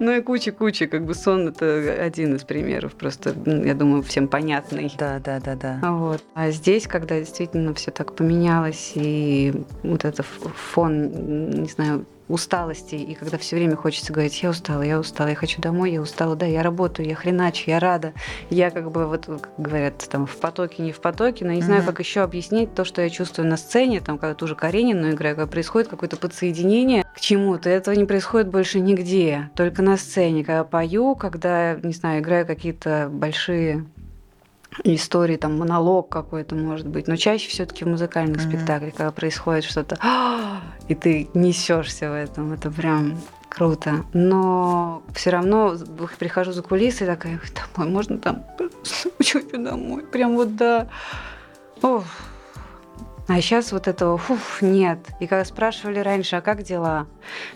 Ну 0.00 0.12
и 0.12 0.20
куча-куча, 0.20 0.86
как 0.88 1.04
бы 1.04 1.14
сон 1.14 1.48
это 1.48 1.66
один 2.02 2.34
из 2.34 2.42
примеров, 2.42 2.94
просто, 2.94 3.34
я 3.46 3.74
думаю, 3.74 4.02
всем 4.02 4.26
понятный. 4.26 4.92
Да, 4.98 5.20
да, 5.20 5.38
да, 5.40 5.54
да. 5.54 5.78
Вот. 5.92 6.24
А 6.34 6.50
здесь, 6.50 6.88
когда 6.88 7.18
действительно 7.20 7.74
все 7.74 7.90
так 7.92 8.16
поменялось, 8.16 8.92
и 8.96 9.54
вот 9.82 10.04
этот 10.04 10.26
фон, 10.26 11.60
не 11.62 11.68
знаю, 11.68 12.06
усталости, 12.28 12.94
и 12.94 13.14
когда 13.14 13.36
все 13.38 13.56
время 13.56 13.76
хочется 13.76 14.12
говорить, 14.12 14.42
я 14.42 14.50
устала, 14.50 14.82
я 14.82 14.98
устала, 14.98 15.28
я 15.28 15.34
хочу 15.34 15.60
домой, 15.60 15.92
я 15.92 16.00
устала, 16.00 16.36
да, 16.36 16.46
я 16.46 16.62
работаю, 16.62 17.08
я 17.08 17.14
хреначу, 17.14 17.64
я 17.70 17.78
рада, 17.78 18.14
я 18.50 18.70
как 18.70 18.90
бы 18.90 19.06
вот, 19.06 19.26
как 19.26 19.50
говорят, 19.58 19.98
там, 20.08 20.26
в 20.26 20.36
потоке, 20.36 20.82
не 20.82 20.92
в 20.92 21.00
потоке, 21.00 21.44
но 21.44 21.52
не 21.52 21.62
знаю, 21.62 21.84
как 21.84 21.98
еще 22.00 22.22
объяснить 22.22 22.74
то, 22.74 22.84
что 22.84 23.02
я 23.02 23.10
чувствую 23.10 23.48
на 23.48 23.56
сцене, 23.56 24.00
там, 24.00 24.18
когда 24.18 24.34
ту 24.34 24.46
же 24.46 24.54
Каренину 24.54 25.10
играю, 25.10 25.36
когда 25.36 25.50
происходит 25.50 25.88
какое-то 25.88 26.16
подсоединение. 26.16 27.04
К 27.14 27.20
чему-то, 27.20 27.68
этого 27.68 27.94
не 27.94 28.04
происходит 28.04 28.48
больше 28.48 28.80
нигде, 28.80 29.50
только 29.54 29.82
на 29.82 29.96
сцене, 29.96 30.44
когда 30.44 30.64
пою, 30.64 31.14
когда, 31.14 31.74
не 31.74 31.92
знаю, 31.92 32.22
играю 32.22 32.46
какие-то 32.46 33.08
большие 33.12 33.84
истории, 34.82 35.36
там 35.36 35.58
монолог 35.58 36.08
какой-то 36.08 36.54
может 36.54 36.86
быть, 36.86 37.06
но 37.06 37.16
чаще 37.16 37.48
все-таки 37.48 37.84
в 37.84 37.88
музыкальных 37.88 38.38
mm-hmm. 38.38 38.48
спектаклях, 38.48 38.94
когда 38.94 39.12
происходит 39.12 39.64
что-то, 39.64 39.98
и 40.88 40.94
ты 40.94 41.28
несешься 41.34 42.10
в 42.10 42.14
этом, 42.14 42.52
это 42.52 42.70
прям 42.70 43.18
круто. 43.48 44.04
Но 44.12 45.02
все 45.14 45.30
равно 45.30 45.76
прихожу 46.18 46.52
за 46.52 46.62
кулисы 46.62 47.04
и 47.04 47.06
такая, 47.06 47.40
домой, 47.76 47.92
можно 47.92 48.18
там 48.18 48.44
чуть-чуть 48.82 49.52
домой, 49.52 50.02
прям 50.04 50.34
вот 50.34 50.56
да. 50.56 50.88
Уф. 51.82 52.04
А 53.26 53.40
сейчас 53.40 53.72
вот 53.72 53.88
этого, 53.88 54.18
фуф, 54.18 54.60
нет. 54.60 54.98
И 55.18 55.26
когда 55.26 55.44
спрашивали 55.46 55.98
раньше, 55.98 56.36
а 56.36 56.40
как 56.42 56.62
дела? 56.62 57.06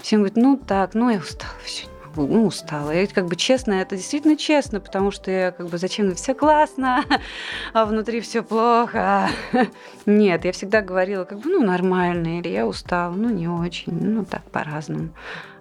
Всем 0.01 0.21
говорят, 0.21 0.37
ну 0.37 0.57
так, 0.57 0.95
ну 0.95 1.11
я 1.11 1.19
устала, 1.19 1.53
все, 1.63 1.87
ну, 2.27 2.47
устала. 2.47 2.95
И 2.95 3.07
как 3.07 3.27
бы 3.27 3.37
честно, 3.37 3.75
это 3.75 3.97
действительно 3.97 4.37
честно, 4.37 4.81
потому 4.81 5.11
что 5.11 5.31
я 5.31 5.53
как 5.53 5.69
бы 5.69 5.79
зачем 5.79 6.15
все 6.15 6.35
классно, 6.35 7.05
а 7.73 7.85
внутри 7.85 8.21
все 8.21 8.43
плохо. 8.43 9.29
Нет, 10.07 10.45
я 10.45 10.53
всегда 10.53 10.81
говорила, 10.81 11.25
как 11.25 11.39
бы, 11.39 11.51
ну, 11.51 11.65
нормально, 11.65 12.39
или 12.39 12.49
я 12.49 12.67
устала, 12.67 13.13
ну, 13.13 13.31
не 13.31 13.49
очень, 13.49 13.93
ну, 13.93 14.25
так, 14.25 14.43
по-разному. 14.51 15.11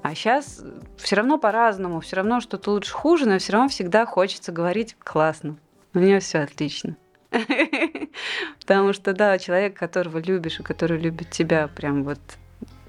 А 0.01 0.15
сейчас 0.15 0.63
все 0.97 1.15
равно 1.17 1.37
по-разному, 1.37 1.99
все 1.99 2.17
равно 2.17 2.39
что-то 2.39 2.71
лучше 2.71 2.93
хуже, 2.93 3.27
но 3.27 3.39
все 3.39 3.53
равно 3.53 3.69
всегда 3.69 4.05
хочется 4.05 4.51
говорить 4.51 4.95
классно. 5.03 5.57
У 5.93 5.99
меня 5.99 6.19
все 6.19 6.39
отлично. 6.39 6.95
Потому 8.59 8.93
что, 8.93 9.13
да, 9.13 9.37
человек, 9.37 9.77
которого 9.77 10.19
любишь 10.19 10.59
и 10.59 10.63
который 10.63 10.97
любит 10.97 11.31
тебя, 11.31 11.67
прям 11.67 12.03
вот 12.03 12.19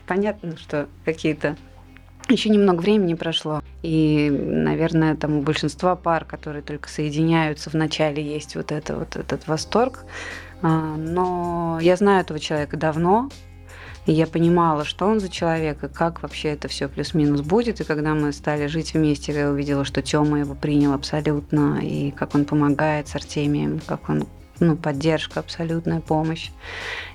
понятно, 0.07 0.57
что 0.57 0.89
какие-то 1.05 1.57
еще 2.33 2.49
немного 2.49 2.81
времени 2.81 3.15
прошло. 3.15 3.63
И, 3.83 4.31
наверное, 4.31 5.17
там 5.17 5.39
у 5.39 5.43
большинства 5.43 5.97
пар, 5.97 6.25
которые 6.25 6.63
только 6.63 6.89
соединяются, 6.89 7.71
вначале 7.71 8.23
есть 8.23 8.57
вот, 8.57 8.73
это, 8.73 8.97
вот 8.97 9.17
этот 9.17 9.47
восторг. 9.47 10.05
А, 10.63 10.97
но 10.97 11.79
я 11.81 11.97
знаю 11.97 12.23
этого 12.23 12.41
человека 12.41 12.77
давно, 12.77 13.31
и 14.07 14.13
я 14.13 14.27
понимала, 14.27 14.85
что 14.85 15.07
он 15.07 15.21
за 15.21 15.29
человек, 15.29 15.85
и 15.85 15.89
как 15.89 16.23
вообще 16.23 16.49
это 16.49 16.67
все 16.69 16.89
плюс-минус 16.89 17.43
будет. 17.43 17.81
И 17.81 17.85
когда 17.85 18.15
мы 18.15 18.33
стали 18.33 18.67
жить 18.67 18.95
вместе, 18.95 19.33
я 19.33 19.51
увидела, 19.51 19.85
что 19.85 20.01
Тёма 20.01 20.41
его 20.41 20.55
принял 20.55 20.95
абсолютно, 20.95 21.79
и 21.83 22.11
как 22.11 22.35
он 22.35 22.45
помогает 22.45 23.09
с 23.09 23.15
Артемием, 23.15 23.81
как 23.87 24.09
он 24.09 24.27
ну, 24.61 24.77
поддержка, 24.77 25.41
абсолютная 25.41 26.01
помощь 26.01 26.51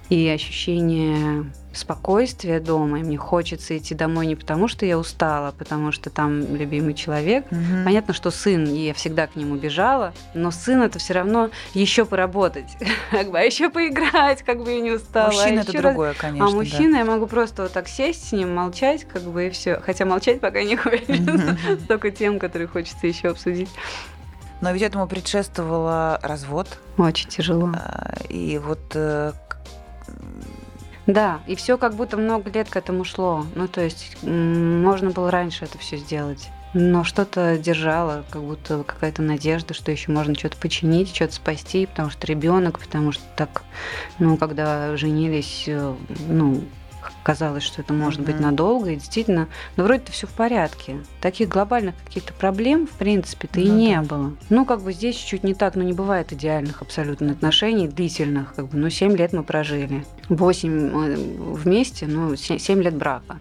и 0.10 0.28
ощущение 0.30 1.46
спокойствия 1.74 2.60
дома, 2.60 3.00
и 3.00 3.04
мне 3.04 3.18
хочется 3.18 3.76
идти 3.76 3.96
домой 3.96 4.28
не 4.28 4.36
потому, 4.36 4.68
что 4.68 4.86
я 4.86 5.00
устала, 5.00 5.48
а 5.48 5.52
потому 5.54 5.92
что 5.92 6.12
там 6.12 6.56
любимый 6.56 6.94
человек. 6.94 7.46
Угу. 7.50 7.84
Понятно, 7.86 8.14
что 8.14 8.30
сын, 8.30 8.68
и 8.68 8.88
я 8.88 8.94
всегда 8.94 9.26
к 9.26 9.36
нему 9.36 9.56
бежала, 9.56 10.14
но 10.36 10.52
сын 10.52 10.84
это 10.84 11.00
все 11.00 11.14
равно 11.14 11.50
еще 11.74 12.06
поработать, 12.06 12.78
как 13.12 13.32
бы, 13.32 13.40
а 13.40 13.42
еще 13.42 13.70
поиграть, 13.72 14.44
как 14.44 14.64
бы 14.64 14.72
я 14.72 14.82
не 14.82 14.92
устала. 14.92 15.32
Мужчина 15.32 15.62
а 15.62 15.64
это 15.64 15.82
другое, 15.82 16.10
раз... 16.10 16.18
конечно. 16.18 16.48
А 16.48 16.52
мужчина 16.52 16.92
да. 16.92 16.98
я 17.00 17.06
могу 17.06 17.26
просто 17.26 17.64
вот 17.64 17.72
так 17.72 17.88
сесть 17.88 18.30
с 18.30 18.32
ним, 18.34 18.54
молчать, 18.54 19.06
как 19.06 19.24
бы 19.24 19.48
и 19.48 19.50
все. 19.50 19.82
Хотя 19.84 20.06
молчать 20.06 20.42
пока 20.42 20.62
не 20.64 20.76
хочется. 20.78 21.58
Столько 21.86 22.12
тем, 22.12 22.38
которые 22.38 22.68
хочется 22.68 23.08
еще 23.08 23.30
обсудить. 23.30 23.70
Но 24.64 24.72
ведь 24.72 24.82
этому 24.82 25.08
предшествовало 25.08 26.22
развод. 26.24 26.80
Очень 26.98 27.30
тяжело. 27.30 27.70
А, 27.76 28.14
и 28.30 28.58
вот 28.60 28.80
э, 28.94 29.34
да, 31.06 31.42
и 31.48 31.56
все 31.56 31.78
как 31.78 31.96
будто 31.96 32.16
много 32.16 32.50
лет 32.50 32.70
к 32.70 32.78
этому 32.78 33.04
шло. 33.04 33.46
Ну, 33.56 33.68
то 33.68 33.82
есть 33.82 34.16
можно 34.24 35.10
было 35.10 35.30
раньше 35.30 35.66
это 35.66 35.78
все 35.80 35.98
сделать. 35.98 36.50
Но 36.74 37.04
что-то 37.04 37.58
держало, 37.58 38.24
как 38.30 38.42
будто 38.42 38.84
какая-то 38.84 39.22
надежда, 39.22 39.74
что 39.74 39.92
еще 39.92 40.14
можно 40.14 40.34
что-то 40.34 40.56
починить, 40.56 41.14
что-то 41.14 41.34
спасти, 41.34 41.86
потому 41.86 42.10
что 42.10 42.26
ребенок, 42.26 42.80
потому 42.80 43.12
что 43.12 43.24
так, 43.36 43.64
ну, 44.18 44.38
когда 44.38 44.96
женились, 44.96 45.66
э, 45.68 45.94
ну, 46.30 46.64
казалось, 47.24 47.64
что 47.64 47.82
это 47.82 47.94
может 47.94 48.20
mm-hmm. 48.20 48.26
быть 48.26 48.40
надолго, 48.40 48.90
и 48.92 48.96
действительно, 48.96 49.48
но 49.76 49.84
вроде-то 49.84 50.12
все 50.12 50.28
в 50.28 50.32
порядке. 50.32 50.98
Таких 51.22 51.50
глобальных 51.50 51.96
каких-то 52.06 52.34
проблем, 52.34 52.88
в 52.88 52.92
принципе-то 52.92 53.60
ну, 53.60 53.66
и 53.66 53.70
не 53.70 53.96
да. 53.96 54.02
было. 54.04 54.34
Ну, 54.50 54.66
как 54.66 54.82
бы 54.82 54.94
здесь 54.94 55.16
чуть 55.16 55.44
не 55.44 55.54
так, 55.54 55.76
но 55.76 55.84
не 55.84 55.94
бывает 55.94 56.32
идеальных 56.34 56.82
абсолютно 56.82 57.32
отношений, 57.32 57.88
длительных, 57.88 58.54
как 58.56 58.68
бы, 58.68 58.78
ну, 58.78 58.90
7 58.90 59.16
лет 59.16 59.34
мы 59.34 59.44
прожили. 59.44 60.06
8 60.30 61.54
вместе, 61.54 62.06
ну, 62.08 62.36
7 62.36 62.82
лет 62.82 62.96
брака. 62.96 63.38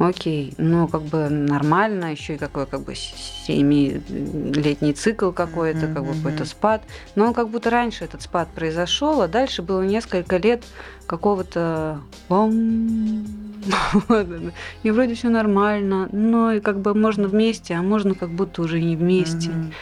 Окей, 0.00 0.54
ну 0.56 0.88
как 0.88 1.02
бы 1.02 1.28
нормально, 1.28 2.12
еще 2.12 2.36
и 2.36 2.38
какой 2.38 2.64
как 2.64 2.84
бы 2.84 2.94
семилетний 2.94 4.94
цикл 4.94 5.30
какой-то, 5.30 5.80
mm-hmm. 5.80 5.94
как 5.94 6.04
бы 6.06 6.14
какой-то 6.14 6.46
спад. 6.46 6.80
Но 7.16 7.34
как 7.34 7.50
будто 7.50 7.68
раньше 7.68 8.04
этот 8.04 8.22
спад 8.22 8.48
произошел, 8.48 9.20
а 9.20 9.28
дальше 9.28 9.60
было 9.60 9.82
несколько 9.82 10.38
лет 10.38 10.64
какого-то 11.06 12.00
и 14.82 14.90
вроде 14.90 15.14
все 15.14 15.28
нормально, 15.28 16.08
но 16.12 16.52
и 16.52 16.60
как 16.60 16.80
бы 16.80 16.94
можно 16.94 17.28
вместе, 17.28 17.74
а 17.74 17.82
можно 17.82 18.14
как 18.14 18.30
будто 18.30 18.62
уже 18.62 18.80
не 18.80 18.96
вместе. 18.96 19.50
Mm-hmm. 19.50 19.72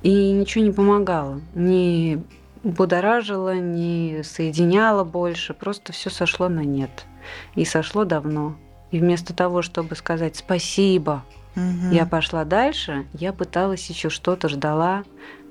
И 0.00 0.32
ничего 0.32 0.64
не 0.64 0.72
помогало, 0.72 1.42
не 1.54 2.22
будоражило, 2.64 3.54
не 3.56 4.22
соединяло 4.24 5.04
больше, 5.04 5.52
просто 5.52 5.92
все 5.92 6.08
сошло 6.08 6.48
на 6.48 6.60
нет. 6.60 7.04
И 7.54 7.66
сошло 7.66 8.06
давно. 8.06 8.56
И 8.90 8.98
вместо 8.98 9.34
того, 9.34 9.62
чтобы 9.62 9.96
сказать 9.96 10.36
спасибо, 10.36 11.24
угу. 11.54 11.92
я 11.92 12.06
пошла 12.06 12.44
дальше, 12.44 13.06
я 13.12 13.32
пыталась 13.32 13.88
еще 13.90 14.08
что-то, 14.08 14.48
ждала, 14.48 15.04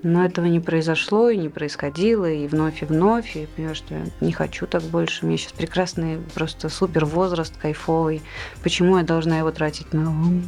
но 0.03 0.23
этого 0.25 0.45
не 0.45 0.59
произошло 0.59 1.29
и 1.29 1.37
не 1.37 1.49
происходило, 1.49 2.29
и 2.29 2.47
вновь 2.47 2.81
и 2.81 2.85
вновь, 2.85 3.35
и 3.35 3.47
понимаю, 3.47 3.75
что 3.75 3.95
я 3.95 4.05
не 4.21 4.31
хочу 4.31 4.67
так 4.67 4.83
больше. 4.83 5.25
У 5.25 5.27
меня 5.27 5.37
сейчас 5.37 5.53
прекрасный, 5.53 6.19
просто 6.33 6.69
супер 6.69 7.05
возраст, 7.05 7.55
кайфовый. 7.57 8.21
Почему 8.63 8.97
я 8.97 9.03
должна 9.03 9.39
его 9.39 9.51
тратить 9.51 9.93
на 9.93 10.09
ум? 10.09 10.43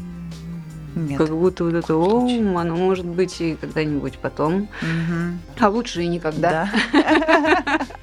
Нет. 0.95 1.17
Как 1.17 1.29
будто 1.29 1.63
вот 1.63 1.73
это 1.73 1.95
ум, 1.95 2.57
оно 2.57 2.75
может 2.75 3.05
быть 3.05 3.39
и 3.41 3.55
когда-нибудь 3.55 4.17
потом. 4.19 4.63
Угу. 4.81 5.59
А 5.59 5.69
лучше 5.69 6.03
и 6.03 6.07
никогда. 6.07 6.69
Да. 6.93 7.79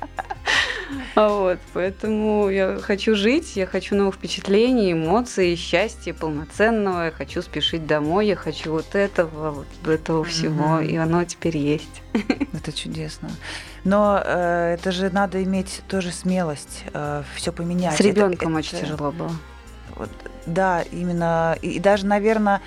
А 1.17 1.29
вот, 1.41 1.59
поэтому 1.73 2.49
я 2.51 2.79
хочу 2.79 3.17
жить, 3.17 3.57
я 3.57 3.67
хочу 3.67 3.97
новых 3.97 4.17
впечатлений, 4.17 4.93
эмоций, 4.93 5.57
счастья 5.57 6.13
полноценного, 6.13 7.07
я 7.07 7.11
хочу 7.11 7.43
спешить 7.43 7.87
домой, 7.87 8.29
я 8.29 8.37
хочу 8.37 8.71
вот 8.71 8.95
этого, 8.95 9.51
вот 9.51 9.89
этого 9.89 10.25
всего, 10.25 10.81
и 10.81 10.95
оно 10.97 11.25
теперь 11.25 11.57
есть. 11.57 12.03
Это 12.53 12.73
чудесно. 12.73 13.31
Но 13.85 14.21
э, 14.23 14.75
это 14.75 14.91
же 14.91 15.11
надо 15.11 15.41
иметь 15.45 15.81
тоже 15.87 16.11
смелость 16.11 16.83
э, 16.93 17.23
все 17.37 17.53
поменять. 17.53 17.97
С 17.97 18.01
ребенком 18.01 18.57
это, 18.57 18.59
очень 18.59 18.79
это... 18.79 18.87
тяжело 18.87 19.13
было. 19.13 19.31
Вот, 19.95 20.11
да, 20.45 20.83
именно. 20.91 21.57
И, 21.63 21.73
и 21.73 21.79
даже, 21.79 22.05
наверное, 22.05 22.63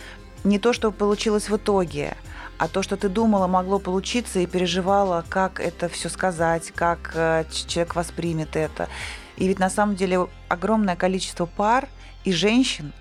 не 0.45 0.60
то, 0.60 0.72
что 0.72 0.91
получилось 0.91 1.50
в 1.50 1.58
итоге, 1.58 2.16
а 2.60 2.68
то, 2.68 2.84
что 2.84 2.97
ты 2.97 3.07
думала, 3.07 3.47
могло 3.47 3.80
получиться 3.80 4.39
и 4.39 4.45
переживала, 4.45 5.24
как 5.30 5.62
это 5.62 5.88
все 5.88 6.10
сказать, 6.10 6.72
как 6.76 7.12
э, 7.16 7.45
человек 7.49 7.95
воспримет 7.95 8.57
это. 8.57 8.89
И 9.38 9.47
ведь 9.47 9.60
на 9.60 9.70
самом 9.70 9.95
деле 9.95 10.28
огромное 10.49 10.97
количество 10.97 11.45
пар 11.45 11.88
и 12.26 12.34
женщин 12.34 12.91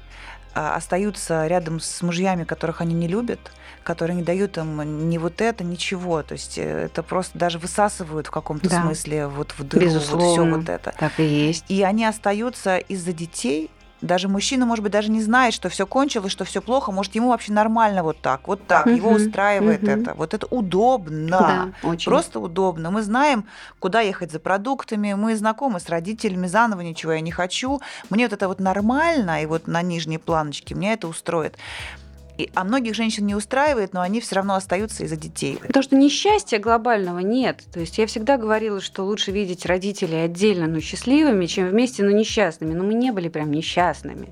а, 0.54 0.76
остаются 0.76 1.46
рядом 1.48 1.80
с 1.80 2.02
мужьями, 2.02 2.44
которых 2.44 2.80
они 2.80 2.94
не 2.94 3.08
любят, 3.08 3.40
которые 3.82 4.16
не 4.16 4.22
дают 4.22 4.58
им 4.58 5.08
ни 5.10 5.18
вот 5.18 5.40
это, 5.40 5.64
ничего. 5.64 6.22
То 6.22 6.34
есть 6.34 6.56
э, 6.56 6.84
это 6.86 7.02
просто 7.02 7.36
даже 7.36 7.58
высасывают 7.58 8.28
в 8.28 8.30
каком-то 8.30 8.70
да. 8.70 8.82
смысле 8.82 9.26
вот 9.26 9.52
в 9.58 9.64
дыру 9.64 9.86
Безусловно, 9.86 10.24
вот 10.24 10.32
все 10.32 10.56
вот 10.56 10.68
это. 10.68 10.94
Так 10.96 11.18
и 11.18 11.24
есть. 11.24 11.64
И 11.68 11.82
они 11.82 12.04
остаются 12.04 12.78
из-за 12.78 13.12
детей, 13.12 13.70
даже 14.00 14.28
мужчина, 14.28 14.66
может 14.66 14.82
быть, 14.82 14.92
даже 14.92 15.10
не 15.10 15.22
знает, 15.22 15.54
что 15.54 15.68
все 15.68 15.86
кончилось, 15.86 16.32
что 16.32 16.44
все 16.44 16.62
плохо, 16.62 16.92
может, 16.92 17.14
ему 17.14 17.30
вообще 17.30 17.52
нормально 17.52 18.02
вот 18.02 18.20
так, 18.20 18.46
вот 18.48 18.66
так, 18.66 18.86
угу, 18.86 18.94
его 18.94 19.10
устраивает 19.10 19.82
угу. 19.82 19.90
это. 19.90 20.14
Вот 20.14 20.34
это 20.34 20.46
удобно, 20.46 21.72
да, 21.82 21.88
очень. 21.88 22.10
просто 22.10 22.40
удобно. 22.40 22.90
Мы 22.90 23.02
знаем, 23.02 23.46
куда 23.78 24.00
ехать 24.00 24.30
за 24.30 24.40
продуктами, 24.40 25.14
мы 25.14 25.36
знакомы 25.36 25.80
с 25.80 25.88
родителями, 25.88 26.46
заново 26.46 26.82
ничего 26.82 27.12
я 27.12 27.20
не 27.20 27.32
хочу. 27.32 27.80
Мне 28.10 28.24
вот 28.24 28.32
это 28.32 28.48
вот 28.48 28.60
нормально, 28.60 29.42
и 29.42 29.46
вот 29.46 29.66
на 29.66 29.82
нижней 29.82 30.18
планочке 30.18 30.74
меня 30.74 30.92
это 30.92 31.08
устроит. 31.08 31.56
И, 32.38 32.50
а 32.54 32.62
многих 32.62 32.94
женщин 32.94 33.26
не 33.26 33.34
устраивает, 33.34 33.92
но 33.92 34.00
они 34.00 34.20
все 34.20 34.36
равно 34.36 34.54
остаются 34.54 35.04
из-за 35.04 35.16
детей. 35.16 35.58
Потому 35.60 35.82
что 35.82 35.96
несчастья 35.96 36.60
глобального 36.60 37.18
нет. 37.18 37.64
То 37.72 37.80
есть 37.80 37.98
я 37.98 38.06
всегда 38.06 38.36
говорила, 38.36 38.80
что 38.80 39.04
лучше 39.04 39.32
видеть 39.32 39.66
родителей 39.66 40.24
отдельно, 40.24 40.68
но 40.68 40.80
счастливыми, 40.80 41.46
чем 41.46 41.68
вместе, 41.68 42.04
но 42.04 42.10
несчастными. 42.10 42.74
Но 42.74 42.84
мы 42.84 42.94
не 42.94 43.10
были 43.10 43.28
прям 43.28 43.50
несчастными. 43.50 44.28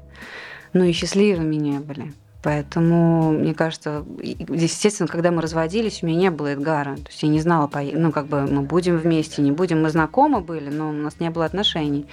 но 0.72 0.84
и 0.84 0.92
счастливыми 0.92 1.56
не 1.56 1.80
были. 1.80 2.12
Поэтому, 2.46 3.32
мне 3.32 3.54
кажется, 3.54 4.04
естественно, 4.22 5.08
когда 5.08 5.32
мы 5.32 5.42
разводились, 5.42 6.04
у 6.04 6.06
меня 6.06 6.16
не 6.16 6.30
было 6.30 6.52
Эдгара. 6.52 6.94
То 6.94 7.08
есть 7.08 7.20
я 7.24 7.28
не 7.28 7.40
знала, 7.40 7.68
ну, 7.92 8.12
как 8.12 8.26
бы 8.26 8.42
мы 8.42 8.62
будем 8.62 8.98
вместе, 8.98 9.42
не 9.42 9.50
будем. 9.50 9.82
Мы 9.82 9.90
знакомы 9.90 10.40
были, 10.40 10.70
но 10.70 10.90
у 10.90 10.92
нас 10.92 11.18
не 11.18 11.28
было 11.30 11.44
отношений. 11.44 12.06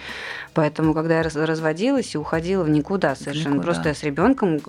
Поэтому, 0.55 0.95
когда 0.95 1.19
я 1.19 1.23
разводилась 1.23 2.15
и 2.15 2.17
уходила 2.17 2.63
в 2.63 2.69
никуда 2.69 3.13
совершенно. 3.13 3.53
Никуда. 3.53 3.63
Просто 3.65 3.89
я 3.89 3.93
с 3.93 4.01
ребенком 4.01 4.55
э, 4.55 4.59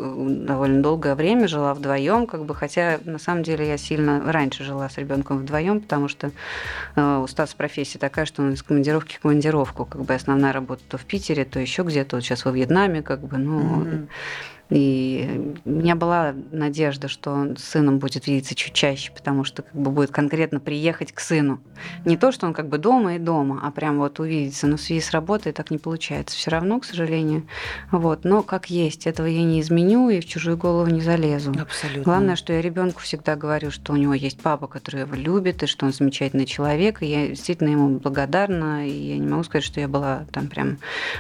довольно 0.47 0.83
долгое 0.83 1.15
время 1.15 1.49
жила 1.49 1.73
вдвоем, 1.73 2.27
как 2.27 2.45
бы, 2.45 2.55
хотя 2.55 3.01
на 3.07 3.19
самом 3.19 3.43
деле 3.43 3.67
я 3.67 3.79
сильно 3.79 4.21
раньше 4.31 4.65
жила 4.65 4.91
с 4.91 4.99
ребенком 4.99 5.39
вдвоем, 5.39 5.81
потому 5.81 6.09
что 6.09 6.31
э, 6.95 7.21
у 7.23 7.27
Стаса 7.27 7.57
профессия 7.57 7.99
такая, 7.99 8.27
что 8.27 8.43
он 8.43 8.53
из 8.53 8.63
командировки 8.63 9.17
в 9.17 9.21
командировку, 9.21 9.87
как 9.87 10.03
бы 10.03 10.13
основная 10.13 10.53
работа 10.53 10.83
то 10.91 10.99
в 10.99 11.07
Питере, 11.07 11.47
то 11.47 11.59
еще 11.59 11.85
где-то, 11.85 12.17
вот 12.17 12.23
сейчас 12.23 12.45
во 12.45 12.51
Вьетнаме, 12.51 13.01
как 13.01 13.21
бы, 13.21 13.39
ну. 13.39 13.61
Mm-hmm 13.61 14.09
и 14.75 15.55
у 15.65 15.71
меня 15.71 15.95
была 15.95 16.35
надежда, 16.51 17.07
что 17.07 17.31
он 17.31 17.57
с 17.57 17.63
сыном 17.63 18.01
будет 18.01 18.27
видеться 18.27 18.57
чуть 18.57 18.73
чаще, 18.73 19.13
потому 19.13 19.45
что 19.45 19.63
как 19.63 19.73
бы 19.73 19.93
будет 19.93 20.11
конкретно 20.11 20.59
приехать 20.59 21.13
к 21.13 21.21
сыну. 21.21 21.61
Не 22.05 22.17
то, 22.17 22.33
что 22.33 22.47
он 22.47 22.55
как 22.55 22.69
бы 22.69 22.79
дома 22.79 23.15
и 23.15 23.19
дома, 23.21 23.61
а 23.63 23.71
прям 23.71 23.99
вот 23.99 24.19
увидеться. 24.19 24.67
Но 24.67 24.77
в 24.77 24.81
связи 24.81 25.01
с 25.01 25.13
работой 25.13 25.53
так 25.53 25.71
не 25.71 25.79
получается. 25.79 26.37
Все 26.37 26.51
равно, 26.51 26.81
к 26.81 26.85
сожалению. 26.85 27.47
Вот. 27.93 28.25
Но 28.25 28.43
как 28.43 28.69
есть, 28.69 29.07
этого 29.07 29.27
я 29.27 29.45
не 29.45 29.61
изменю 29.61 30.09
и 30.09 30.19
в 30.19 30.25
чужую 30.25 30.57
голову 30.57 30.91
не 30.91 31.01
залезу. 31.01 31.53
Абсолютно. 31.53 32.03
Главное, 32.03 32.35
что 32.35 32.53
я 32.53 32.61
ребенку 32.61 33.01
всегда 33.01 33.37
говорю, 33.37 33.71
что 33.71 33.93
у 33.93 33.97
него 33.97 34.15
есть 34.15 34.41
папа, 34.41 34.67
который 34.67 35.03
его 35.03 35.15
любит, 35.15 35.63
и 35.63 35.67
что 35.67 35.87
он 35.87 35.93
замечательный 35.93 36.47
человек. 36.47 37.01
И 37.01 37.07
я 37.07 37.29
действительно 37.29 37.69
ему 37.69 38.01
благодарна. 38.01 38.89
И 38.89 38.91
я 38.91 39.19
не 39.19 39.27
могу 39.29 39.45
сказать, 39.45 39.65
что 39.65 39.79
я 39.79 39.87
была 39.87 40.27
там 40.33 40.49
прям... 40.49 40.79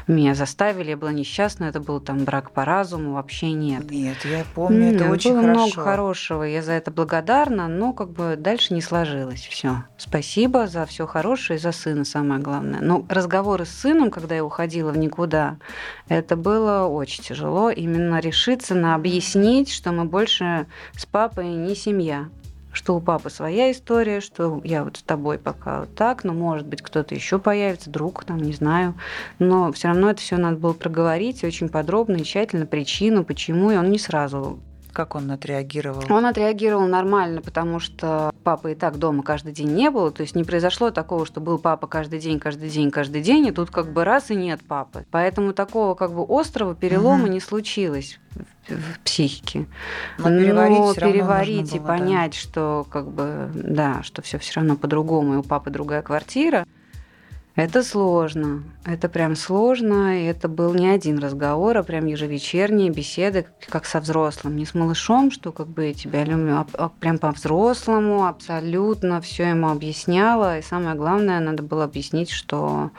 Меня 0.08 0.34
заставили, 0.34 0.90
я 0.90 0.96
была 0.96 1.12
несчастна. 1.12 1.66
Это 1.66 1.78
был 1.78 2.00
там 2.00 2.24
брак 2.24 2.50
по 2.50 2.64
разуму. 2.64 3.12
Вообще 3.12 3.43
вообще 3.44 3.52
нет. 3.52 3.90
Нет, 3.90 4.16
я 4.24 4.44
помню, 4.54 4.94
это 4.94 5.10
очень 5.10 5.32
было 5.32 5.42
хорошо. 5.42 5.60
много 5.60 5.82
хорошего, 5.82 6.42
я 6.42 6.62
за 6.62 6.72
это 6.72 6.90
благодарна, 6.90 7.68
но 7.68 7.92
как 7.92 8.10
бы 8.10 8.36
дальше 8.36 8.74
не 8.74 8.80
сложилось 8.80 9.46
все. 9.46 9.84
Спасибо 9.96 10.66
за 10.66 10.86
все 10.86 11.06
хорошее 11.06 11.58
и 11.58 11.62
за 11.62 11.72
сына 11.72 12.04
самое 12.04 12.40
главное. 12.40 12.80
Но 12.80 13.04
разговоры 13.08 13.64
с 13.64 13.70
сыном, 13.70 14.10
когда 14.10 14.34
я 14.34 14.44
уходила 14.44 14.90
в 14.90 14.98
никуда, 14.98 15.56
это 16.08 16.36
было 16.36 16.86
очень 16.86 17.22
тяжело 17.22 17.70
именно 17.70 18.20
решиться 18.20 18.74
на 18.74 18.94
объяснить, 18.94 19.70
что 19.72 19.92
мы 19.92 20.04
больше 20.04 20.66
с 20.96 21.06
папой 21.06 21.46
не 21.48 21.74
семья 21.74 22.28
что 22.74 22.96
у 22.96 23.00
папы 23.00 23.30
своя 23.30 23.70
история, 23.70 24.20
что 24.20 24.60
я 24.64 24.84
вот 24.84 24.98
с 24.98 25.02
тобой 25.02 25.38
пока 25.38 25.80
вот 25.80 25.94
так, 25.94 26.24
но 26.24 26.32
может 26.32 26.66
быть 26.66 26.82
кто-то 26.82 27.14
еще 27.14 27.38
появится, 27.38 27.90
друг, 27.90 28.24
там, 28.24 28.38
не 28.38 28.52
знаю. 28.52 28.94
Но 29.38 29.72
все 29.72 29.88
равно 29.88 30.10
это 30.10 30.20
все 30.20 30.36
надо 30.36 30.56
было 30.56 30.72
проговорить 30.72 31.44
очень 31.44 31.68
подробно 31.68 32.16
и 32.16 32.24
тщательно 32.24 32.66
причину, 32.66 33.24
почему, 33.24 33.70
и 33.70 33.76
он 33.76 33.90
не 33.90 33.98
сразу 33.98 34.58
как 34.94 35.16
он 35.16 35.30
отреагировал? 35.30 36.04
Он 36.08 36.24
отреагировал 36.24 36.86
нормально, 36.86 37.42
потому 37.42 37.80
что 37.80 38.32
папы 38.44 38.72
и 38.72 38.74
так 38.74 38.96
дома 38.96 39.22
каждый 39.22 39.52
день 39.52 39.72
не 39.74 39.90
было. 39.90 40.10
То 40.10 40.22
есть 40.22 40.36
не 40.36 40.44
произошло 40.44 40.90
такого, 40.90 41.26
что 41.26 41.40
был 41.40 41.58
папа 41.58 41.86
каждый 41.86 42.20
день, 42.20 42.38
каждый 42.38 42.70
день, 42.70 42.90
каждый 42.90 43.20
день, 43.20 43.48
и 43.48 43.50
тут 43.50 43.70
как 43.70 43.92
бы 43.92 44.04
раз 44.04 44.30
и 44.30 44.36
нет 44.36 44.60
папы. 44.66 45.04
Поэтому 45.10 45.52
такого 45.52 45.94
как 45.94 46.12
бы 46.12 46.24
острого 46.28 46.74
перелома 46.74 47.24
угу. 47.24 47.32
не 47.32 47.40
случилось 47.40 48.20
в 48.68 48.98
психике. 49.00 49.66
Но 50.18 50.28
переварить, 50.28 50.78
Но 50.78 50.94
переварить 50.94 51.74
и 51.74 51.78
было, 51.78 51.86
понять, 51.86 52.32
да. 52.32 52.38
что 52.38 52.86
как 52.90 53.10
бы 53.10 53.50
да, 53.54 54.02
что 54.02 54.22
все 54.22 54.38
все 54.38 54.54
равно 54.56 54.76
по-другому, 54.76 55.34
и 55.34 55.36
у 55.38 55.42
папы 55.42 55.70
другая 55.70 56.02
квартира. 56.02 56.64
Это 57.56 57.84
сложно. 57.84 58.64
Это 58.84 59.08
прям 59.08 59.36
сложно. 59.36 60.20
И 60.20 60.24
это 60.24 60.48
был 60.48 60.74
не 60.74 60.88
один 60.88 61.18
разговор, 61.18 61.78
а 61.78 61.84
прям 61.84 62.06
ежевечерние 62.06 62.90
беседы, 62.90 63.46
как 63.68 63.86
со 63.86 64.00
взрослым. 64.00 64.56
Не 64.56 64.66
с 64.66 64.74
малышом, 64.74 65.30
что 65.30 65.52
как 65.52 65.68
бы 65.68 65.86
я 65.86 65.94
тебя 65.94 66.24
люблю, 66.24 66.56
а, 66.56 66.66
а 66.72 66.88
прям 66.88 67.18
по-взрослому, 67.18 68.26
абсолютно 68.26 69.20
все 69.20 69.50
ему 69.50 69.68
объясняла. 69.68 70.58
И 70.58 70.62
самое 70.62 70.96
главное, 70.96 71.38
надо 71.38 71.62
было 71.62 71.84
объяснить, 71.84 72.30
что 72.30 72.90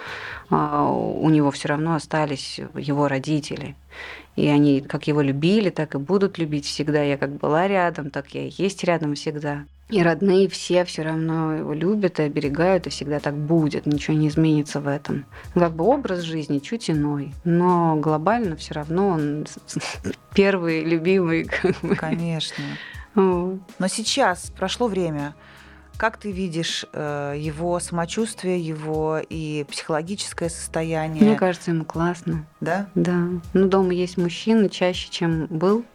а, 0.50 0.90
у 0.90 1.30
него 1.30 1.52
все 1.52 1.68
равно 1.68 1.96
остались 1.96 2.62
его 2.76 3.10
родители. 3.10 3.76
И 4.36 4.48
они 4.48 4.82
как 4.82 5.08
его 5.08 5.22
любили, 5.22 5.70
так 5.70 5.96
и 5.96 5.98
будут 5.98 6.38
любить 6.38 6.66
всегда. 6.66 7.02
Я 7.02 7.18
как 7.18 7.38
была 7.38 7.68
рядом, 7.68 8.10
так 8.10 8.30
я 8.36 8.48
и 8.48 8.52
есть 8.58 8.84
рядом 8.84 9.16
всегда. 9.16 9.66
И 9.90 10.02
родные 10.02 10.50
все 10.50 10.84
все 10.84 11.04
равно 11.04 11.54
его 11.54 11.74
любят 11.74 12.20
и 12.20 12.24
оберегают, 12.24 12.88
и 12.88 12.90
всегда 12.90 13.20
так 13.20 13.38
будет, 13.38 13.86
ничего 13.86 14.18
не 14.18 14.30
изменится 14.30 14.82
в 14.82 14.88
этом. 14.88 15.26
Как 15.54 15.74
бы 15.74 15.86
образ 15.86 16.22
жизни 16.22 16.58
чуть 16.58 16.90
иной, 16.90 17.34
но 17.44 17.96
глобально 17.96 18.56
все 18.56 18.74
равно 18.74 19.10
он 19.10 19.46
первый, 20.34 20.84
любимый. 20.84 21.46
Как 21.46 21.80
бы. 21.82 21.96
Конечно. 21.96 22.64
Но 23.14 23.88
сейчас 23.88 24.52
прошло 24.58 24.88
время. 24.88 25.36
Как 25.98 26.18
ты 26.18 26.32
видишь 26.32 26.86
э, 26.92 27.36
его 27.38 27.80
самочувствие, 27.80 28.60
его 28.60 29.20
и 29.30 29.66
психологическое 29.70 30.50
состояние? 30.50 31.24
Мне 31.24 31.36
кажется, 31.36 31.72
ему 31.72 31.86
классно. 31.86 32.46
Да? 32.60 32.88
Да. 32.96 33.28
Ну, 33.54 33.68
дома 33.68 33.94
есть 33.94 34.18
мужчина 34.18 34.70
чаще, 34.70 35.10
чем 35.10 35.48
был. 35.48 35.86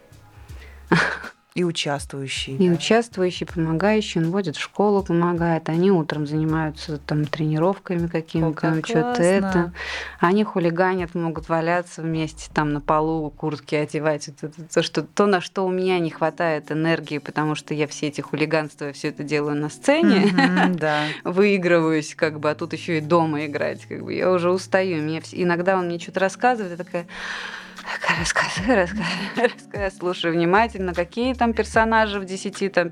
И 1.55 1.65
участвующий. 1.65 2.55
И 2.55 2.69
да. 2.69 2.75
участвующий, 2.75 3.45
помогающий, 3.45 4.21
он 4.21 4.31
водит 4.31 4.57
в 4.57 4.61
школу, 4.61 5.03
помогает. 5.03 5.69
Они 5.69 5.91
утром 5.91 6.25
занимаются 6.25 6.99
там 6.99 7.25
тренировками 7.25 8.07
какими-то, 8.07 8.81
что-то 8.85 9.23
это. 9.23 9.73
Они 10.21 10.45
хулиганят, 10.45 11.17
могут 11.17 11.49
валяться 11.49 12.03
вместе 12.03 12.49
там 12.55 12.73
на 12.73 12.81
полу, 12.81 13.31
куртки 13.31 13.75
одевать. 13.75 14.29
Это, 14.29 14.53
то, 14.73 14.83
что, 14.83 15.03
то, 15.03 15.27
на 15.27 15.41
что 15.41 15.67
у 15.67 15.71
меня 15.71 15.99
не 15.99 16.11
хватает 16.11 16.71
энергии, 16.71 17.19
потому 17.19 17.57
что 17.57 17.75
я 17.75 17.89
все 17.89 18.07
эти 18.07 18.21
хулиганства, 18.21 18.93
все 18.93 19.09
это 19.09 19.25
делаю 19.25 19.57
на 19.57 19.71
сцене, 19.71 20.27
mm-hmm, 20.27 20.75
да. 20.79 21.07
выигрываюсь, 21.25 22.15
как 22.15 22.39
бы, 22.39 22.51
а 22.51 22.55
тут 22.55 22.75
еще 22.75 22.99
и 22.99 23.01
дома 23.01 23.47
играть. 23.47 23.87
Как 23.87 24.05
бы, 24.05 24.15
я 24.15 24.31
уже 24.31 24.53
устаю. 24.53 25.03
Мне, 25.03 25.21
иногда 25.33 25.77
он 25.77 25.87
мне 25.87 25.99
что-то 25.99 26.21
рассказывает, 26.21 26.79
я 26.79 26.85
такая 26.85 27.07
Рассказывай, 28.19 28.75
рассказывай, 28.75 29.07
рассказывай, 29.37 29.91
слушай 29.99 30.31
внимательно, 30.31 30.95
какие 30.95 31.35
там 31.35 31.53
персонажи 31.53 32.21
в 32.21 32.25
10 32.25 32.73
там, 32.73 32.91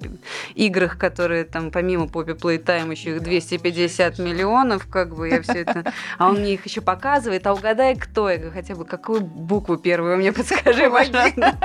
играх, 0.55 0.99
которые 0.99 1.45
там 1.45 1.71
помимо 1.71 2.07
Poppy 2.07 2.39
Playtime 2.39 2.91
еще 2.91 3.17
их 3.17 3.23
250 3.23 4.19
миллионов, 4.19 4.87
как 4.87 5.15
бы 5.15 5.29
я 5.29 5.43
все 5.43 5.61
это... 5.61 5.93
А 6.19 6.29
он 6.29 6.41
мне 6.41 6.55
их 6.55 6.65
еще 6.65 6.81
показывает, 6.81 7.47
а 7.47 7.55
угадай, 7.55 7.97
кто 7.97 8.31
я, 8.31 8.51
хотя 8.51 8.75
бы 8.75 8.85
какую 8.85 9.21
букву 9.21 9.77
первую 9.77 10.17
мне 10.17 10.33
подскажи, 10.33 10.91
пожалуйста. 10.91 11.59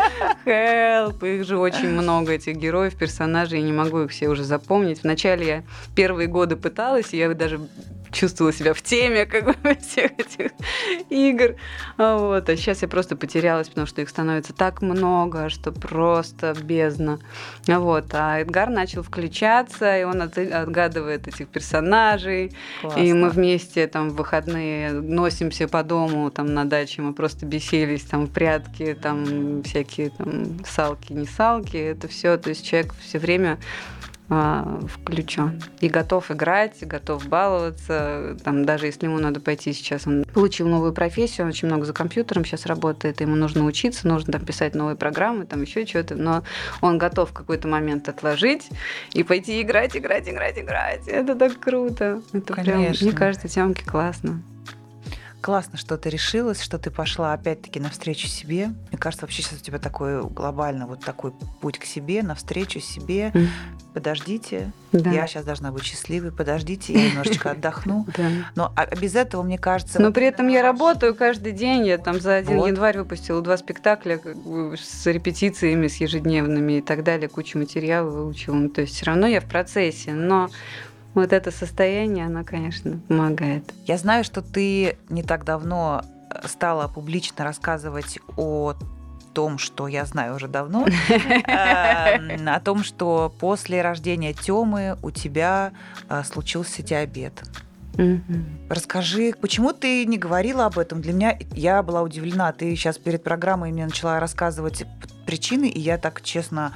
Help, 0.46 1.26
их 1.28 1.46
же 1.46 1.58
очень 1.58 1.90
много, 1.90 2.34
этих 2.34 2.58
героев, 2.58 2.96
персонажей, 2.96 3.60
я 3.60 3.66
не 3.66 3.74
могу 3.74 4.02
их 4.02 4.12
все 4.12 4.28
уже 4.30 4.44
запомнить. 4.44 5.04
Вначале 5.04 5.48
я 5.48 5.64
первые 5.96 6.28
годы 6.28 6.56
пыталась, 6.56 7.14
и 7.14 7.18
я 7.18 7.34
даже 7.34 7.60
чувствовала 8.14 8.54
себя 8.54 8.74
в 8.74 8.82
теме 8.82 9.26
как 9.26 9.46
бы 9.46 9.76
всех 9.82 10.12
этих 10.18 10.52
игр. 11.10 11.56
А 11.98 12.18
вот. 12.18 12.48
А 12.48 12.56
сейчас 12.56 12.82
я 12.82 12.88
просто 12.88 13.13
потерялась, 13.16 13.70
потому 13.70 13.88
что 13.88 14.02
их 14.02 14.10
становится 14.10 14.54
так 14.54 14.82
много, 14.82 15.50
что 15.50 15.72
просто 15.72 16.56
бездна. 16.62 17.20
Вот. 17.68 18.06
А 18.14 18.40
Эдгар 18.40 18.70
начал 18.70 19.04
включаться, 19.04 19.98
и 19.98 20.04
он 20.04 20.22
отгадывает 20.22 21.28
этих 21.28 21.48
персонажей. 21.48 22.52
Классно. 22.82 23.00
И 23.00 23.14
мы 23.14 23.30
вместе 23.30 23.88
там 23.88 24.10
в 24.10 24.16
выходные 24.16 24.92
носимся 24.92 25.68
по 25.68 25.84
дому, 25.84 26.32
там 26.32 26.54
на 26.54 26.66
даче 26.66 27.02
мы 27.02 27.14
просто 27.14 27.46
бесились, 27.46 28.04
там 28.04 28.26
в 28.26 28.32
прятки, 28.32 28.98
там 29.02 29.64
всякие 29.64 30.10
там 30.10 30.64
салки, 30.66 31.14
не 31.14 31.26
салки, 31.26 31.78
это 31.78 32.08
все. 32.08 32.38
То 32.38 32.50
есть 32.50 32.66
человек 32.66 32.94
все 33.02 33.20
время 33.20 33.58
включен 34.88 35.62
и 35.80 35.90
готов 35.90 36.32
играть, 36.32 36.78
готов 36.82 37.28
баловаться. 37.28 38.38
Там, 38.44 38.66
даже 38.66 38.88
если 38.88 39.06
ему 39.06 39.20
надо 39.20 39.40
пойти 39.40 39.74
сейчас, 39.74 40.08
он 40.08 40.24
получил 40.26 40.68
новую 40.68 40.94
профессию, 40.94 41.46
он 41.46 41.50
очень 41.50 41.68
много 41.68 41.86
за 41.86 41.94
компьютером 41.94 42.46
сейчас 42.46 42.66
работает, 42.66 43.22
ему 43.22 43.36
нужно 43.36 43.66
учиться, 43.66 44.08
нужно 44.08 44.34
там 44.34 44.46
писать 44.46 44.76
новые 44.76 44.96
программы, 44.96 45.46
там 45.46 45.62
еще 45.62 45.86
что-то, 45.86 46.16
но 46.16 46.44
он 46.82 46.98
готов 46.98 47.32
в 47.32 47.34
какой-то 47.34 47.68
момент 47.68 48.10
отложить 48.10 48.70
и 49.14 49.24
пойти 49.24 49.62
играть, 49.62 49.96
играть, 49.96 50.28
играть, 50.28 50.58
играть. 50.58 51.08
Это 51.08 51.36
так 51.36 51.60
круто. 51.60 52.22
Это 52.32 52.54
Конечно. 52.54 52.74
прям, 52.74 53.10
мне 53.10 53.12
кажется, 53.12 53.48
Тёмке 53.48 53.86
классно. 53.86 54.42
Классно, 55.44 55.78
что 55.78 55.98
ты 55.98 56.10
решилась, 56.10 56.62
что 56.62 56.80
ты 56.80 56.90
пошла 56.90 57.34
опять-таки 57.34 57.78
навстречу 57.78 58.28
себе. 58.28 58.68
Мне 58.90 58.98
кажется, 58.98 59.26
вообще 59.26 59.42
сейчас 59.42 59.60
у 59.60 59.62
тебя 59.62 59.78
такой 59.78 60.24
глобально 60.24 60.88
вот 60.88 61.04
такой 61.04 61.34
путь 61.60 61.78
к 61.80 61.84
себе, 61.84 62.24
навстречу 62.24 62.80
себе. 62.80 63.32
Mm. 63.34 63.48
Подождите, 63.94 64.72
да. 64.94 65.12
я 65.12 65.28
сейчас 65.28 65.44
должна 65.44 65.74
быть 65.74 65.84
счастливой, 65.84 66.32
подождите, 66.32 66.94
я 66.94 67.10
немножечко 67.10 67.52
отдохну. 67.52 68.08
Но 68.56 68.72
а, 68.78 68.86
без 68.96 69.16
этого, 69.16 69.44
мне 69.44 69.58
кажется... 69.58 70.02
Но 70.02 70.14
при 70.14 70.28
этом 70.28 70.48
я 70.48 70.62
работаю 70.62 71.14
каждый 71.14 71.52
день, 71.52 71.88
я 71.88 71.98
там 71.98 72.22
за 72.22 72.36
один 72.36 72.64
январь 72.66 72.98
выпустила 73.00 73.42
два 73.42 73.58
спектакля 73.58 74.22
с 74.82 75.06
репетициями, 75.08 75.90
с 75.90 75.98
ежедневными 75.98 76.78
и 76.78 76.82
так 76.82 77.04
далее, 77.04 77.28
кучу 77.28 77.60
материала 77.60 78.10
выучила. 78.10 78.54
Ну, 78.56 78.70
то 78.70 78.80
есть 78.80 78.96
все 78.96 79.08
равно 79.08 79.28
я 79.28 79.42
в 79.42 79.46
процессе, 79.46 80.14
но 80.14 80.50
вот 81.14 81.34
это 81.34 81.52
состояние, 81.52 82.26
оно, 82.26 82.44
конечно, 82.44 83.00
помогает. 83.08 83.72
Я 83.86 83.98
знаю, 83.98 84.24
что 84.24 84.42
ты 84.42 84.98
не 85.10 85.24
так 85.24 85.46
давно 85.46 86.04
э, 86.30 86.48
стала 86.48 86.88
публично 86.88 87.44
рассказывать 87.44 88.20
о 88.38 88.76
том, 89.34 89.58
что 89.58 89.88
я 89.88 90.06
знаю 90.06 90.36
уже 90.36 90.48
давно, 90.48 90.86
эм, 91.10 92.48
о 92.48 92.60
том, 92.60 92.84
что 92.84 93.34
после 93.40 93.82
рождения 93.82 94.34
Тёмы 94.34 94.98
у 95.02 95.12
тебя 95.12 95.74
э, 96.10 96.24
случился 96.24 96.84
диабет. 96.84 97.44
Расскажи, 98.70 99.34
почему 99.40 99.72
ты 99.72 100.06
не 100.06 100.18
говорила 100.18 100.66
об 100.66 100.80
этом? 100.80 101.00
Для 101.02 101.14
меня 101.14 101.38
я 101.54 101.84
была 101.84 102.02
удивлена. 102.02 102.52
Ты 102.52 102.76
сейчас 102.76 102.98
перед 102.98 103.24
программой 103.24 103.72
мне 103.72 103.86
начала 103.86 104.20
рассказывать 104.20 104.86
причины, 105.28 105.70
и 105.70 105.80
я 105.80 105.98
так 105.98 106.22
честно 106.24 106.74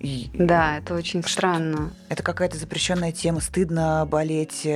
да, 0.00 0.78
это 0.78 0.94
очень 0.94 1.22
странно. 1.24 1.92
Это 2.08 2.22
какая-то 2.22 2.58
запрещенная 2.58 3.12
тема, 3.12 3.40
стыдно 3.40 4.06
болеть. 4.06 4.66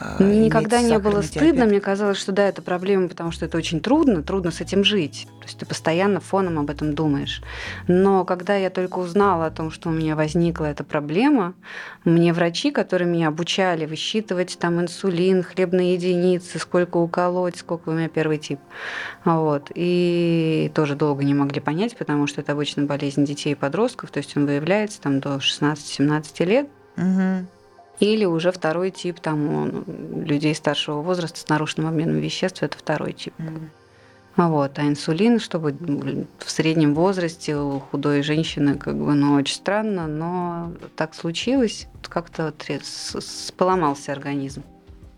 Э, 0.00 0.22
мне 0.22 0.46
никогда 0.46 0.80
не 0.82 0.98
было 0.98 1.22
стыдно, 1.22 1.66
мне 1.66 1.80
казалось, 1.80 2.18
что 2.18 2.32
да, 2.32 2.48
это 2.48 2.62
проблема, 2.62 3.08
потому 3.08 3.32
что 3.32 3.44
это 3.44 3.56
очень 3.56 3.80
трудно, 3.80 4.22
трудно 4.22 4.50
с 4.50 4.60
этим 4.60 4.84
жить. 4.84 5.26
То 5.40 5.46
есть 5.46 5.58
ты 5.58 5.66
постоянно 5.66 6.20
фоном 6.20 6.58
об 6.58 6.70
этом 6.70 6.94
думаешь. 6.94 7.42
Но 7.86 8.24
когда 8.24 8.56
я 8.56 8.70
только 8.70 8.98
узнала 8.98 9.46
о 9.46 9.50
том, 9.50 9.70
что 9.70 9.88
у 9.88 9.92
меня 9.92 10.16
возникла 10.16 10.66
эта 10.66 10.84
проблема, 10.84 11.54
мне 12.04 12.32
врачи, 12.32 12.70
которые 12.70 13.08
меня 13.08 13.28
обучали 13.28 13.86
высчитывать 13.86 14.58
там 14.58 14.80
инсулин, 14.80 15.42
хлебные 15.42 15.94
единицы, 15.94 16.58
сколько 16.58 16.98
уколоть, 16.98 17.56
сколько 17.56 17.90
у 17.90 17.92
меня 17.92 18.08
первый 18.08 18.38
тип. 18.38 18.60
Вот. 19.24 19.70
И 19.74 20.70
тоже 20.74 20.94
долго 20.94 21.24
не 21.24 21.34
могли 21.34 21.60
понять, 21.60 21.96
потому 21.96 22.26
что 22.26 22.40
это 22.40 22.52
обычно 22.52 22.84
болезнь 22.84 23.24
детей 23.24 23.52
и 23.52 23.56
подростков, 23.56 24.10
то 24.10 24.18
есть 24.18 24.36
он 24.36 24.46
выявляется 24.46 25.00
там 25.00 25.20
до 25.20 25.36
16-17 25.36 26.44
лет. 26.44 26.68
Угу. 26.96 27.46
Или 28.00 28.24
уже 28.24 28.52
второй 28.52 28.90
тип 28.90 29.18
там 29.20 29.84
людей 30.24 30.54
старшего 30.54 31.02
возраста 31.02 31.40
с 31.40 31.48
нарушенным 31.48 31.88
обменом 31.88 32.18
веществ, 32.18 32.62
это 32.62 32.78
второй 32.78 33.12
тип. 33.12 33.34
Mm. 33.38 33.68
Вот. 34.36 34.78
А 34.78 34.82
инсулин, 34.82 35.40
чтобы 35.40 35.76
в 36.38 36.50
среднем 36.50 36.94
возрасте 36.94 37.56
у 37.56 37.80
худой 37.80 38.22
женщины, 38.22 38.76
как 38.76 38.96
бы, 38.96 39.14
ну, 39.14 39.34
очень 39.34 39.56
странно, 39.56 40.06
но 40.06 40.72
так 40.94 41.14
случилось, 41.14 41.88
как-то 42.08 42.54
поломался 43.56 44.12
организм. 44.12 44.62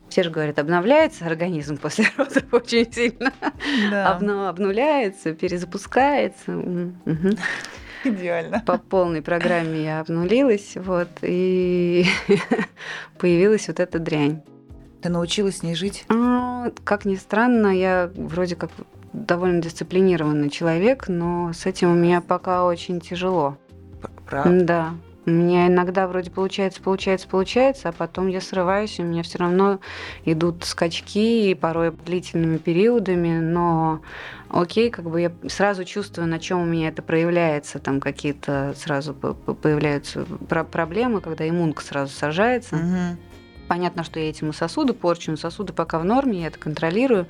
Все 0.08 0.22
же 0.22 0.30
говорят, 0.30 0.58
обновляется 0.58 1.26
организм 1.26 1.76
после 1.76 2.06
родов 2.16 2.44
очень 2.52 2.90
сильно. 2.90 3.32
Да. 3.90 4.16
обнуляется, 4.48 5.34
перезапускается. 5.34 6.56
Угу. 6.56 7.36
Идеально. 8.04 8.62
По 8.66 8.78
полной 8.78 9.22
программе 9.22 9.84
я 9.84 10.00
обнулилась, 10.00 10.72
вот, 10.76 11.08
и 11.22 12.06
появилась 13.18 13.68
вот 13.68 13.80
эта 13.80 13.98
дрянь. 13.98 14.42
Ты 15.02 15.08
научилась 15.08 15.58
с 15.58 15.62
ней 15.62 15.74
жить? 15.74 16.04
А, 16.08 16.70
как 16.84 17.04
ни 17.04 17.16
странно, 17.16 17.68
я 17.68 18.10
вроде 18.14 18.56
как 18.56 18.70
довольно 19.12 19.62
дисциплинированный 19.62 20.50
человек, 20.50 21.08
но 21.08 21.52
с 21.52 21.66
этим 21.66 21.92
у 21.92 21.94
меня 21.94 22.20
пока 22.20 22.64
очень 22.64 23.00
тяжело. 23.00 23.56
Правда? 24.26 24.64
Да. 24.64 24.90
У 25.26 25.30
меня 25.30 25.66
иногда 25.66 26.08
вроде 26.08 26.30
получается, 26.30 26.80
получается, 26.82 27.28
получается, 27.28 27.90
а 27.90 27.92
потом 27.92 28.28
я 28.28 28.40
срываюсь, 28.40 28.98
и 28.98 29.02
у 29.02 29.04
меня 29.04 29.22
все 29.22 29.38
равно 29.38 29.78
идут 30.24 30.64
скачки, 30.64 31.50
и 31.50 31.54
порой 31.54 31.92
длительными 31.92 32.56
периодами, 32.56 33.38
но 33.38 34.00
окей, 34.50 34.90
как 34.90 35.08
бы 35.08 35.20
я 35.20 35.32
сразу 35.48 35.84
чувствую, 35.84 36.28
на 36.28 36.38
чем 36.38 36.60
у 36.60 36.64
меня 36.64 36.88
это 36.88 37.02
проявляется, 37.02 37.78
там 37.78 38.00
какие-то 38.00 38.74
сразу 38.76 39.14
появляются 39.14 40.24
проблемы, 40.24 41.20
когда 41.20 41.48
иммунка 41.48 41.82
сразу 41.82 42.12
сажается. 42.12 42.76
Угу. 42.76 43.18
Понятно, 43.68 44.02
что 44.02 44.18
я 44.18 44.28
этим 44.28 44.52
сосуды 44.52 44.94
порчу, 44.94 45.30
но 45.30 45.36
сосуды 45.36 45.72
пока 45.72 46.00
в 46.00 46.04
норме, 46.04 46.40
я 46.40 46.48
это 46.48 46.58
контролирую. 46.58 47.28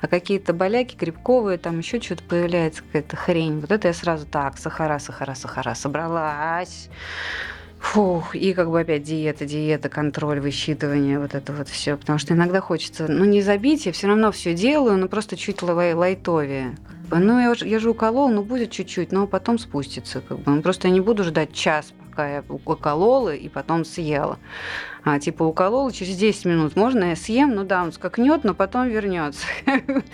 А 0.00 0.06
какие-то 0.06 0.52
боляки 0.52 0.94
грибковые, 0.94 1.58
там 1.58 1.78
еще 1.78 2.00
что-то 2.00 2.22
появляется, 2.22 2.82
какая-то 2.84 3.16
хрень. 3.16 3.60
Вот 3.60 3.72
это 3.72 3.88
я 3.88 3.94
сразу 3.94 4.24
так, 4.24 4.56
сахара, 4.56 5.00
сахара, 5.00 5.34
сахара, 5.34 5.74
собралась. 5.74 6.88
Фух, 7.80 8.36
и 8.36 8.52
как 8.52 8.70
бы 8.70 8.80
опять 8.80 9.04
диета, 9.04 9.46
диета, 9.46 9.88
контроль, 9.88 10.38
высчитывание, 10.38 11.18
вот 11.18 11.34
это 11.34 11.52
вот 11.52 11.68
все. 11.68 11.96
Потому 11.96 12.18
что 12.18 12.34
иногда 12.34 12.60
хочется, 12.60 13.06
ну, 13.08 13.24
не 13.24 13.40
забить, 13.40 13.86
я 13.86 13.92
все 13.92 14.06
равно 14.06 14.30
все 14.32 14.54
делаю, 14.54 14.98
но 14.98 15.08
просто 15.08 15.36
чуть 15.36 15.62
лай 15.62 15.94
лайтовее. 15.94 16.76
Ну, 17.10 17.40
я, 17.40 17.54
я 17.66 17.78
же 17.80 17.90
уколол, 17.90 18.28
ну, 18.28 18.42
будет 18.42 18.70
чуть-чуть, 18.70 19.12
но 19.12 19.26
потом 19.26 19.58
спустится. 19.58 20.20
Как 20.20 20.38
бы. 20.38 20.52
Ну, 20.52 20.62
просто 20.62 20.88
я 20.88 20.94
не 20.94 21.00
буду 21.00 21.24
ждать 21.24 21.52
час, 21.52 21.92
пока 22.10 22.28
я 22.28 22.44
уколола 22.48 23.34
и 23.34 23.48
потом 23.48 23.84
съела. 23.84 24.38
А, 25.02 25.18
типа 25.18 25.42
уколола, 25.42 25.90
через 25.90 26.16
10 26.16 26.44
минут 26.44 26.76
можно 26.76 27.04
я 27.04 27.16
съем, 27.16 27.54
ну 27.54 27.64
да, 27.64 27.82
он 27.82 27.92
скакнет, 27.92 28.44
но 28.44 28.54
потом 28.54 28.88
вернется. 28.88 29.46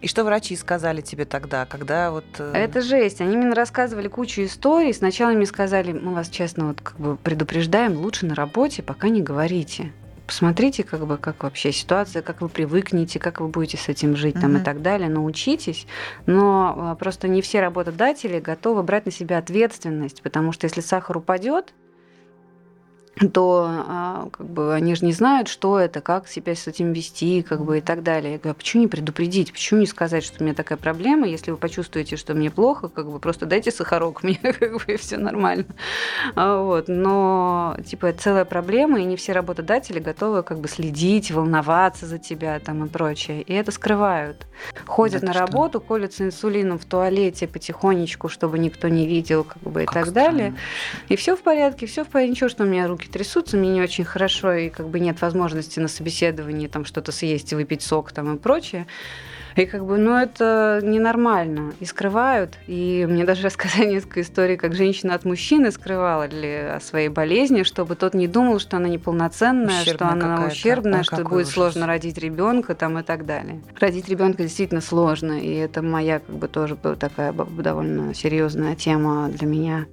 И 0.00 0.06
что 0.06 0.24
врачи 0.24 0.54
сказали 0.54 1.00
тебе 1.00 1.24
тогда, 1.24 1.66
когда 1.66 2.10
вот... 2.10 2.24
Э, 2.38 2.52
Это 2.54 2.82
жесть. 2.82 3.20
Они 3.20 3.36
мне 3.36 3.52
рассказывали 3.52 4.08
кучу 4.08 4.42
историй. 4.42 4.94
Сначала 4.94 5.32
мне 5.32 5.46
сказали, 5.46 5.92
мы 5.92 6.14
вас 6.14 6.28
честно 6.28 6.68
вот 6.68 6.80
как 6.80 6.98
бы 6.98 7.16
предупреждаем, 7.16 7.96
лучше 7.96 8.26
на 8.26 8.34
работе 8.34 8.82
пока 8.82 9.08
не 9.08 9.22
говорите. 9.22 9.92
Посмотрите, 10.28 10.84
как 10.84 11.06
бы, 11.06 11.16
как 11.16 11.42
вообще 11.42 11.72
ситуация, 11.72 12.20
как 12.20 12.42
вы 12.42 12.50
привыкнете, 12.50 13.18
как 13.18 13.40
вы 13.40 13.48
будете 13.48 13.78
с 13.78 13.88
этим 13.88 14.14
жить 14.14 14.38
там, 14.38 14.58
и 14.58 14.60
так 14.60 14.82
далее, 14.82 15.08
научитесь. 15.08 15.86
Но 16.26 16.74
а, 16.76 16.94
просто 16.96 17.28
не 17.28 17.40
все 17.40 17.60
работодатели 17.60 18.38
готовы 18.38 18.82
брать 18.82 19.06
на 19.06 19.10
себя 19.10 19.38
ответственность, 19.38 20.20
потому 20.20 20.52
что 20.52 20.66
если 20.66 20.82
сахар 20.82 21.16
упадет, 21.16 21.72
то 23.32 23.66
а, 23.68 24.28
как 24.30 24.46
бы 24.46 24.74
они 24.74 24.94
же 24.94 25.04
не 25.04 25.12
знают, 25.12 25.48
что 25.48 25.78
это, 25.78 26.00
как 26.00 26.28
себя 26.28 26.54
с 26.54 26.66
этим 26.66 26.92
вести, 26.92 27.42
как 27.42 27.64
бы 27.64 27.78
и 27.78 27.80
так 27.80 28.02
далее. 28.02 28.32
Я 28.32 28.38
говорю, 28.38 28.52
а 28.52 28.54
почему 28.54 28.82
не 28.82 28.88
предупредить, 28.88 29.52
почему 29.52 29.80
не 29.80 29.86
сказать, 29.86 30.24
что 30.24 30.36
у 30.40 30.44
меня 30.44 30.54
такая 30.54 30.78
проблема, 30.78 31.26
если 31.26 31.50
вы 31.50 31.56
почувствуете, 31.56 32.16
что 32.16 32.34
мне 32.34 32.50
плохо, 32.50 32.88
как 32.88 33.10
бы 33.10 33.18
просто 33.18 33.46
дайте 33.46 33.70
сахарок 33.70 34.22
мне, 34.22 34.34
как 34.42 34.74
бы 34.74 34.82
и 34.86 34.96
все 34.96 35.16
нормально. 35.16 35.66
А, 36.34 36.62
вот. 36.62 36.88
Но 36.88 37.76
типа 37.84 38.06
это 38.06 38.22
целая 38.22 38.44
проблема, 38.44 39.00
и 39.00 39.04
не 39.04 39.16
все 39.16 39.32
работодатели 39.32 39.98
готовы 39.98 40.42
как 40.42 40.60
бы 40.60 40.68
следить, 40.68 41.30
волноваться 41.30 42.06
за 42.06 42.18
тебя 42.18 42.58
там 42.60 42.84
и 42.84 42.88
прочее. 42.88 43.42
И 43.42 43.52
это 43.52 43.72
скрывают. 43.72 44.46
Ходят 44.86 45.22
да 45.22 45.28
на 45.28 45.32
работу, 45.32 45.78
что? 45.78 45.88
колются 45.88 46.24
инсулином 46.24 46.78
в 46.78 46.84
туалете 46.84 47.46
потихонечку, 47.46 48.28
чтобы 48.28 48.58
никто 48.58 48.88
не 48.88 49.06
видел, 49.06 49.44
как 49.44 49.62
бы 49.62 49.82
и 49.82 49.86
как 49.86 49.94
так 49.94 50.06
странно. 50.06 50.30
далее. 50.30 50.54
И 51.08 51.16
все 51.16 51.36
в 51.36 51.40
порядке, 51.40 51.86
все 51.86 52.04
в 52.04 52.08
порядке, 52.08 52.30
ничего, 52.30 52.48
что 52.48 52.64
у 52.64 52.66
меня 52.66 52.86
руки 52.86 53.07
руки 53.08 53.12
трясутся, 53.12 53.56
мне 53.56 53.70
не 53.70 53.82
очень 53.82 54.04
хорошо, 54.04 54.52
и 54.52 54.68
как 54.68 54.88
бы 54.88 55.00
нет 55.00 55.20
возможности 55.20 55.80
на 55.80 55.88
собеседовании 55.88 56.68
там 56.68 56.84
что-то 56.84 57.12
съесть, 57.12 57.52
выпить 57.52 57.82
сок 57.82 58.12
там 58.12 58.36
и 58.36 58.38
прочее. 58.38 58.86
И 59.56 59.66
как 59.66 59.84
бы, 59.84 59.98
ну, 59.98 60.16
это 60.16 60.78
ненормально. 60.84 61.72
И 61.80 61.84
скрывают. 61.84 62.58
И 62.68 63.04
мне 63.08 63.24
даже 63.24 63.42
рассказали 63.46 63.86
несколько 63.86 64.20
историй, 64.20 64.56
как 64.56 64.74
женщина 64.74 65.14
от 65.14 65.24
мужчины 65.24 65.72
скрывала 65.72 66.28
ли 66.28 66.54
о 66.76 66.80
своей 66.80 67.08
болезни, 67.08 67.64
чтобы 67.64 67.96
тот 67.96 68.14
не 68.14 68.28
думал, 68.28 68.60
что 68.60 68.76
она 68.76 68.88
неполноценная, 68.88 69.82
ущербная 69.82 69.94
что 69.94 70.08
она 70.08 70.46
ущербная, 70.46 71.00
а 71.00 71.04
что 71.04 71.24
будет 71.24 71.46
ужас. 71.46 71.54
сложно 71.54 71.86
родить 71.88 72.18
ребенка 72.18 72.76
там 72.76 72.98
и 72.98 73.02
так 73.02 73.26
далее. 73.26 73.60
Родить 73.80 74.08
ребенка 74.08 74.44
действительно 74.44 74.80
сложно. 74.80 75.40
И 75.40 75.52
это 75.54 75.82
моя 75.82 76.20
как 76.20 76.36
бы 76.36 76.46
тоже 76.46 76.76
такая 76.76 77.32
довольно 77.32 78.14
серьезная 78.14 78.76
тема 78.76 79.28
для 79.28 79.48
меня. 79.48 79.86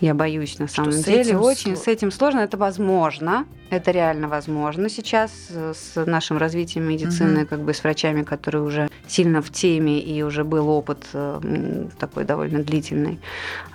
Я 0.00 0.14
боюсь 0.14 0.58
на 0.58 0.66
самом 0.66 0.92
что 0.92 1.04
деле. 1.04 1.38
Очень 1.38 1.76
с 1.76 1.86
этим 1.86 2.10
сложно. 2.10 2.40
Это 2.40 2.56
возможно. 2.56 3.46
Это 3.70 3.90
реально 3.90 4.28
возможно 4.28 4.88
сейчас 4.88 5.30
с 5.50 6.04
нашим 6.06 6.38
развитием 6.38 6.84
медицины, 6.84 7.42
угу. 7.42 7.48
как 7.48 7.60
бы 7.60 7.72
с 7.72 7.82
врачами, 7.82 8.22
которые 8.22 8.62
уже 8.62 8.88
сильно 9.06 9.42
в 9.42 9.50
теме 9.50 10.00
и 10.00 10.22
уже 10.22 10.44
был 10.44 10.68
опыт 10.68 11.06
э, 11.12 11.86
такой 11.98 12.24
довольно 12.24 12.62
длительный 12.62 13.20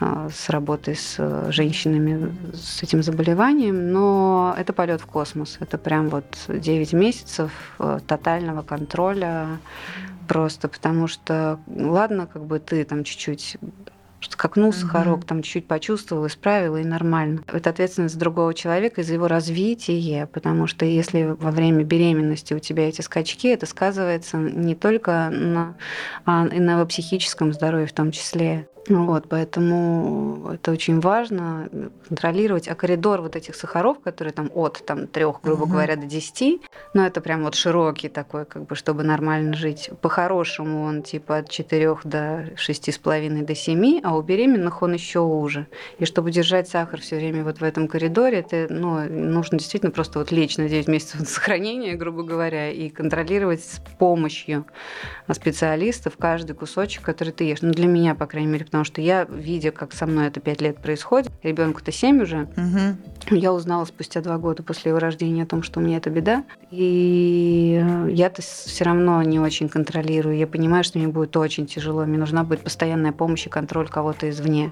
э, 0.02 0.30
с 0.34 0.50
работой 0.50 0.96
с 0.96 1.16
э, 1.18 1.52
женщинами 1.52 2.36
с 2.54 2.84
этим 2.84 3.04
заболеванием. 3.04 3.92
Но 3.92 4.56
это 4.58 4.74
полет 4.74 5.02
в 5.02 5.06
космос. 5.06 5.58
Это 5.60 5.78
прям 5.78 6.10
вот 6.10 6.26
9 6.48 6.94
месяцев 6.94 7.52
тотального 8.08 8.62
контроля 8.62 9.60
просто 10.28 10.68
потому 10.68 11.08
что, 11.08 11.60
ладно, 11.68 12.28
как 12.28 12.44
бы 12.44 12.60
ты 12.60 12.84
там 12.84 13.04
чуть-чуть 13.04 13.58
скакнул 14.22 14.74
сахарок, 14.74 15.26
там 15.26 15.42
чуть-чуть 15.42 15.68
почувствовал, 15.68 16.28
исправил, 16.28 16.78
и 16.78 16.84
нормально. 16.84 17.44
Это 17.48 17.70
ответственность 17.70 18.18
другого 18.18 18.54
человека 18.54 19.04
за 19.04 19.14
его 19.14 19.28
развитие, 19.28 20.28
потому 20.28 20.68
что 20.68 20.86
если 20.86 21.24
во 21.24 21.52
время 21.52 21.84
беременности 21.84 22.54
у 22.54 22.60
тебя 22.60 22.90
эти 22.90 23.02
скачки, 23.02 23.48
это 23.48 23.66
сказывается 23.66 24.38
не 24.38 24.76
только 24.76 25.30
на, 25.30 25.76
а 26.26 26.48
и 26.48 26.60
на 26.60 26.86
психическом 26.86 27.54
здоровье 27.54 27.88
в 27.88 27.94
том 27.94 28.12
числе. 28.12 28.68
Вот, 28.90 29.28
поэтому 29.28 30.52
это 30.54 30.72
очень 30.72 31.00
важно 31.00 31.70
контролировать. 32.08 32.68
А 32.68 32.76
коридор 32.76 33.22
вот 33.22 33.36
этих 33.36 33.56
сахаров, 33.56 34.00
которые 34.00 34.34
там 34.34 34.50
от 34.54 34.84
там, 34.86 35.08
3, 35.08 35.26
грубо 35.44 35.64
угу. 35.64 35.72
говоря, 35.74 35.96
до 35.96 36.06
10, 36.06 36.62
ну 36.94 37.02
это 37.04 37.22
прям 37.22 37.44
вот 37.44 37.56
широкий 37.56 38.10
такой, 38.10 38.46
как 38.46 38.66
бы, 38.66 38.76
чтобы 38.76 39.04
нормально 39.04 39.56
жить. 39.56 39.90
По-хорошему 40.02 40.84
он 40.84 41.04
типа 41.04 41.40
от 41.40 41.50
4 41.50 41.98
до 42.04 42.50
6,5 42.56 43.46
до 43.46 43.56
7, 43.56 44.02
а 44.04 44.16
у 44.16 44.22
беременных 44.22 44.82
он 44.82 44.94
еще 44.94 45.20
уже. 45.20 45.68
И 46.00 46.06
чтобы 46.06 46.32
держать 46.32 46.70
сахар 46.70 47.02
все 47.02 47.18
время 47.18 47.44
вот 47.44 47.60
в 47.60 47.64
этом 47.64 47.88
коридоре, 47.88 48.40
это 48.40 48.68
ну, 48.70 49.08
нужно 49.10 49.58
действительно 49.58 49.92
просто 49.92 50.20
вот 50.20 50.32
лечь 50.32 50.58
на 50.58 50.70
9 50.70 50.88
месяцев 50.88 51.28
сохранения, 51.28 51.96
грубо 51.96 52.24
говоря, 52.24 52.72
и 52.72 52.90
контролировать 52.90 53.64
с 53.64 53.82
помощью 54.00 54.66
специалистов 55.32 56.14
каждый 56.18 56.54
кусочек, 56.54 57.04
который 57.04 57.34
ты 57.34 57.44
ешь. 57.44 57.62
Ну, 57.62 57.72
для 57.72 57.88
меня, 57.88 58.16
по 58.16 58.26
крайней 58.26 58.52
мере, 58.52 58.66
потому 58.66 58.77
что 58.84 59.02
я, 59.02 59.26
видя, 59.26 59.72
как 59.72 59.94
со 59.94 60.06
мной 60.06 60.28
это 60.28 60.40
пять 60.40 60.62
лет 60.62 60.78
происходит, 60.78 61.32
ребенку-то 61.44 61.92
семь 61.92 62.22
уже, 62.22 62.48
угу. 62.58 63.36
я 63.36 63.54
узнала 63.54 63.86
спустя 63.86 64.22
два 64.22 64.38
года 64.38 64.64
после 64.64 64.90
его 64.90 65.00
рождения 65.00 65.44
о 65.44 65.46
том, 65.46 65.64
что 65.64 65.80
у 65.80 65.84
меня 65.84 65.98
это 65.98 66.10
беда, 66.10 66.44
и 66.72 67.84
я-то 68.10 68.42
все 68.42 68.84
равно 68.84 69.22
не 69.24 69.40
очень 69.40 69.70
контролирую. 69.70 70.38
Я 70.38 70.48
понимаю, 70.48 70.84
что 70.84 70.98
мне 71.00 71.08
будет 71.08 71.36
очень 71.38 71.66
тяжело, 71.66 72.06
мне 72.06 72.18
нужна 72.18 72.44
будет 72.44 72.62
постоянная 72.62 73.12
помощь 73.12 73.46
и 73.46 73.50
контроль 73.50 73.88
кого-то 73.88 74.30
извне. 74.30 74.72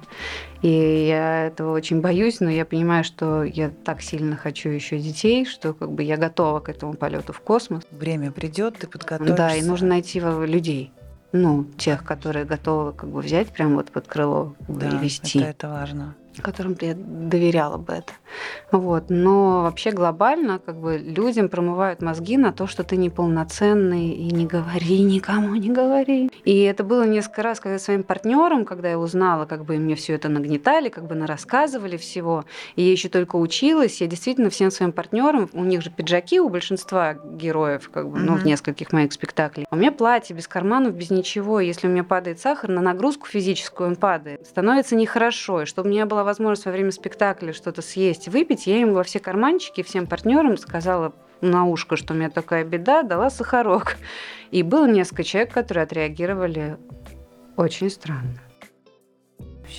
И 0.61 1.05
я 1.07 1.47
этого 1.47 1.73
очень 1.73 2.01
боюсь, 2.01 2.39
но 2.39 2.49
я 2.49 2.65
понимаю, 2.65 3.03
что 3.03 3.43
я 3.43 3.69
так 3.69 4.01
сильно 4.01 4.35
хочу 4.35 4.69
еще 4.69 4.97
детей, 4.97 5.45
что 5.45 5.73
как 5.73 5.91
бы 5.91 6.03
я 6.03 6.17
готова 6.17 6.59
к 6.59 6.69
этому 6.69 6.93
полету 6.93 7.33
в 7.33 7.39
космос. 7.39 7.83
Время 7.91 8.31
придет, 8.31 8.77
ты 8.79 8.87
подготовишься. 8.87 9.35
Да, 9.35 9.55
и 9.55 9.61
нужно 9.61 9.89
найти 9.89 10.19
людей 10.19 10.91
ну, 11.35 11.65
тех, 11.77 12.03
которые 12.03 12.45
готовы 12.45 12.93
как 12.93 13.09
бы 13.09 13.21
взять 13.21 13.49
прям 13.49 13.75
вот 13.75 13.91
под 13.91 14.07
крыло 14.07 14.55
да, 14.67 14.89
и 14.89 14.97
вести. 14.97 15.39
Это, 15.39 15.49
это 15.49 15.69
важно 15.69 16.15
которым 16.41 16.75
я 16.81 16.93
доверяла 16.95 17.77
бы 17.77 17.93
это. 17.93 18.13
Вот. 18.71 19.05
Но 19.09 19.63
вообще 19.63 19.91
глобально 19.91 20.59
как 20.59 20.79
бы 20.79 20.97
людям 20.97 21.49
промывают 21.49 22.01
мозги 22.01 22.37
на 22.37 22.51
то, 22.51 22.67
что 22.67 22.83
ты 22.83 22.97
неполноценный, 22.97 24.09
и 24.09 24.31
не 24.31 24.45
говори 24.45 25.01
никому, 25.01 25.55
не 25.55 25.69
говори. 25.69 26.29
И 26.43 26.61
это 26.63 26.83
было 26.83 27.03
несколько 27.03 27.43
раз, 27.43 27.59
когда 27.59 27.79
своим 27.79 28.03
партнером, 28.03 28.65
когда 28.65 28.89
я 28.89 28.99
узнала, 28.99 29.45
как 29.45 29.65
бы 29.65 29.77
мне 29.77 29.95
все 29.95 30.13
это 30.13 30.29
нагнетали, 30.29 30.89
как 30.89 31.05
бы 31.05 31.15
на 31.15 31.27
рассказывали 31.27 31.97
всего. 31.97 32.45
И 32.75 32.83
я 32.83 32.91
еще 32.91 33.09
только 33.09 33.35
училась, 33.35 34.01
я 34.01 34.07
действительно 34.07 34.49
всем 34.49 34.71
своим 34.71 34.91
партнерам, 34.91 35.49
у 35.53 35.63
них 35.63 35.81
же 35.81 35.89
пиджаки 35.89 36.39
у 36.39 36.49
большинства 36.49 37.13
героев, 37.13 37.89
как 37.91 38.09
бы, 38.09 38.17
mm-hmm. 38.17 38.23
ну, 38.23 38.35
в 38.35 38.45
нескольких 38.45 38.91
моих 38.91 39.13
спектаклей. 39.13 39.65
У 39.71 39.75
меня 39.75 39.91
платье 39.91 40.35
без 40.35 40.47
карманов, 40.47 40.93
без 40.93 41.09
ничего. 41.09 41.59
Если 41.59 41.87
у 41.87 41.91
меня 41.91 42.03
падает 42.03 42.39
сахар, 42.39 42.69
на 42.69 42.81
нагрузку 42.81 43.27
физическую 43.27 43.89
он 43.89 43.95
падает. 43.95 44.45
Становится 44.47 44.95
нехорошо. 44.95 45.61
И 45.61 45.65
чтобы 45.65 45.89
у 45.89 45.91
меня 45.91 46.05
была 46.05 46.23
возможность 46.25 46.65
во 46.65 46.71
время 46.71 46.91
спектакля 46.91 47.53
что-то 47.53 47.81
съесть, 47.81 48.27
выпить, 48.27 48.67
я 48.67 48.77
им 48.77 48.93
во 48.93 49.03
все 49.03 49.19
карманчики, 49.19 49.83
всем 49.83 50.07
партнерам 50.07 50.57
сказала 50.57 51.13
на 51.41 51.65
ушко, 51.65 51.95
что 51.95 52.13
у 52.13 52.17
меня 52.17 52.29
такая 52.29 52.63
беда, 52.63 53.03
дала 53.03 53.29
сахарок. 53.29 53.97
И 54.51 54.63
было 54.63 54.87
несколько 54.87 55.23
человек, 55.23 55.53
которые 55.53 55.83
отреагировали 55.83 56.77
очень 57.55 57.89
странно. 57.89 58.41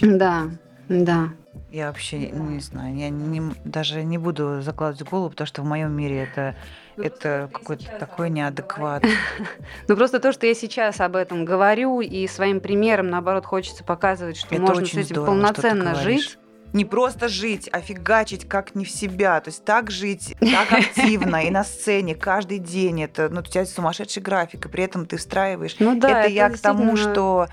Да, 0.00 0.50
да. 0.88 1.30
Я 1.70 1.88
вообще 1.88 2.30
не 2.30 2.60
знаю, 2.60 2.96
я 2.96 3.08
не, 3.10 3.42
даже 3.64 4.02
не 4.04 4.18
буду 4.18 4.62
закладывать 4.62 5.08
голову, 5.08 5.30
потому 5.30 5.46
что 5.46 5.62
в 5.62 5.64
моем 5.64 5.92
мире 5.92 6.22
это 6.22 6.54
это 6.96 7.50
какой-то 7.52 7.84
такой 7.98 8.30
неадекват. 8.30 9.04
Ну 9.88 9.96
просто 9.96 10.18
то, 10.20 10.32
что 10.32 10.46
я 10.46 10.54
сейчас 10.54 11.00
об 11.00 11.16
этом 11.16 11.44
говорю, 11.44 12.00
и 12.00 12.26
своим 12.26 12.60
примером, 12.60 13.10
наоборот, 13.10 13.44
хочется 13.44 13.84
показывать, 13.84 14.36
что 14.36 14.58
можно 14.58 14.86
с 14.86 14.94
этим 14.94 15.24
полноценно 15.24 15.94
жить 15.94 16.38
не 16.72 16.84
просто 16.84 17.28
жить, 17.28 17.68
а 17.72 17.80
фигачить 17.80 18.46
как 18.46 18.74
не 18.74 18.84
в 18.84 18.90
себя. 18.90 19.40
То 19.40 19.48
есть 19.48 19.64
так 19.64 19.90
жить, 19.90 20.36
так 20.40 20.72
активно 20.72 21.44
и 21.46 21.50
на 21.50 21.64
сцене 21.64 22.14
каждый 22.14 22.58
день. 22.58 23.02
Это, 23.02 23.28
ну, 23.30 23.40
у 23.40 23.42
тебя 23.42 23.64
сумасшедший 23.64 24.22
график, 24.22 24.66
и 24.66 24.68
при 24.68 24.84
этом 24.84 25.06
ты 25.06 25.16
встраиваешь. 25.16 25.76
Ну, 25.78 25.98
да, 25.98 26.10
это, 26.10 26.18
это 26.18 26.28
я 26.28 26.50
к 26.50 26.58
тому, 26.58 26.96
что 26.96 27.48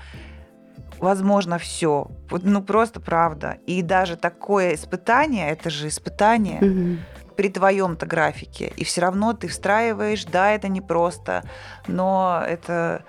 возможно 0.98 1.58
все. 1.58 2.08
Ну 2.30 2.62
просто 2.62 3.00
правда. 3.00 3.58
И 3.66 3.82
даже 3.82 4.16
такое 4.16 4.74
испытание, 4.74 5.50
это 5.50 5.70
же 5.70 5.88
испытание. 5.88 6.58
Угу 6.60 6.98
при 7.36 7.48
твоем-то 7.48 8.06
графике. 8.06 8.72
И 8.76 8.84
все 8.84 9.00
равно 9.00 9.32
ты 9.32 9.48
встраиваешь, 9.48 10.24
да, 10.24 10.52
это 10.52 10.68
непросто, 10.68 11.42
но 11.86 12.42
это... 12.46 13.04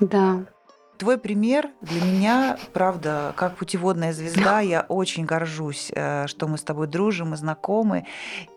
Да. 0.00 0.44
Твой 0.98 1.16
пример 1.16 1.70
для 1.80 2.02
меня, 2.02 2.58
правда, 2.74 3.32
как 3.36 3.56
путеводная 3.56 4.12
звезда, 4.12 4.60
я 4.60 4.82
очень 4.82 5.24
горжусь, 5.24 5.90
э, 5.94 6.26
что 6.26 6.46
мы 6.46 6.58
с 6.58 6.62
тобой 6.62 6.88
дружим, 6.88 7.30
мы 7.30 7.38
знакомы. 7.38 8.04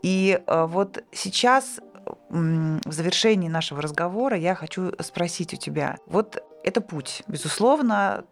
И 0.01 0.41
э, 0.45 0.65
вот 0.65 1.05
сейчас 1.13 1.79
в 2.29 2.91
завершении 2.91 3.47
нашего 3.47 3.81
разговора 3.81 4.36
я 4.36 4.55
хочу 4.55 4.91
спросить 4.99 5.53
у 5.53 5.57
тебя. 5.57 5.97
Вот 6.05 6.43
это 6.63 6.81
путь, 6.81 7.23
безусловно, 7.27 8.25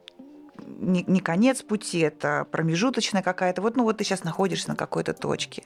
не, 0.65 1.03
не 1.07 1.19
конец 1.19 1.61
пути, 1.61 1.99
это 1.99 2.45
промежуточная 2.51 3.21
какая-то. 3.21 3.61
Вот, 3.61 3.75
ну 3.75 3.83
вот 3.83 3.97
ты 3.97 4.03
сейчас 4.03 4.23
находишься 4.23 4.69
на 4.69 4.75
какой-то 4.75 5.13
точке. 5.13 5.63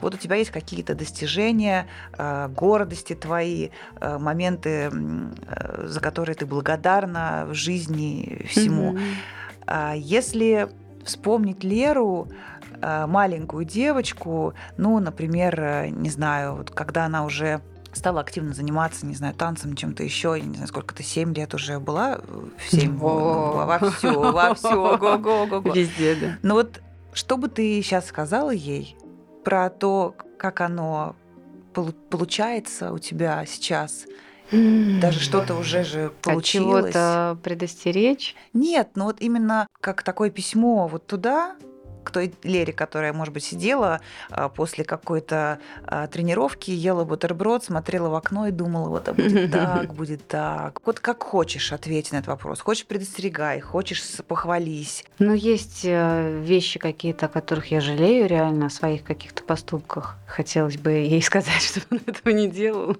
Вот 0.00 0.14
у 0.14 0.16
тебя 0.16 0.36
есть 0.36 0.50
какие-то 0.50 0.94
достижения, 0.94 1.86
э, 2.16 2.48
гордости 2.48 3.14
твои, 3.14 3.70
э, 4.00 4.18
моменты, 4.18 4.90
э, 4.90 5.84
за 5.86 6.00
которые 6.00 6.36
ты 6.36 6.46
благодарна 6.46 7.46
в 7.48 7.54
жизни 7.54 8.46
всему. 8.48 8.96
Mm-hmm. 8.96 9.98
Если 9.98 10.68
вспомнить 11.04 11.62
Леру, 11.64 12.28
маленькую 12.80 13.64
девочку, 13.64 14.54
ну, 14.76 14.98
например, 14.98 15.86
не 15.90 16.10
знаю, 16.10 16.56
вот 16.56 16.72
когда 16.72 17.04
она 17.04 17.24
уже 17.24 17.62
стала 17.92 18.20
активно 18.20 18.54
заниматься, 18.54 19.06
не 19.06 19.14
знаю, 19.14 19.34
танцем, 19.34 19.76
чем-то 19.76 20.02
еще, 20.02 20.34
я 20.36 20.44
не 20.44 20.54
знаю, 20.54 20.68
сколько 20.68 20.94
ты, 20.94 21.02
7 21.02 21.34
лет 21.34 21.54
уже 21.54 21.78
была, 21.78 22.20
в 22.26 22.70
7, 22.70 22.96
во 22.96 23.78
все, 23.90 24.32
во 24.32 24.54
все, 24.54 24.96
го-го-го. 24.98 25.70
Везде, 25.72 26.14
да. 26.14 26.38
Но 26.42 26.54
вот 26.54 26.80
что 27.12 27.36
бы 27.36 27.48
ты 27.48 27.82
сейчас 27.82 28.06
сказала 28.06 28.50
ей 28.50 28.96
про 29.44 29.68
то, 29.70 30.14
как 30.38 30.60
оно 30.60 31.14
получается 32.10 32.92
у 32.92 32.98
тебя 32.98 33.44
сейчас? 33.46 34.06
Даже 34.50 35.18
что-то 35.20 35.54
уже 35.54 35.82
же 35.82 36.12
получилось. 36.20 36.84
От 36.84 36.92
чего-то 36.92 37.38
предостеречь? 37.42 38.36
Нет, 38.52 38.90
ну 38.96 39.04
вот 39.04 39.16
именно 39.20 39.66
как 39.80 40.02
такое 40.02 40.28
письмо 40.28 40.86
вот 40.88 41.06
туда, 41.06 41.56
к 42.02 42.10
той 42.10 42.34
Лере, 42.42 42.72
которая, 42.72 43.12
может 43.12 43.34
быть, 43.34 43.44
сидела 43.44 44.00
а, 44.30 44.48
после 44.48 44.84
какой-то 44.84 45.58
а, 45.84 46.06
тренировки, 46.06 46.70
ела 46.70 47.04
бутерброд, 47.04 47.64
смотрела 47.64 48.08
в 48.08 48.14
окно 48.14 48.46
и 48.46 48.50
думала, 48.50 48.88
вот 48.88 49.08
а 49.08 49.14
будет 49.14 49.50
так, 49.52 49.94
будет 49.94 50.26
так. 50.26 50.80
Вот 50.84 51.00
как 51.00 51.22
хочешь, 51.22 51.72
ответь 51.72 52.12
на 52.12 52.16
этот 52.16 52.28
вопрос. 52.28 52.60
Хочешь, 52.60 52.86
предостерегай, 52.86 53.60
хочешь, 53.60 54.02
похвались. 54.26 55.04
Ну, 55.18 55.34
есть 55.34 55.82
э, 55.84 56.40
вещи 56.42 56.78
какие-то, 56.78 57.26
о 57.26 57.28
которых 57.28 57.70
я 57.70 57.80
жалею 57.80 58.26
реально, 58.26 58.66
о 58.66 58.70
своих 58.70 59.04
каких-то 59.04 59.42
поступках. 59.42 60.16
Хотелось 60.26 60.76
бы 60.76 60.90
ей 60.90 61.22
сказать, 61.32 61.62
чтобы 61.62 61.86
он 61.90 62.00
этого 62.06 62.32
не 62.32 62.48
делал. 62.48 62.96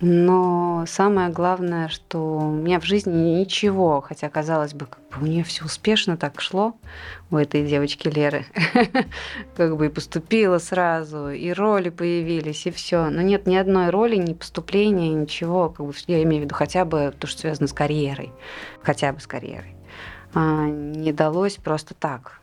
Но 0.00 0.84
самое 0.86 1.30
главное, 1.30 1.88
что 1.88 2.18
у 2.18 2.50
меня 2.50 2.80
в 2.80 2.84
жизни 2.84 3.40
ничего, 3.40 4.02
хотя 4.02 4.28
казалось 4.28 4.74
бы, 4.74 4.86
как 4.86 5.00
бы 5.08 5.24
у 5.24 5.26
нее 5.26 5.42
все 5.42 5.64
успешно 5.64 6.18
так 6.18 6.42
шло 6.42 6.74
у 7.30 7.36
этой 7.38 7.66
девочки 7.66 8.08
Леры, 8.08 8.44
как 9.56 9.76
бы 9.76 9.86
и 9.86 9.88
поступила 9.88 10.58
сразу, 10.58 11.30
и 11.30 11.50
роли 11.50 11.88
появились, 11.88 12.66
и 12.66 12.70
все. 12.70 13.08
Но 13.08 13.22
нет 13.22 13.46
ни 13.46 13.56
одной 13.56 13.88
роли, 13.88 14.16
ни 14.16 14.34
поступления, 14.34 15.08
ничего. 15.08 15.70
Как 15.70 15.86
бы, 15.86 15.94
я 16.06 16.22
имею 16.24 16.42
в 16.42 16.44
виду 16.44 16.54
хотя 16.54 16.84
бы 16.84 17.14
то, 17.18 17.26
что 17.26 17.40
связано 17.40 17.66
с 17.66 17.72
карьерой, 17.72 18.32
хотя 18.82 19.14
бы 19.14 19.20
с 19.20 19.26
карьерой. 19.26 19.76
А, 20.34 20.66
не 20.66 21.12
далось 21.12 21.56
просто 21.56 21.94
так 21.94 22.40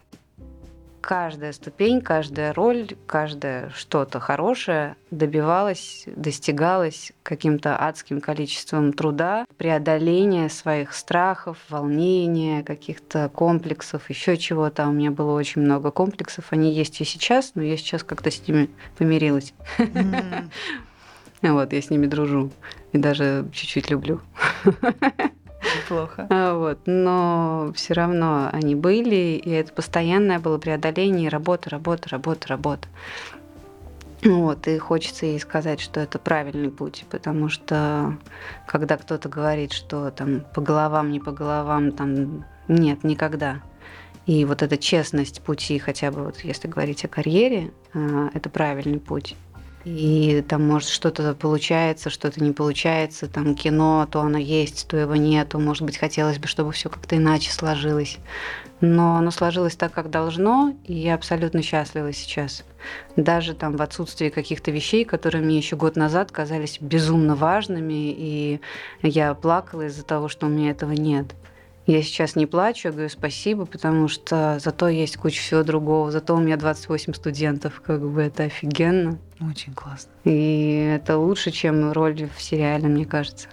каждая 1.03 1.51
ступень, 1.51 1.99
каждая 1.99 2.53
роль, 2.53 2.87
каждое 3.05 3.69
что-то 3.71 4.21
хорошее 4.21 4.95
добивалась, 5.11 6.05
достигалась 6.07 7.11
каким-то 7.23 7.75
адским 7.77 8.21
количеством 8.21 8.93
труда, 8.93 9.45
преодоления 9.57 10.47
своих 10.47 10.93
страхов, 10.93 11.57
волнения, 11.69 12.63
каких-то 12.63 13.29
комплексов, 13.29 14.09
еще 14.09 14.37
чего-то. 14.37 14.87
У 14.87 14.93
меня 14.93 15.11
было 15.11 15.37
очень 15.37 15.61
много 15.61 15.91
комплексов. 15.91 16.45
Они 16.51 16.73
есть 16.73 17.01
и 17.01 17.03
сейчас, 17.03 17.51
но 17.53 17.61
я 17.61 17.75
сейчас 17.75 18.03
как-то 18.03 18.31
с 18.31 18.47
ними 18.47 18.69
помирилась. 18.97 19.53
Вот, 21.41 21.73
я 21.73 21.81
с 21.81 21.89
ними 21.89 22.05
дружу 22.05 22.53
и 22.93 22.97
даже 22.97 23.49
чуть-чуть 23.51 23.89
люблю. 23.89 24.21
Плохо. 25.87 26.27
А, 26.29 26.57
вот. 26.57 26.79
Но 26.85 27.71
все 27.75 27.93
равно 27.93 28.49
они 28.51 28.75
были, 28.75 29.41
и 29.43 29.49
это 29.49 29.73
постоянное 29.73 30.39
было 30.39 30.57
преодоление, 30.57 31.29
работа, 31.29 31.69
работа, 31.69 32.09
работа, 32.09 32.47
работа. 32.47 32.87
Вот, 34.23 34.67
и 34.67 34.77
хочется 34.77 35.25
ей 35.25 35.39
сказать, 35.39 35.81
что 35.81 35.99
это 35.99 36.17
правильный 36.17 36.71
путь, 36.71 37.05
потому 37.09 37.49
что 37.49 38.17
когда 38.67 38.95
кто-то 38.95 39.27
говорит, 39.27 39.73
что 39.73 40.11
там 40.11 40.45
по 40.53 40.61
головам, 40.61 41.11
не 41.11 41.19
по 41.19 41.31
головам, 41.31 41.91
там 41.91 42.45
Нет, 42.69 43.03
никогда. 43.03 43.61
И 44.25 44.45
вот 44.45 44.61
эта 44.61 44.77
честность 44.77 45.41
пути, 45.41 45.77
хотя 45.79 46.09
бы 46.09 46.23
вот 46.23 46.39
если 46.39 46.69
говорить 46.69 47.03
о 47.03 47.09
карьере, 47.09 47.71
а, 47.93 48.29
это 48.33 48.49
правильный 48.49 49.01
путь. 49.01 49.35
И 49.85 50.43
там 50.47 50.65
может 50.65 50.89
что-то 50.89 51.33
получается, 51.33 52.09
что-то 52.09 52.41
не 52.41 52.53
получается, 52.53 53.27
там 53.27 53.53
кино, 53.53 54.07
то 54.09 54.21
оно 54.21 54.37
есть, 54.37 54.87
то 54.87 54.95
его 54.95 55.15
нету, 55.15 55.59
может 55.59 55.83
быть, 55.83 55.97
хотелось 55.97 56.39
бы, 56.39 56.47
чтобы 56.47 56.71
все 56.71 56.89
как-то 56.89 57.17
иначе 57.17 57.51
сложилось. 57.51 58.17
Но 58.79 59.17
оно 59.17 59.31
сложилось 59.31 59.75
так, 59.75 59.91
как 59.91 60.09
должно, 60.09 60.73
и 60.85 60.93
я 60.93 61.15
абсолютно 61.15 61.61
счастлива 61.61 62.13
сейчас. 62.13 62.63
Даже 63.17 63.53
там 63.53 63.75
в 63.75 63.81
отсутствии 63.81 64.29
каких-то 64.29 64.71
вещей, 64.71 65.03
которые 65.03 65.43
мне 65.43 65.57
еще 65.57 65.75
год 65.75 65.97
назад 65.97 66.31
казались 66.31 66.77
безумно 66.79 67.35
важными, 67.35 68.11
и 68.11 68.61
я 69.01 69.33
плакала 69.33 69.87
из-за 69.87 70.03
того, 70.03 70.29
что 70.29 70.47
у 70.47 70.49
меня 70.49 70.71
этого 70.71 70.91
нет. 70.91 71.33
Я 71.85 72.01
сейчас 72.01 72.37
не 72.37 72.45
плачу, 72.45 72.87
я 72.87 72.91
говорю 72.93 73.09
спасибо, 73.09 73.65
потому 73.65 74.07
что 74.07 74.57
зато 74.59 74.87
есть 74.87 75.17
куча 75.17 75.41
всего 75.41 75.63
другого. 75.63 76.11
Зато 76.11 76.33
у 76.33 76.39
меня 76.39 76.55
28 76.55 77.13
студентов, 77.13 77.81
как 77.85 78.01
бы 78.01 78.21
это 78.21 78.43
офигенно. 78.43 79.19
Очень 79.41 79.73
классно. 79.73 80.09
И 80.23 80.89
это 80.95 81.17
лучше, 81.17 81.51
чем 81.51 81.91
роль 81.91 82.29
в 82.33 82.41
сериале, 82.41 82.87
мне 82.87 83.05
кажется. 83.05 83.49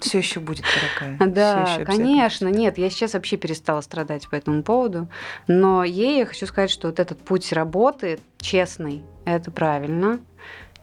Все 0.00 0.18
еще 0.18 0.40
будет 0.40 0.64
дорогая. 0.98 1.30
Да, 1.34 1.78
конечно. 1.86 2.48
Нет, 2.48 2.76
я 2.76 2.90
сейчас 2.90 3.14
вообще 3.14 3.38
перестала 3.38 3.80
страдать 3.80 4.28
по 4.28 4.34
этому 4.34 4.62
поводу. 4.62 5.08
Но 5.48 5.82
ей 5.82 6.18
я 6.18 6.26
хочу 6.26 6.46
сказать, 6.46 6.70
что 6.70 6.88
вот 6.88 7.00
этот 7.00 7.22
путь 7.22 7.52
работы 7.52 8.18
честный, 8.38 9.02
это 9.24 9.50
правильно 9.50 10.20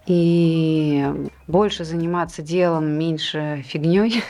и 0.07 1.05
больше 1.47 1.83
заниматься 1.83 2.41
делом, 2.41 2.87
меньше 2.97 3.63
фигней. 3.67 4.23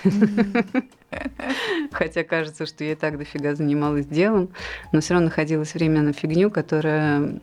Хотя 1.92 2.24
кажется, 2.24 2.66
что 2.66 2.84
я 2.84 2.94
и 2.94 2.96
так 2.96 3.18
дофига 3.18 3.56
занималась 3.56 4.06
делом, 4.06 4.50
но 4.92 5.00
все 5.00 5.14
равно 5.14 5.30
находилось 5.30 5.74
время 5.74 6.02
на 6.02 6.14
фигню, 6.14 6.52
которая 6.52 7.40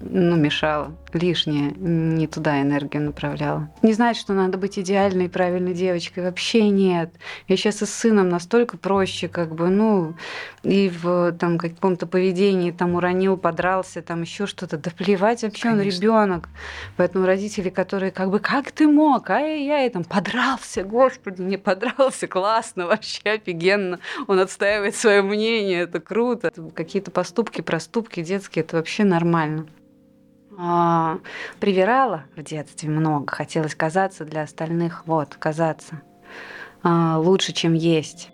ну, 0.00 0.36
мешала, 0.36 0.92
лишнее, 1.12 1.72
не 1.76 2.26
туда 2.26 2.60
энергию 2.60 3.04
направляла. 3.04 3.70
Не 3.82 3.92
знать, 3.92 4.16
что 4.16 4.32
надо 4.32 4.58
быть 4.58 4.78
идеальной, 4.78 5.28
правильной 5.28 5.74
девочкой, 5.74 6.24
вообще 6.24 6.68
нет. 6.68 7.12
Я 7.48 7.56
сейчас 7.56 7.82
и 7.82 7.86
с 7.86 7.90
сыном 7.90 8.28
настолько 8.28 8.76
проще, 8.76 9.28
как 9.28 9.54
бы, 9.54 9.70
ну, 9.70 10.14
и 10.62 10.88
в 10.90 11.32
там 11.32 11.58
каком-то 11.58 12.06
поведении 12.06 12.70
там 12.70 12.94
уронил, 12.94 13.36
подрался, 13.36 14.02
там 14.02 14.22
еще 14.22 14.46
что-то. 14.46 14.78
Да 14.78 14.90
плевать 14.90 15.42
вообще, 15.42 15.70
Конечно. 15.70 15.82
он 15.82 15.88
ребенок. 15.88 16.48
Поэтому 16.96 17.26
родители, 17.26 17.70
которые 17.70 18.10
как 18.10 18.30
бы, 18.30 18.40
как 18.40 18.72
ты 18.72 18.86
мог, 18.86 19.30
а 19.30 19.38
я 19.38 19.88
там 19.90 20.04
подрался, 20.04 20.82
господи, 20.84 21.40
не 21.42 21.56
подрался, 21.56 22.26
классно, 22.26 22.86
вообще 22.86 23.30
офигенно. 23.30 24.00
Он 24.26 24.38
отстаивает 24.38 24.96
свое 24.96 25.22
мнение, 25.22 25.82
это 25.82 26.00
круто. 26.00 26.52
Какие-то 26.74 27.10
поступки, 27.10 27.60
проступки 27.60 28.22
детские, 28.22 28.64
это 28.64 28.76
вообще 28.76 29.04
нормально. 29.04 29.66
А, 30.58 31.18
привирала 31.60 32.24
в 32.36 32.42
детстве 32.42 32.88
много, 32.88 33.32
хотелось 33.32 33.74
казаться 33.74 34.24
для 34.24 34.42
остальных, 34.42 35.06
вот, 35.06 35.34
казаться 35.34 36.00
а, 36.82 37.18
лучше, 37.18 37.52
чем 37.52 37.74
есть. 37.74 38.30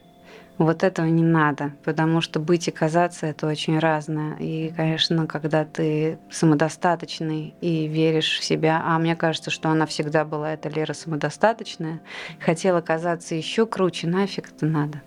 Вот 0.58 0.82
этого 0.84 1.06
не 1.06 1.22
надо, 1.22 1.72
потому 1.84 2.20
что 2.20 2.38
быть 2.38 2.68
и 2.68 2.70
казаться 2.70 3.26
это 3.26 3.46
очень 3.46 3.78
разное. 3.78 4.36
И, 4.36 4.70
конечно, 4.76 5.26
когда 5.26 5.64
ты 5.64 6.18
самодостаточный 6.30 7.54
и 7.62 7.86
веришь 7.86 8.38
в 8.38 8.44
себя, 8.44 8.82
а 8.84 8.98
мне 8.98 9.16
кажется, 9.16 9.50
что 9.50 9.70
она 9.70 9.86
всегда 9.86 10.26
была 10.26 10.52
эта 10.52 10.68
Лера 10.68 10.92
самодостаточная, 10.92 12.02
хотела 12.40 12.82
казаться 12.82 13.34
еще 13.34 13.64
круче, 13.64 14.06
нафиг 14.06 14.50
это 14.50 14.66
надо. 14.66 15.00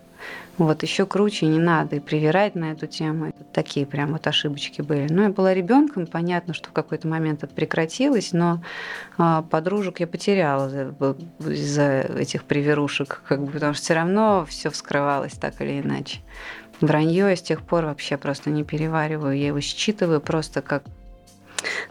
Вот 0.57 0.83
еще 0.83 1.07
круче 1.07 1.47
не 1.47 1.57
надо 1.57 1.95
и 1.95 1.99
привирать 1.99 2.53
на 2.53 2.71
эту 2.71 2.85
тему. 2.85 3.27
Это 3.27 3.43
такие 3.51 3.87
прям 3.87 4.11
вот 4.11 4.27
ошибочки 4.27 4.81
были. 4.81 5.07
Ну, 5.11 5.23
я 5.23 5.29
была 5.29 5.53
ребенком, 5.53 6.05
понятно, 6.05 6.53
что 6.53 6.69
в 6.69 6.73
какой-то 6.73 7.07
момент 7.07 7.43
это 7.43 7.53
прекратилось, 7.53 8.33
но 8.33 8.63
а, 9.17 9.41
подружек 9.41 9.99
я 9.99 10.05
потеряла 10.05 10.93
из-за 11.39 12.01
этих 12.01 12.43
приверушек, 12.43 13.23
как 13.27 13.43
бы, 13.43 13.51
потому 13.51 13.73
что 13.73 13.83
все 13.83 13.93
равно 13.95 14.45
все 14.47 14.69
вскрывалось 14.69 15.33
так 15.33 15.59
или 15.59 15.81
иначе. 15.81 16.19
Вранье 16.81 17.29
я 17.29 17.35
с 17.35 17.41
тех 17.41 17.63
пор 17.63 17.85
вообще 17.85 18.17
просто 18.17 18.51
не 18.51 18.63
перевариваю. 18.63 19.35
Я 19.35 19.47
его 19.47 19.61
считываю 19.61 20.21
просто 20.21 20.61
как 20.61 20.83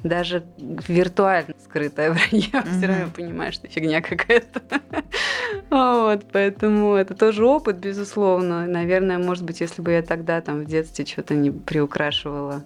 даже 0.02 0.44
виртуально 0.58 1.54
скрытое 1.64 2.10
вранье, 2.10 2.48
mm-hmm. 2.52 2.78
все 2.78 2.86
равно 2.86 3.06
понимаешь, 3.14 3.54
что 3.54 3.68
фигня 3.68 4.00
какая-то. 4.00 4.62
вот, 5.70 6.24
поэтому 6.32 6.94
это 6.94 7.14
тоже 7.14 7.44
опыт, 7.44 7.76
безусловно. 7.76 8.66
Наверное, 8.66 9.18
может 9.18 9.44
быть, 9.44 9.60
если 9.60 9.82
бы 9.82 9.92
я 9.92 10.02
тогда 10.02 10.40
там 10.40 10.60
в 10.60 10.66
детстве 10.66 11.06
что-то 11.06 11.34
не 11.34 11.50
приукрашивала 11.50 12.64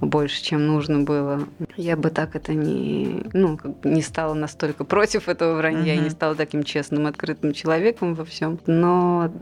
больше, 0.00 0.42
чем 0.42 0.66
нужно 0.66 1.00
было. 1.00 1.46
Я 1.76 1.96
бы 1.96 2.10
так 2.10 2.36
это 2.36 2.54
не, 2.54 3.24
ну, 3.32 3.58
не 3.84 4.02
стала 4.02 4.34
настолько 4.34 4.84
против 4.84 5.28
этого 5.28 5.56
вранья, 5.56 5.94
mm-hmm. 5.94 5.98
и 5.98 6.04
не 6.04 6.10
стала 6.10 6.34
таким 6.34 6.64
честным, 6.64 7.06
открытым 7.06 7.52
человеком 7.52 8.14
во 8.14 8.24
всем. 8.24 8.58
Но 8.66 9.32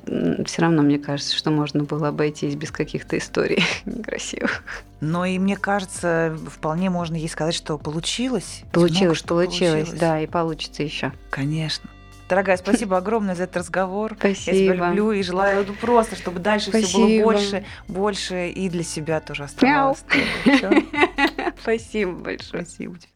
все 0.45 0.63
равно 0.63 0.83
мне 0.83 0.99
кажется, 0.99 1.37
что 1.37 1.51
можно 1.51 1.85
было 1.85 2.09
обойтись 2.09 2.55
без 2.55 2.71
каких-то 2.71 3.19
историй 3.19 3.65
некрасивых. 3.85 4.63
Но 5.01 5.25
и 5.27 5.39
мне 5.39 5.57
кажется, 5.57 6.37
вполне 6.49 6.89
можно 6.89 7.15
ей 7.15 7.29
сказать, 7.29 7.55
что 7.55 7.77
получилось. 7.77 8.63
Получилось, 8.73 9.23
Много, 9.25 9.45
получилось, 9.45 9.73
получилось, 9.73 10.01
да, 10.01 10.21
и 10.21 10.27
получится 10.27 10.83
еще. 10.83 11.13
Конечно. 11.31 11.91
Дорогая, 12.29 12.57
спасибо 12.57 12.97
огромное 12.97 13.35
за 13.35 13.45
этот 13.45 13.59
разговор. 13.59 14.15
Спасибо. 14.19 14.57
Я 14.57 14.65
тебя 14.65 14.87
люблю 14.87 15.13
и 15.13 15.23
желаю 15.23 15.65
ну, 15.67 15.75
просто, 15.75 16.17
чтобы 16.17 16.41
дальше 16.41 16.71
спасибо. 16.71 16.89
все 16.89 16.99
было 16.99 17.25
больше, 17.25 17.65
больше 17.89 18.49
и 18.49 18.69
для 18.69 18.83
себя 18.83 19.21
тоже 19.21 19.45
оставалось. 19.45 20.05
Спасибо 21.61 22.13
большое. 22.13 22.65
Спасибо 22.65 22.99
тебе. 22.99 23.09